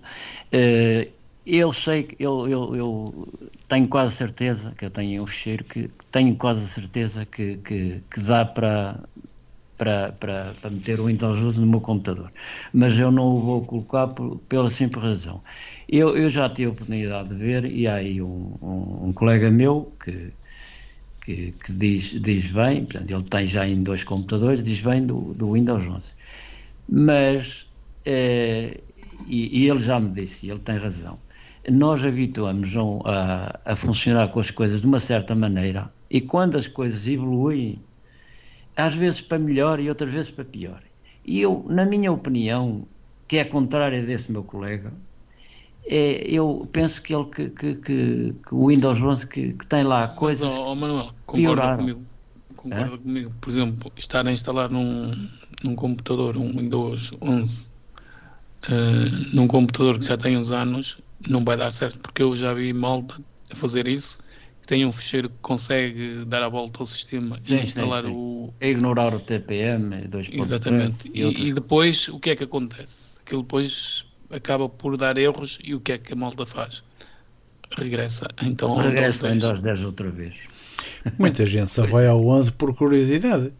uh, 0.53 1.17
eu 1.45 1.71
sei 1.71 2.03
que 2.03 2.21
eu, 2.21 2.47
eu, 2.47 2.75
eu, 2.75 3.27
tenho 3.67 3.87
quase 3.87 4.15
certeza 4.15 4.73
que 4.77 4.85
eu 4.85 4.89
tenho 4.89 5.23
um 5.23 5.27
fecheiro 5.27 5.63
que 5.63 5.89
tenho 6.11 6.35
quase 6.35 6.67
certeza 6.67 7.25
que, 7.25 7.57
que, 7.57 8.03
que 8.11 8.19
dá 8.19 8.43
para, 8.45 8.99
para, 9.77 10.11
para, 10.11 10.53
para 10.59 10.69
meter 10.71 10.99
o 10.99 11.05
Windows 11.05 11.57
no 11.57 11.65
meu 11.65 11.79
computador. 11.79 12.31
Mas 12.73 12.99
eu 12.99 13.11
não 13.11 13.35
o 13.35 13.37
vou 13.39 13.65
colocar 13.65 14.07
por, 14.07 14.39
pela 14.49 14.69
simples 14.69 15.03
razão. 15.03 15.39
Eu, 15.87 16.17
eu 16.17 16.29
já 16.29 16.49
tive 16.49 16.65
a 16.65 16.71
oportunidade 16.71 17.29
de 17.29 17.35
ver, 17.35 17.65
e 17.65 17.87
há 17.87 17.95
aí 17.95 18.21
um, 18.21 18.55
um, 18.61 19.07
um 19.07 19.13
colega 19.13 19.49
meu 19.49 19.93
que, 20.03 20.33
que, 21.23 21.53
que, 21.53 21.71
diz, 21.71 22.21
diz 22.21 22.51
bem, 22.51 22.83
portanto, 22.85 23.11
ele 23.11 23.23
tem 23.23 23.45
já 23.45 23.67
em 23.67 23.81
dois 23.83 24.03
computadores, 24.03 24.61
diz 24.61 24.81
bem 24.81 25.05
do, 25.05 25.33
do 25.33 25.53
Windows 25.53 25.85
11. 25.85 26.11
Mas 26.89 27.66
e, 28.07 29.61
e, 29.61 29.67
ele 29.67 29.79
já 29.81 29.99
me 29.99 30.09
disse, 30.09 30.49
ele 30.49 30.59
tem 30.59 30.77
razão, 30.77 31.19
nós 31.69 32.05
habituamos 32.05 32.69
a, 33.05 33.59
a, 33.65 33.75
funcionar 33.75 34.29
com 34.29 34.39
as 34.39 34.49
coisas 34.49 34.79
de 34.79 34.87
uma 34.87 35.01
certa 35.01 35.35
maneira 35.35 35.91
e 36.09 36.21
quando 36.21 36.57
as 36.57 36.67
coisas 36.67 37.05
evoluem, 37.05 37.81
às 38.75 38.95
vezes 38.95 39.19
para 39.19 39.37
melhor 39.37 39.79
e 39.81 39.89
outras 39.89 40.13
vezes 40.13 40.31
para 40.31 40.45
pior. 40.45 40.81
E 41.25 41.41
eu, 41.41 41.65
na 41.67 41.85
minha 41.85 42.09
opinião, 42.09 42.87
que 43.27 43.37
é 43.37 43.43
contrária 43.43 44.01
desse 44.01 44.31
meu 44.31 44.43
colega, 44.43 44.93
é, 45.85 46.25
eu 46.29 46.65
penso 46.71 47.01
que 47.01 47.13
ele 47.13 47.25
que, 47.25 47.49
que, 47.49 47.75
que, 47.75 48.35
que 48.45 48.55
o 48.55 48.67
Windows 48.67 49.01
11 49.01 49.27
que, 49.27 49.53
tem 49.67 49.83
lá 49.83 50.07
coisas 50.07 50.47
Mas, 50.47 50.57
oh, 50.57 50.75
Manuel, 50.75 51.11
concorda 51.25 51.77
comigo, 51.77 52.01
concorda 52.55 52.97
comigo, 52.97 53.31
por 53.41 53.49
exemplo, 53.49 53.91
estar 53.97 54.25
a 54.25 54.31
instalar 54.31 54.69
num, 54.69 55.11
num 55.63 55.75
computador 55.75 56.37
um 56.37 56.51
Windows 56.51 57.11
11 57.21 57.76
uh, 58.69 59.35
num 59.35 59.47
computador 59.47 59.99
que 59.99 60.05
já 60.05 60.17
tem 60.17 60.37
uns 60.37 60.51
anos, 60.51 60.97
não 61.27 61.43
vai 61.43 61.57
dar 61.57 61.71
certo, 61.71 61.99
porque 61.99 62.21
eu 62.21 62.35
já 62.35 62.53
vi 62.53 62.73
malta 62.73 63.19
a 63.51 63.55
fazer 63.55 63.87
isso, 63.87 64.19
que 64.61 64.67
tem 64.67 64.85
um 64.85 64.91
ficheiro 64.91 65.29
que 65.29 65.35
consegue 65.41 66.25
dar 66.25 66.43
a 66.43 66.49
volta 66.49 66.79
ao 66.79 66.85
sistema 66.85 67.37
sim, 67.41 67.55
e 67.55 67.63
instalar 67.63 68.03
sim, 68.03 68.09
sim. 68.09 68.15
o. 68.15 68.53
É 68.59 68.69
ignorar 68.69 69.13
o 69.13 69.19
TPM 69.19 70.07
2.0. 70.07 70.39
Exatamente. 70.41 71.11
E, 71.13 71.23
e, 71.23 71.47
e, 71.47 71.53
depois 71.53 72.07
o 72.09 72.19
que 72.19 72.31
é 72.31 72.35
que 72.35 72.43
acontece? 72.43 73.19
Aquilo 73.25 73.41
depois 73.41 74.05
acaba 74.29 74.67
por 74.67 74.97
dar 74.97 75.17
erros 75.17 75.59
e 75.63 75.73
o 75.73 75.79
que 75.79 75.93
é 75.93 75.97
que 75.97 76.13
a 76.13 76.15
malta 76.15 76.45
faz? 76.45 76.83
Regressa. 77.75 78.27
Então, 78.43 78.77
Regressa 78.77 79.29
em 79.29 79.37
10 79.37 79.85
outra 79.85 80.09
vez. 80.09 80.35
Muita 81.17 81.45
gente 81.45 81.71
só 81.71 81.85
vai 81.85 82.07
ao 82.07 82.25
11 82.25 82.51
por 82.53 82.75
curiosidade. 82.75 83.51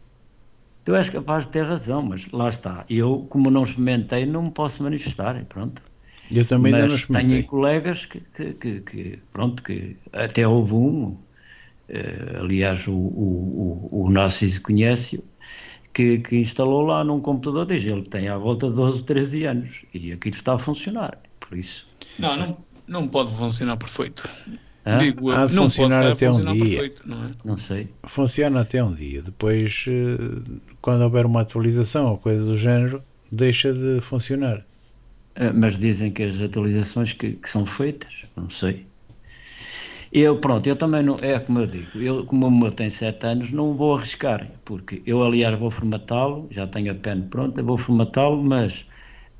Tu 0.88 0.94
és 0.96 1.08
capaz 1.12 1.44
de 1.46 1.50
ter 1.54 1.64
razão, 1.70 2.02
mas 2.02 2.22
lá 2.32 2.48
está. 2.48 2.86
Eu, 2.88 3.26
como 3.28 3.50
não 3.50 3.62
experimentei, 3.62 4.24
não 4.24 4.44
me 4.44 4.50
posso 4.50 4.82
manifestar. 4.82 5.44
Pronto. 5.44 5.82
Eu 6.30 6.46
também 6.46 6.72
ainda 6.72 6.86
não 6.86 6.94
Mas 6.94 6.94
experimentei. 6.94 7.42
tenho 7.42 7.44
colegas 7.44 8.06
que, 8.06 8.20
que, 8.20 8.54
que- 8.54 8.80
que, 8.82 9.18
pronto, 9.32 9.62
que 9.62 9.98
até 10.12 10.46
houve 10.48 10.74
um, 10.74 11.18
eh, 11.88 12.38
aliás, 12.40 12.86
o, 12.88 12.92
o, 12.94 13.88
o, 13.92 14.06
o 14.06 14.10
Narciso 14.10 14.62
conhece-o, 14.62 15.24
que, 15.94 16.18
que 16.20 16.36
instalou 16.38 16.82
lá 16.82 17.04
num 17.04 17.20
computador, 17.20 17.66
diz 17.66 17.84
ele 17.86 18.02
que 18.02 18.10
tem 18.10 18.28
à 18.28 18.38
volta 18.38 18.70
de 18.70 18.76
12, 18.76 19.04
13 19.04 19.44
anos 19.44 19.84
e 19.94 20.12
aquilo 20.12 20.36
está 20.36 20.54
a 20.54 20.58
funcionar. 20.58 21.20
Por 21.40 21.58
isso, 21.58 21.88
Não, 22.18 22.36
não, 22.36 22.64
não 22.86 23.08
pode 23.08 23.34
funcionar 23.34 23.76
perfeito. 23.76 24.28
Hã? 24.84 24.98
Digo, 24.98 25.36
de 25.46 25.54
não 25.54 25.68
funcionar 25.68 26.04
pode 26.04 26.06
até 26.06 26.30
um 26.30 26.40
dia. 26.40 26.58
perfeito, 26.58 27.08
não 27.08 27.24
é? 27.24 27.34
não 27.44 27.56
sei. 27.56 27.88
Funciona 28.06 28.60
até 28.62 28.82
um 28.82 28.94
dia. 28.94 29.22
Depois, 29.22 29.84
eh, 29.88 30.18
quando 30.80 31.02
houver 31.02 31.26
uma 31.26 31.42
atualização 31.42 32.10
ou 32.10 32.18
coisa 32.18 32.44
do 32.44 32.56
género, 32.56 33.02
deixa 33.30 33.72
de 33.72 34.00
funcionar. 34.00 34.64
Eh, 35.36 35.52
Mas 35.52 35.78
dizem 35.78 36.12
que 36.12 36.22
as 36.22 36.38
atualizações 36.40 37.12
que, 37.14 37.32
que 37.34 37.48
são 37.48 37.64
feitas, 37.64 38.26
não 38.36 38.50
sei. 38.50 38.86
Eu, 40.12 40.40
pronto, 40.40 40.66
eu 40.66 40.76
também 40.76 41.02
não, 41.02 41.14
é 41.20 41.38
como 41.40 41.58
eu 41.60 41.66
digo, 41.66 42.00
eu, 42.00 42.24
como 42.26 42.46
o 42.46 42.50
meu 42.50 42.72
tem 42.72 42.88
7 42.90 43.26
anos, 43.26 43.50
não 43.52 43.76
vou 43.76 43.94
arriscar, 43.96 44.50
porque 44.64 45.02
eu, 45.06 45.22
aliás, 45.22 45.58
vou 45.58 45.70
formatá-lo, 45.70 46.48
já 46.50 46.66
tenho 46.66 46.92
a 46.92 46.94
pen 46.94 47.22
pronta, 47.28 47.62
vou 47.62 47.76
formatá-lo, 47.78 48.42
mas 48.42 48.86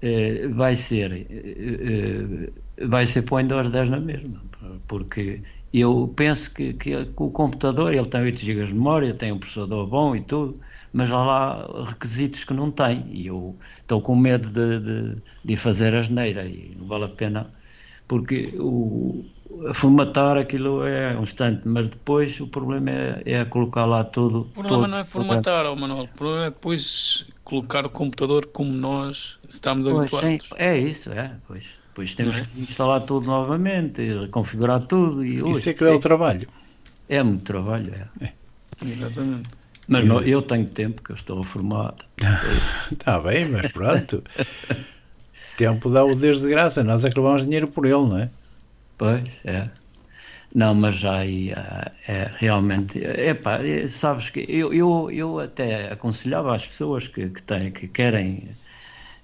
eh, 0.03 0.49
vai 0.49 0.77
ser, 0.77 1.13
eh, 1.13 2.53
eh, 2.81 2.87
vai 2.87 3.07
ser 3.07 3.23
para 3.23 3.35
o 3.37 3.39
Windows 3.39 3.71
10 3.71 3.89
na 3.91 4.01
mesma, 4.01 4.43
porque 4.87 5.43
eu 5.73 6.13
penso 6.17 6.53
que, 6.53 6.73
que 6.75 6.95
o 7.17 7.31
computador, 7.31 7.93
ele 7.93 8.07
tem 8.07 8.23
8 8.23 8.39
GB 8.39 8.67
de 8.67 8.75
memória, 8.75 9.15
tem 9.15 9.33
um 9.33 9.39
processador 9.39 9.87
bom 9.87 10.17
e 10.17 10.21
tudo, 10.21 10.55
mas 10.93 11.11
há 11.11 11.25
lá 11.25 11.85
requisitos 11.89 12.45
que 12.45 12.55
não 12.55 12.71
tem, 12.71 13.07
e 13.11 13.27
eu 13.27 13.55
estou 13.79 14.01
com 14.01 14.17
medo 14.17 14.49
de, 14.49 14.81
de, 14.81 15.23
de 15.45 15.57
fazer 15.57 15.95
a 15.95 16.01
asneira, 16.01 16.45
e 16.45 16.75
não 16.79 16.87
vale 16.87 17.05
a 17.05 17.09
pena, 17.09 17.53
porque 18.07 18.55
o, 18.59 19.25
formatar 19.75 20.37
aquilo 20.37 20.85
é 20.85 21.17
um 21.17 21.23
instante, 21.23 21.67
mas 21.67 21.89
depois 21.89 22.41
o 22.41 22.47
problema 22.47 22.91
é, 22.91 23.23
é 23.25 23.45
colocar 23.45 23.85
lá 23.85 24.05
tudo. 24.05 24.41
O 24.41 24.45
problema 24.45 24.77
todos 24.77 24.91
não 24.91 24.99
é 24.99 25.05
formatar, 25.05 25.67
ó 25.67 25.75
Manuel. 25.77 26.05
O 26.05 26.09
problema 26.09 26.47
é 26.47 26.51
depois 26.51 27.27
colocar 27.45 27.85
o 27.85 27.91
computador 27.91 28.47
como 28.47 28.73
nós 28.73 29.39
estamos 29.49 29.87
Pois, 29.87 30.11
sim, 30.11 30.17
habituados. 30.17 30.49
é 30.57 30.79
isso, 30.79 31.13
é. 31.13 31.37
Pois, 31.47 31.78
depois 31.99 32.15
temos 32.15 32.37
é? 32.37 32.43
que 32.43 32.61
instalar 32.61 33.01
tudo 33.03 33.27
novamente, 33.27 34.29
configurar 34.31 34.81
tudo. 34.87 35.25
E, 35.25 35.39
Isso 35.51 35.71
é 35.71 35.75
que 35.75 35.85
dá 35.85 35.93
o 35.93 35.99
trabalho. 35.99 36.47
é 37.09 37.23
muito 37.25 37.43
trabalho, 37.43 37.93
é. 38.21 38.33
Exatamente. 38.85 39.49
Mas 39.89 40.05
não, 40.05 40.21
eu 40.21 40.41
tenho 40.43 40.67
tempo 40.67 41.03
que 41.03 41.11
eu 41.11 41.17
estou 41.17 41.43
formado. 41.43 42.05
Está 42.93 43.19
bem, 43.21 43.49
mas 43.49 43.73
pronto. 43.73 44.23
Tempo 45.57 45.91
dá 45.91 46.05
o 46.05 46.15
Deus 46.15 46.43
de 46.43 46.51
graça. 46.51 46.85
Nós 46.85 47.05
é 47.05 47.11
que 47.11 47.19
levamos 47.19 47.45
dinheiro 47.45 47.67
por 47.67 47.85
ele, 47.85 47.95
não 47.95 48.19
é? 48.19 48.31
Pois, 48.97 49.41
é. 49.45 49.69
Não, 50.55 50.75
mas 50.75 50.95
já 50.95 51.17
aí 51.17 51.51
é, 51.51 51.93
é 52.07 52.31
realmente. 52.39 52.99
Epá, 52.99 53.57
é, 53.65 53.87
sabes 53.89 54.31
que 54.31 54.47
eu, 54.49 54.73
eu, 54.73 55.11
eu 55.11 55.41
até 55.41 55.91
aconselhava 55.93 56.55
às 56.55 56.65
pessoas 56.65 57.09
que, 57.09 57.29
que, 57.29 57.43
têm, 57.43 57.73
que 57.73 57.89
querem 57.89 58.49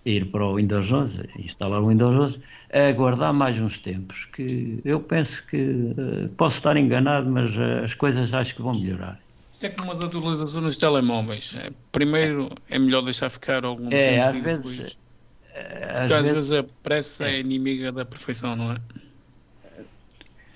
ir 0.05 0.31
para 0.31 0.45
o 0.45 0.57
Windows 0.57 0.93
11, 0.93 1.29
instalar 1.39 1.81
o 1.81 1.89
Windows 1.89 2.15
11, 2.15 2.39
a 2.75 2.89
aguardar 2.89 3.33
mais 3.33 3.59
uns 3.61 3.79
tempos. 3.79 4.27
Que 4.27 4.81
eu 4.85 5.01
penso 5.01 5.47
que 5.47 5.57
eh, 5.97 6.29
posso 6.37 6.57
estar 6.57 6.77
enganado, 6.77 7.31
mas 7.31 7.57
eh, 7.57 7.85
as 7.85 7.95
coisas 7.95 8.35
acho 8.35 8.55
que 8.57 8.63
vão 8.63 8.75
melhorar. 8.75 9.21
Isto 9.53 9.67
é 9.67 9.69
como 9.71 9.93
as 9.93 10.01
atualizações 10.03 10.65
nos 10.65 10.77
telemóveis. 10.77 11.55
É, 11.57 11.71
Primeiro 11.93 12.49
é 12.69 12.79
melhor 12.79 13.03
deixar 13.03 13.31
ficar 13.31 13.65
algum 13.65 13.89
É, 13.93 14.27
tempo 14.27 14.37
às 14.37 14.43
vezes. 14.45 14.65
depois- 14.77 14.99
eh, 15.55 15.99
Porque 16.01 16.13
às 16.15 16.27
vezes 16.27 16.51
a 16.53 16.65
pressa 16.83 17.29
é 17.29 17.39
inimiga 17.39 17.93
da 17.93 18.05
perfeição, 18.05 18.57
não 18.57 18.73
é? 18.73 18.77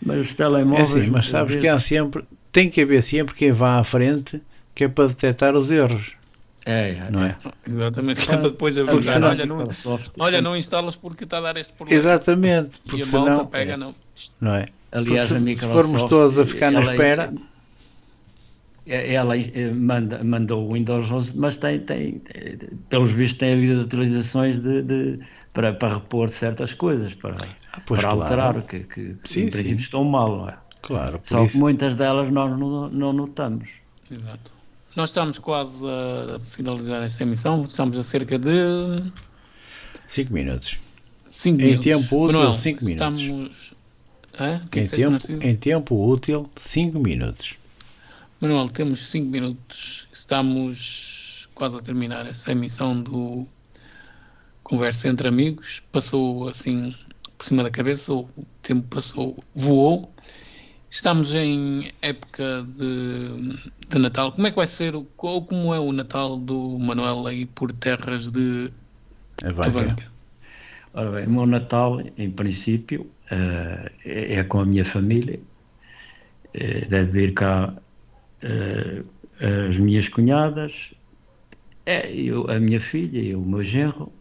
Mas 0.00 0.18
os 0.20 0.30
É 0.32 0.34
telemóveis. 0.34 0.90
assim, 0.90 0.98
mas 1.00 1.08
muitas 1.10 1.26
sabes 1.26 1.54
que 1.54 1.60
vezes- 1.62 1.76
há 1.76 1.80
sempre, 1.80 2.24
tem 2.52 2.70
que 2.70 2.80
haver 2.80 3.02
sempre 3.02 3.34
quem 3.34 3.52
vá 3.52 3.78
à 3.78 3.84
frente 3.84 4.40
que 4.74 4.84
é 4.84 4.88
para 4.88 5.08
detectar 5.08 5.56
os 5.56 5.70
erros, 5.70 6.16
É, 6.70 6.90
é, 6.90 7.10
não 7.10 7.22
é? 7.24 7.34
Exatamente. 7.66 8.20
Que 8.26 8.30
é 8.32 8.36
para 8.36 8.48
depois 8.50 8.76
avisar. 8.76 9.14
senão- 9.14 9.28
Olha, 9.30 9.46
não, 9.46 9.56
Microsoft- 9.58 10.10
olha, 10.18 10.42
não 10.42 10.54
instalas 10.54 10.96
porque 10.96 11.24
está 11.24 11.38
a 11.38 11.40
dar 11.40 11.56
este 11.56 11.72
problema. 11.72 11.98
Exatamente, 11.98 12.76
E 12.76 12.80
porque 12.90 13.02
a 13.02 13.06
malta 13.06 13.30
senão, 13.32 13.46
pega, 13.46 13.76
não. 13.78 13.94
não 14.38 14.54
é? 14.54 14.66
Aliás, 14.92 15.06
Porque 15.06 15.18
a 15.18 15.22
se- 15.22 15.28
se 15.38 15.40
Microsoft, 15.40 15.72
formos 15.88 16.10
todos 16.10 16.38
a 16.38 16.44
ficar 16.44 16.70
na 16.70 16.80
ela- 16.80 16.90
espera- 16.92 17.32
é- 18.86 19.14
Ela 19.14 19.36
eh, 19.38 19.70
manda, 19.72 20.22
mandou 20.24 20.68
o 20.68 20.74
Windows 20.74 21.10
11, 21.10 21.36
mas 21.36 21.56
tem, 21.56 21.78
tem, 21.80 22.18
tem- 22.18 22.58
pelos 22.88 23.12
vistos, 23.12 23.38
tem 23.38 23.52
havido 23.54 23.82
atualizações 23.82 24.58
de, 24.60 24.82
de- 24.82 25.20
para, 25.52 25.72
para 25.72 25.94
repor 25.94 26.28
certas 26.30 26.72
coisas, 26.74 27.14
para, 27.14 27.36
Ah, 27.72 27.80
para 27.80 28.00
claro. 28.02 28.20
alterar, 28.22 28.62
que, 28.62 28.80
que, 28.80 29.14
que 29.14 29.28
Sim, 29.28 29.40
em 29.40 29.48
princípio 29.48 29.76
sim. 29.76 29.82
estão 29.84 30.04
mal, 30.04 30.38
não 30.38 30.48
é? 30.48 30.56
Claro, 30.82 31.18
por 31.18 31.26
Só 31.28 31.38
que 31.40 31.44
isso. 31.46 31.58
muitas 31.58 31.96
delas 31.96 32.30
nós 32.30 32.58
não, 32.58 32.88
não 32.88 33.12
notamos. 33.12 33.68
Exato. 34.10 34.57
Nós 34.97 35.11
estamos 35.11 35.39
quase 35.39 35.84
a 35.86 36.41
finalizar 36.41 37.03
esta 37.03 37.22
emissão. 37.22 37.62
Estamos 37.62 37.97
a 37.99 38.03
cerca 38.03 38.39
de 38.39 38.51
5 40.07 40.32
minutos. 40.32 40.78
5 41.28 41.61
Em 41.61 41.64
minutos. 41.64 41.84
tempo 41.84 42.24
útil, 42.24 42.39
Manuel, 42.39 42.55
cinco 42.55 42.84
minutos. 42.84 43.20
estamos... 43.20 43.72
Hã? 44.41 44.62
É 44.72 44.80
Em 44.80 44.86
tempo, 44.86 45.11
Narciso? 45.11 45.43
em 45.47 45.57
tempo 45.57 46.09
útil, 46.11 46.51
5 46.57 46.99
minutos. 46.99 47.59
Manuel, 48.41 48.68
temos 48.68 49.09
5 49.11 49.28
minutos. 49.28 50.09
Estamos 50.12 51.49
quase 51.55 51.76
a 51.76 51.80
terminar 51.80 52.24
essa 52.26 52.53
emissão 52.53 53.01
do 53.03 53.47
Conversa 54.62 55.09
entre 55.09 55.28
Amigos. 55.28 55.82
Passou 55.93 56.49
assim 56.49 56.95
por 57.36 57.47
cima 57.47 57.62
da 57.62 57.70
cabeça, 57.70 58.12
o 58.14 58.28
tempo 58.62 58.82
passou, 58.89 59.43
voou. 59.55 60.12
Estamos 60.91 61.34
em 61.34 61.93
época 62.03 62.62
de, 62.62 63.89
de 63.91 63.99
Natal. 63.99 64.32
Como 64.32 64.47
é 64.47 64.51
que 64.51 64.57
vai 64.57 64.66
ser, 64.66 64.95
o- 64.97 65.07
ou 65.18 65.45
como 65.47 65.74
é 65.74 65.78
o 65.80 65.93
Natal 65.93 66.36
do 66.39 66.78
Manuel 66.78 67.26
aí 67.26 67.45
por 67.47 67.72
terras 67.72 68.30
de. 68.30 68.72
Avanca? 69.43 69.95
Ora 70.93 71.11
bem, 71.12 71.26
o 71.26 71.30
meu 71.30 71.47
Natal, 71.47 72.01
em 72.16 72.30
princípio, 72.30 73.14
eh, 73.30 73.93
é, 74.05 74.34
é 74.36 74.45
com 74.45 74.61
a 74.61 74.66
minha 74.66 74.84
família. 74.84 75.41
Eh, 76.53 76.86
deve 76.89 77.12
vir 77.12 77.34
cá 77.34 77.82
eh, 78.43 79.05
as 79.68 79.78
minhas 79.78 80.09
cunhadas, 80.09 80.95
é, 81.86 82.12
eu, 82.12 82.51
a 82.51 82.61
minha 82.61 82.80
filha 82.80 83.20
e 83.20 83.34
o 83.34 83.45
meu 83.45 83.62
genro. 83.62 84.12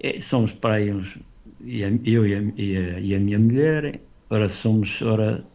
Eh, 0.00 0.20
somos 0.20 0.54
para 0.54 0.76
aí 0.76 0.92
uns. 0.92 1.18
e 1.60 1.82
eu 2.16 2.26
e 2.26 2.34
a, 2.36 2.40
e 2.56 2.76
a- 2.78 3.00
e 3.00 3.14
a 3.16 3.20
minha 3.20 3.38
mulher. 3.38 4.02
Ora, 4.30 4.48
somos 4.48 5.02
ora, 5.02 5.46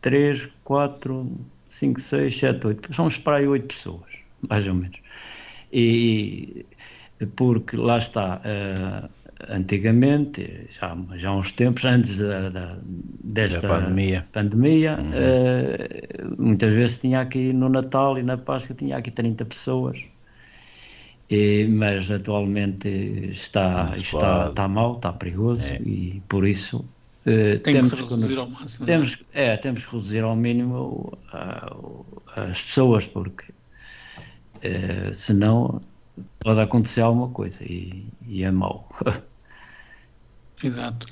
3, 0.00 0.48
4, 0.64 1.30
5, 1.68 2.00
6, 2.00 2.38
7, 2.38 2.66
8. 2.66 2.94
Somos 2.94 3.18
para 3.18 3.36
aí 3.38 3.46
8 3.46 3.66
pessoas, 3.74 4.10
mais 4.48 4.66
ou 4.66 4.74
menos. 4.74 4.98
E 5.72 6.66
porque 7.36 7.76
lá 7.76 7.98
está, 7.98 8.40
eh, 8.44 9.08
antigamente, 9.48 10.66
já, 10.70 10.96
já 11.16 11.28
há 11.30 11.36
uns 11.36 11.52
tempos, 11.52 11.84
antes 11.84 12.18
da, 12.18 12.48
da- 12.48 12.78
desta 12.82 13.60
Da 13.60 13.68
pandemia. 13.68 14.26
pandemia, 14.32 14.98
eh, 15.14 16.24
muitas 16.38 16.72
vezes 16.72 16.98
tinha 16.98 17.20
aqui 17.20 17.52
no 17.52 17.68
Natal 17.68 18.18
e 18.18 18.22
na 18.22 18.36
Páscoa 18.38 18.74
tinha 18.74 18.96
aqui 18.96 19.10
30 19.10 19.44
pessoas. 19.44 20.02
E- 21.30 21.68
mas 21.70 22.10
atualmente 22.10 22.88
está, 23.30 23.90
está, 23.96 24.48
está 24.48 24.66
mal, 24.66 24.96
está 24.96 25.12
perigoso 25.12 25.64
É. 25.64 25.76
e 25.82 26.20
por 26.28 26.44
isso 26.46 26.84
eh, 27.26 27.58
Tem 27.58 27.58
que 27.58 27.72
temos 27.72 27.88
se 27.90 27.96
que 27.96 28.02
reduzir 28.02 28.38
ao 28.38 28.48
máximo. 28.48 28.84
é? 28.84 28.86
temos, 28.86 29.18
é, 29.32 29.56
temos 29.56 29.84
que 29.84 29.92
reduzir 29.92 30.22
ao 30.24 30.36
mínimo 30.36 30.76
o- 30.76 32.22
as 32.36 32.60
pessoas, 32.60 33.06
porque 33.06 33.52
eh, 34.62 35.12
senão 35.14 35.80
pode 36.40 36.60
acontecer 36.60 37.00
alguma 37.02 37.28
coisa 37.30 37.62
e, 37.62 38.08
e 38.26 38.44
é 38.44 38.50
mau. 38.50 38.88
Exato. 40.62 41.06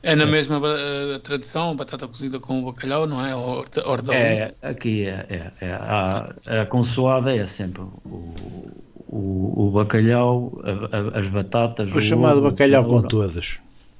É 0.00 0.14
na 0.14 0.26
mesma 0.26 0.60
ba- 0.60 0.76
eh, 0.78 1.18
tradição, 1.18 1.74
batata 1.74 2.06
cozida 2.06 2.38
com 2.38 2.64
bacalhau, 2.64 3.06
não 3.06 3.24
é? 3.24 3.34
Hortaliça. 3.34 4.54
É, 4.62 4.68
aqui 4.68 5.04
é, 5.06 5.26
é, 5.60 5.66
é, 5.66 5.72
a, 5.72 6.62
a 6.62 6.66
consoada 6.66 7.34
é 7.34 7.44
sempre 7.46 7.82
o, 7.82 7.88
o, 9.08 9.66
o 9.66 9.70
bacalhau, 9.72 10.60
a- 10.62 10.96
a- 10.96 11.18
as 11.18 11.26
batatas. 11.26 11.92
O 11.92 12.00
chamado 12.00 12.38
ovo, 12.38 12.50
bacalhau 12.50 12.84
com 12.84 13.00
cenoura. 13.02 13.08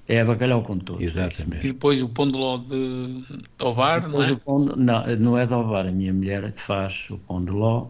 É 0.09 0.25
bacalhau 0.25 0.63
com 0.63 0.79
todos. 0.79 1.03
E 1.03 1.05
Exatamente. 1.05 1.67
depois 1.69 2.03
o 2.03 2.09
pão 2.09 2.27
de 2.31 2.37
ló 2.39 2.57
de 2.57 3.25
ovar, 3.61 4.09
não 4.09 4.23
é? 4.23 4.33
o 4.33 4.39
pão 4.39 4.65
de- 4.65 4.77
não, 4.77 5.07
não 5.19 5.39
é 5.39 5.45
de 5.47 5.53
ovar, 5.55 5.87
a 5.87 5.93
minha 5.93 6.13
mulher 6.15 6.51
que 6.53 6.61
faz 6.61 7.07
o 7.11 7.19
pão 7.19 7.45
de 7.45 7.53
ló. 7.53 7.89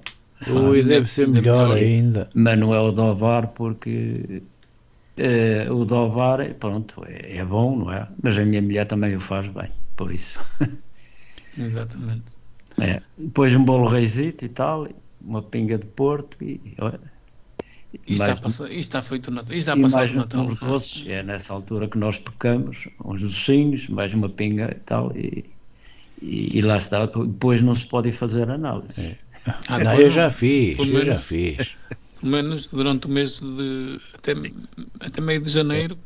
Ui, 0.49 0.83
deve 0.83 1.07
ser 1.09 1.29
melhor 1.29 1.69
melhor. 1.69 1.77
ainda. 1.77 2.29
mas 2.35 2.59
não 2.59 2.75
é 2.75 2.81
o 2.81 2.93
de 2.93 3.01
ovar 3.01 3.49
porque 3.49 4.43
eh, 5.17 5.67
o 5.71 5.85
de 5.85 5.95
ovar, 5.95 6.55
pronto, 6.55 7.05
é, 7.07 7.37
é 7.39 7.45
bom, 7.45 7.77
não 7.77 7.93
é? 7.93 8.09
Mas 8.23 8.39
a 8.39 8.45
minha 8.45 8.63
mulher 8.63 8.87
também 8.87 9.15
o 9.17 9.21
faz 9.21 9.47
bem, 9.49 9.71
por 9.97 10.13
isso. 10.13 10.41
Exatamente. 11.59 12.37
É. 12.81 13.01
Depois 13.17 13.55
um 13.55 13.65
bolo 13.65 13.89
reisito 13.89 14.45
e 14.45 14.49
tal, 14.49 14.89
uma 15.21 15.43
pinga 15.43 15.77
de 15.79 15.87
porto 15.87 16.37
e, 16.43 16.75
olha, 16.81 17.01
Isto 18.07 18.19
mais, 18.19 18.33
está, 18.33 18.43
passa, 18.43 18.65
isto 18.67 18.79
está 18.79 19.03
feito 19.03 19.31
Natal. 19.31 19.57
Isto 19.57 19.59
está 19.71 19.73
a 19.73 19.79
e 19.79 19.83
passar 19.83 19.99
mais 19.99 20.13
o 20.13 20.17
Natal. 20.17 20.45
uns 20.45 20.59
doces, 20.61 21.05
é 21.09 21.23
nessa 21.23 21.53
altura 21.55 21.89
que 21.89 21.97
nós 21.99 22.19
pecamos, 22.19 22.87
uns 23.05 23.23
docinhos, 23.23 23.89
mais 23.89 24.13
uma 24.13 24.29
pinga 24.29 24.71
e 24.77 24.81
tal, 24.81 25.11
e, 25.17 25.45
e, 26.21 26.59
e 26.59 26.63
lá 26.63 26.77
está. 26.77 27.07
Depois 27.07 27.63
não 27.63 27.75
se 27.75 27.87
pode 27.87 28.13
fazer 28.13 28.51
análise. 28.51 29.17
Ah, 29.69 29.79
Não, 29.83 29.95
eu 29.95 30.11
já 30.11 30.29
fiz, 30.31 30.79
eu 30.79 30.85
já 30.87 31.13
menos. 31.13 31.25
fiz. 31.25 31.77
Pelo 32.21 32.33
menos 32.33 32.67
durante 32.67 33.07
o 33.07 33.11
mês 33.11 33.41
de. 33.41 33.99
até, 34.15 34.35
até 35.01 35.21
meio 35.21 35.41
de 35.41 35.49
janeiro. 35.51 35.97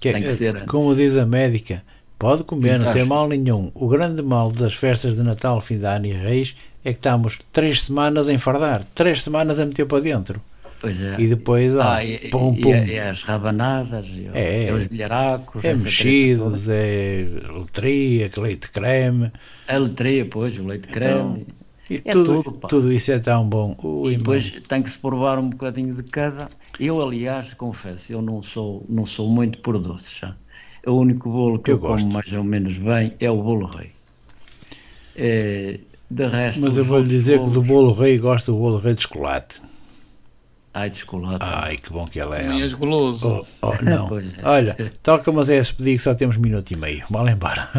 Que 0.00 0.08
é- 0.08 0.12
Tem 0.12 0.22
que 0.24 0.32
ser 0.34 0.56
antes. 0.56 0.66
Como 0.68 0.94
diz 0.96 1.16
a 1.16 1.24
médica, 1.24 1.82
pode 2.18 2.42
comer, 2.44 2.78
não 2.80 2.92
tem 2.92 3.04
mal 3.06 3.28
nenhum. 3.28 3.70
O 3.72 3.88
grande 3.88 4.20
mal 4.22 4.50
das 4.50 4.74
festas 4.74 5.14
de 5.14 5.22
Natal, 5.22 5.60
fim 5.60 5.78
de 5.78 5.86
ano 5.86 6.06
e 6.06 6.12
reis 6.12 6.56
é 6.84 6.90
que 6.92 6.98
estamos 6.98 7.38
três 7.52 7.82
semanas 7.82 8.28
a 8.28 8.32
enfardar, 8.32 8.84
três 8.96 9.22
semanas 9.22 9.60
a 9.60 9.64
meter 9.64 9.86
para 9.86 10.02
dentro. 10.02 10.42
Pois 10.82 11.00
é. 11.00 11.14
E 11.20 11.28
depois, 11.28 11.74
ó, 11.76 11.80
Ah, 11.80 12.04
e, 12.04 12.18
pum, 12.28 12.52
e- 12.54 12.60
pum. 12.60 12.70
e 12.74 12.98
as 12.98 13.22
rabanadas, 13.22 14.08
e, 14.08 14.28
É. 14.34 14.68
e 14.68 14.72
os 14.72 14.88
bilharacos, 14.88 15.64
É 15.64 15.72
mexidos, 15.74 16.68
é 16.68 17.24
letria, 17.56 18.28
leite 18.36 18.68
creme. 18.68 19.30
A 19.68 19.76
letria, 19.78 20.26
pois, 20.26 20.58
o 20.58 20.66
leite 20.66 20.88
creme. 20.88 21.46
e 21.88 22.02
É 22.04 22.12
tudo, 22.12 22.42
tudo, 22.42 22.52
pá. 22.58 22.66
tudo 22.68 22.92
isso 22.92 23.12
é 23.12 23.20
tão 23.20 23.48
bom. 23.48 23.76
Ui, 23.80 24.14
e 24.14 24.16
depois 24.16 24.50
tem 24.66 24.82
que 24.82 24.90
se 24.90 24.98
provar 24.98 25.38
um 25.38 25.50
bocadinho 25.50 25.94
de 25.94 26.02
cada. 26.10 26.48
Eu, 26.80 27.00
aliás, 27.00 27.54
confesso, 27.54 28.12
eu 28.12 28.20
não 28.20 28.42
sou, 28.42 28.84
não 28.90 29.06
sou 29.06 29.30
muito 29.30 29.60
por 29.60 29.78
doces. 29.78 30.18
Já. 30.18 30.34
O 30.84 30.94
único 30.94 31.30
bolo 31.30 31.60
que 31.60 31.70
Eu 31.70 31.74
eu, 31.76 31.78
como 31.78 31.92
gosto. 31.92 32.08
mais 32.08 32.32
ou 32.32 32.42
menos 32.42 32.76
bem 32.76 33.14
é 33.20 33.30
o 33.30 33.40
bolo 33.40 33.66
rei. 33.66 33.92
É, 35.14 35.78
de 36.10 36.26
resto, 36.26 36.60
Mas 36.60 36.76
eu 36.76 36.84
vou 36.84 36.98
lhe 36.98 37.06
dizer 37.08 37.38
que 37.38 37.44
do 37.50 37.62
bolos- 37.62 37.68
bolo 37.68 37.92
rei 37.92 38.18
gosto 38.18 38.50
do 38.52 38.58
bolo 38.58 38.78
rei 38.78 38.94
de 38.94 39.02
chocolate. 39.02 39.60
Ai, 40.74 40.88
de 40.90 40.98
chocolate. 40.98 41.38
Ai, 41.40 41.76
que 41.76 41.92
bom 41.92 42.06
que 42.06 42.18
ele 42.18 42.34
é. 42.34 42.42
Também 42.42 42.62
és 42.62 42.72
goloso. 42.72 43.44
Oh, 43.60 43.68
oh, 43.68 43.74
não. 43.84 44.18
É. 44.18 44.24
Olha, 44.42 44.92
toca, 45.02 45.30
mas 45.30 45.50
é 45.50 45.56
esse 45.56 45.74
pedir 45.74 45.96
que 45.96 46.02
só 46.02 46.14
temos 46.14 46.36
minuto 46.36 46.70
e 46.70 46.76
meio. 46.76 47.04
Vale 47.10 47.32
embora. 47.32 47.68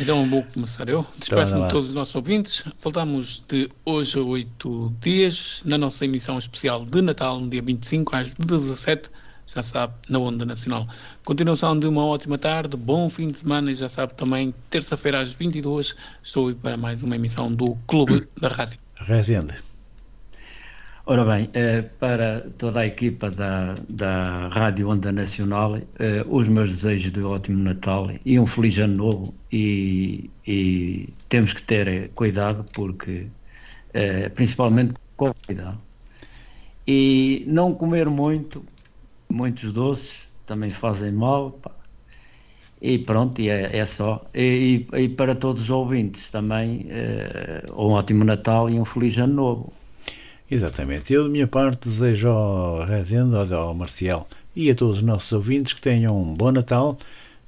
Então 0.00 0.28
vou 0.28 0.44
começar 0.44 0.88
eu. 0.88 1.04
Despeço-me 1.18 1.56
anda 1.56 1.60
lá. 1.62 1.66
de 1.66 1.72
todos 1.72 1.88
os 1.88 1.94
nossos 1.94 2.14
ouvintes. 2.14 2.64
Voltamos 2.80 3.42
de 3.48 3.68
hoje 3.84 4.18
a 4.18 4.22
oito 4.22 4.94
dias 5.00 5.62
na 5.64 5.76
nossa 5.76 6.04
emissão 6.04 6.38
especial 6.38 6.84
de 6.84 7.02
Natal, 7.02 7.40
no 7.40 7.48
dia 7.48 7.62
25 7.62 8.14
às 8.14 8.34
17 8.34 9.10
já 9.46 9.62
sabe, 9.62 9.94
na 10.08 10.18
Onda 10.18 10.44
Nacional. 10.44 10.86
Continuação 11.24 11.78
de 11.78 11.86
uma 11.86 12.04
ótima 12.04 12.36
tarde, 12.36 12.76
bom 12.76 13.08
fim 13.08 13.30
de 13.30 13.38
semana 13.38 13.72
e 13.72 13.74
já 13.74 13.88
sabe 13.88 14.12
também, 14.14 14.54
terça-feira 14.68 15.20
às 15.20 15.32
22 15.32 15.96
estou 16.22 16.48
aí 16.48 16.54
para 16.54 16.76
mais 16.76 17.02
uma 17.02 17.16
emissão 17.16 17.52
do 17.52 17.74
Clube 17.86 18.28
da 18.40 18.48
Rádio. 18.48 18.78
Rezende. 19.00 19.54
Ora 21.10 21.24
bem, 21.24 21.50
eh, 21.54 21.82
para 21.82 22.50
toda 22.52 22.80
a 22.80 22.86
equipa 22.86 23.30
da, 23.30 23.74
da 23.88 24.48
Rádio 24.48 24.88
Onda 24.90 25.10
Nacional, 25.10 25.76
eh, 25.98 26.22
os 26.28 26.46
meus 26.48 26.68
desejos 26.70 27.10
de 27.12 27.22
ótimo 27.22 27.58
Natal 27.62 28.08
e 28.26 28.38
um 28.38 28.46
feliz 28.46 28.76
ano 28.78 28.94
novo 28.96 29.40
e, 29.50 30.34
e 30.46 31.16
temos 31.28 31.52
que 31.54 31.62
ter 31.62 31.88
eh, 31.88 32.08
cuidado 32.08 32.64
porque, 32.74 33.32
principalmente 34.34 34.94
com 35.16 35.30
cuidado. 35.46 35.82
E 36.86 37.44
não 37.46 37.74
comer 37.74 38.08
muito, 38.08 38.64
muitos 39.30 39.72
doces 39.72 40.28
também 40.44 40.70
fazem 40.70 41.12
mal, 41.12 41.52
pá. 41.60 41.76
E 42.80 42.98
pronto, 42.98 43.40
e 43.40 43.48
é, 43.48 43.76
é 43.78 43.86
só. 43.86 44.30
E, 44.34 44.86
e- 44.94 45.08
para 45.08 45.34
todos 45.36 45.62
os 45.64 45.70
ouvintes 45.70 46.30
também, 46.30 46.88
um 47.72 47.92
ótimo 47.92 48.24
Natal 48.24 48.68
e 48.70 48.78
um 48.78 48.84
feliz 48.84 49.16
ano 49.18 49.34
novo. 49.34 49.77
Exatamente. 50.50 51.12
Eu, 51.12 51.24
de 51.24 51.30
minha 51.30 51.46
parte, 51.46 51.88
desejo 51.88 52.28
ao 52.28 52.84
Rezende, 52.84 53.36
ao, 53.54 53.74
Marcial 53.74 54.26
e 54.56 54.70
a 54.70 54.74
todos 54.74 54.98
os 54.98 55.02
nossos 55.02 55.30
ouvintes 55.32 55.74
que 55.74 55.80
tenham 55.80 56.20
um 56.20 56.34
bom 56.34 56.50
Natal. 56.50 56.98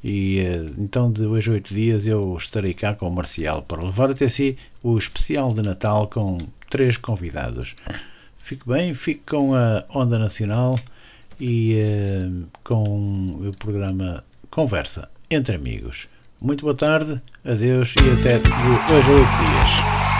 E 0.03 0.39
eh, 0.41 0.71
então, 0.79 1.11
de 1.11 1.27
hoje 1.27 1.51
a 1.51 1.55
oito 1.55 1.75
dias, 1.75 2.07
eu 2.07 2.37
estarei 2.37 2.75
cá 2.75 2.95
com 2.95 3.09
o 3.09 3.13
Marcial 3.13 3.63
para 3.63 3.83
levar 3.83 4.11
até 4.11 4.29
si 4.29 4.57
o 4.83 4.97
especial 4.97 5.53
de 5.53 5.63
Natal 5.63 6.09
com 6.09 6.39
três 6.69 6.97
convidados. 6.97 7.75
Fique 8.39 8.67
bem, 8.67 8.95
fique 8.95 9.23
com 9.27 9.55
a 9.55 9.85
Onda 9.95 10.19
Nacional 10.19 10.79
e 11.39 11.75
eh, 11.75 12.29
com 12.65 13.41
o 13.49 13.53
programa 13.59 14.25
Conversa 14.51 15.09
entre 15.31 15.57
Amigos. 15.57 16.09
Muito 16.41 16.63
boa 16.63 16.75
tarde, 16.75 17.21
adeus 17.45 17.95
e 17.97 18.21
até 18.21 18.39
de 18.39 18.49
hoje 18.93 19.11
a 19.11 19.15
oito 19.15 19.37
dias. 19.45 20.20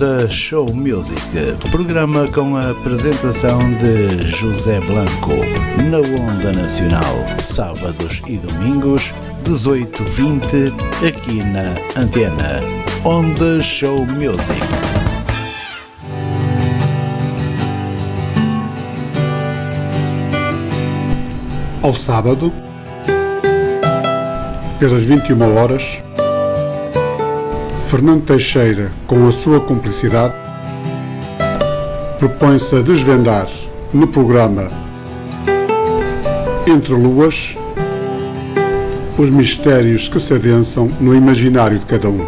Onda 0.00 0.26
Show 0.30 0.66
Music, 0.72 1.20
programa 1.70 2.26
com 2.28 2.56
a 2.56 2.70
apresentação 2.70 3.58
de 3.74 4.26
José 4.26 4.80
Blanco, 4.80 5.34
na 5.90 5.98
Onda 5.98 6.54
Nacional, 6.54 7.26
sábados 7.36 8.22
e 8.26 8.38
domingos, 8.38 9.12
18h20, 9.44 10.72
aqui 11.06 11.44
na 11.44 12.00
Antena. 12.00 12.60
Onda 13.04 13.60
Show 13.60 14.06
Music. 14.06 14.58
Ao 21.82 21.94
sábado, 21.94 22.50
pelas 24.78 25.04
21 25.04 25.58
horas, 25.58 26.02
Fernando 27.90 28.22
Teixeira, 28.22 28.92
com 29.08 29.26
a 29.26 29.32
sua 29.32 29.60
cumplicidade, 29.60 30.32
propõe-se 32.20 32.76
a 32.76 32.82
desvendar 32.82 33.48
no 33.92 34.06
programa 34.06 34.70
Entre 36.68 36.94
Luas 36.94 37.56
os 39.18 39.28
mistérios 39.28 40.06
que 40.06 40.20
se 40.20 40.32
adensam 40.32 40.88
no 41.00 41.16
imaginário 41.16 41.80
de 41.80 41.86
cada 41.86 42.08
um. 42.08 42.24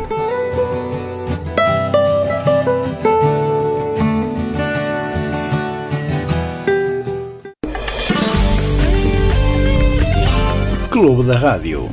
Clube 10.90 11.22
da 11.22 11.38
Rádio. 11.38 11.88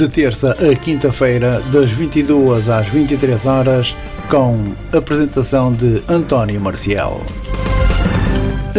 De 0.00 0.08
terça 0.08 0.52
a 0.52 0.74
quinta-feira, 0.74 1.60
das 1.70 1.90
22 1.90 2.70
às 2.70 2.88
23 2.88 3.44
horas, 3.44 3.94
com 4.30 4.72
apresentação 4.96 5.70
de 5.74 6.02
António 6.08 6.58
Marcial. 6.58 7.20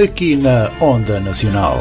Aqui 0.03 0.35
na 0.35 0.71
Onda 0.81 1.19
Nacional. 1.19 1.79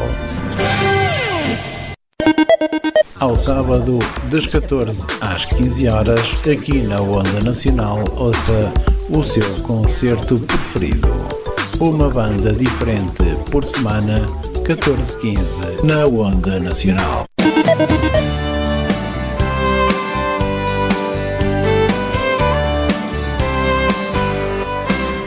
Ao 3.19 3.35
sábado, 3.35 3.97
das 4.29 4.45
14 4.45 5.07
às 5.21 5.45
15 5.45 5.87
horas, 5.87 6.37
aqui 6.47 6.83
na 6.83 7.01
Onda 7.01 7.41
Nacional, 7.41 8.03
ouça 8.17 8.71
o 9.09 9.23
seu 9.23 9.63
concerto 9.63 10.37
preferido. 10.37 11.09
Uma 11.79 12.09
banda 12.09 12.53
diferente 12.53 13.23
por 13.49 13.65
semana, 13.65 14.23
14-15, 14.67 15.83
na 15.83 16.05
Onda 16.05 16.59
Nacional. 16.59 17.25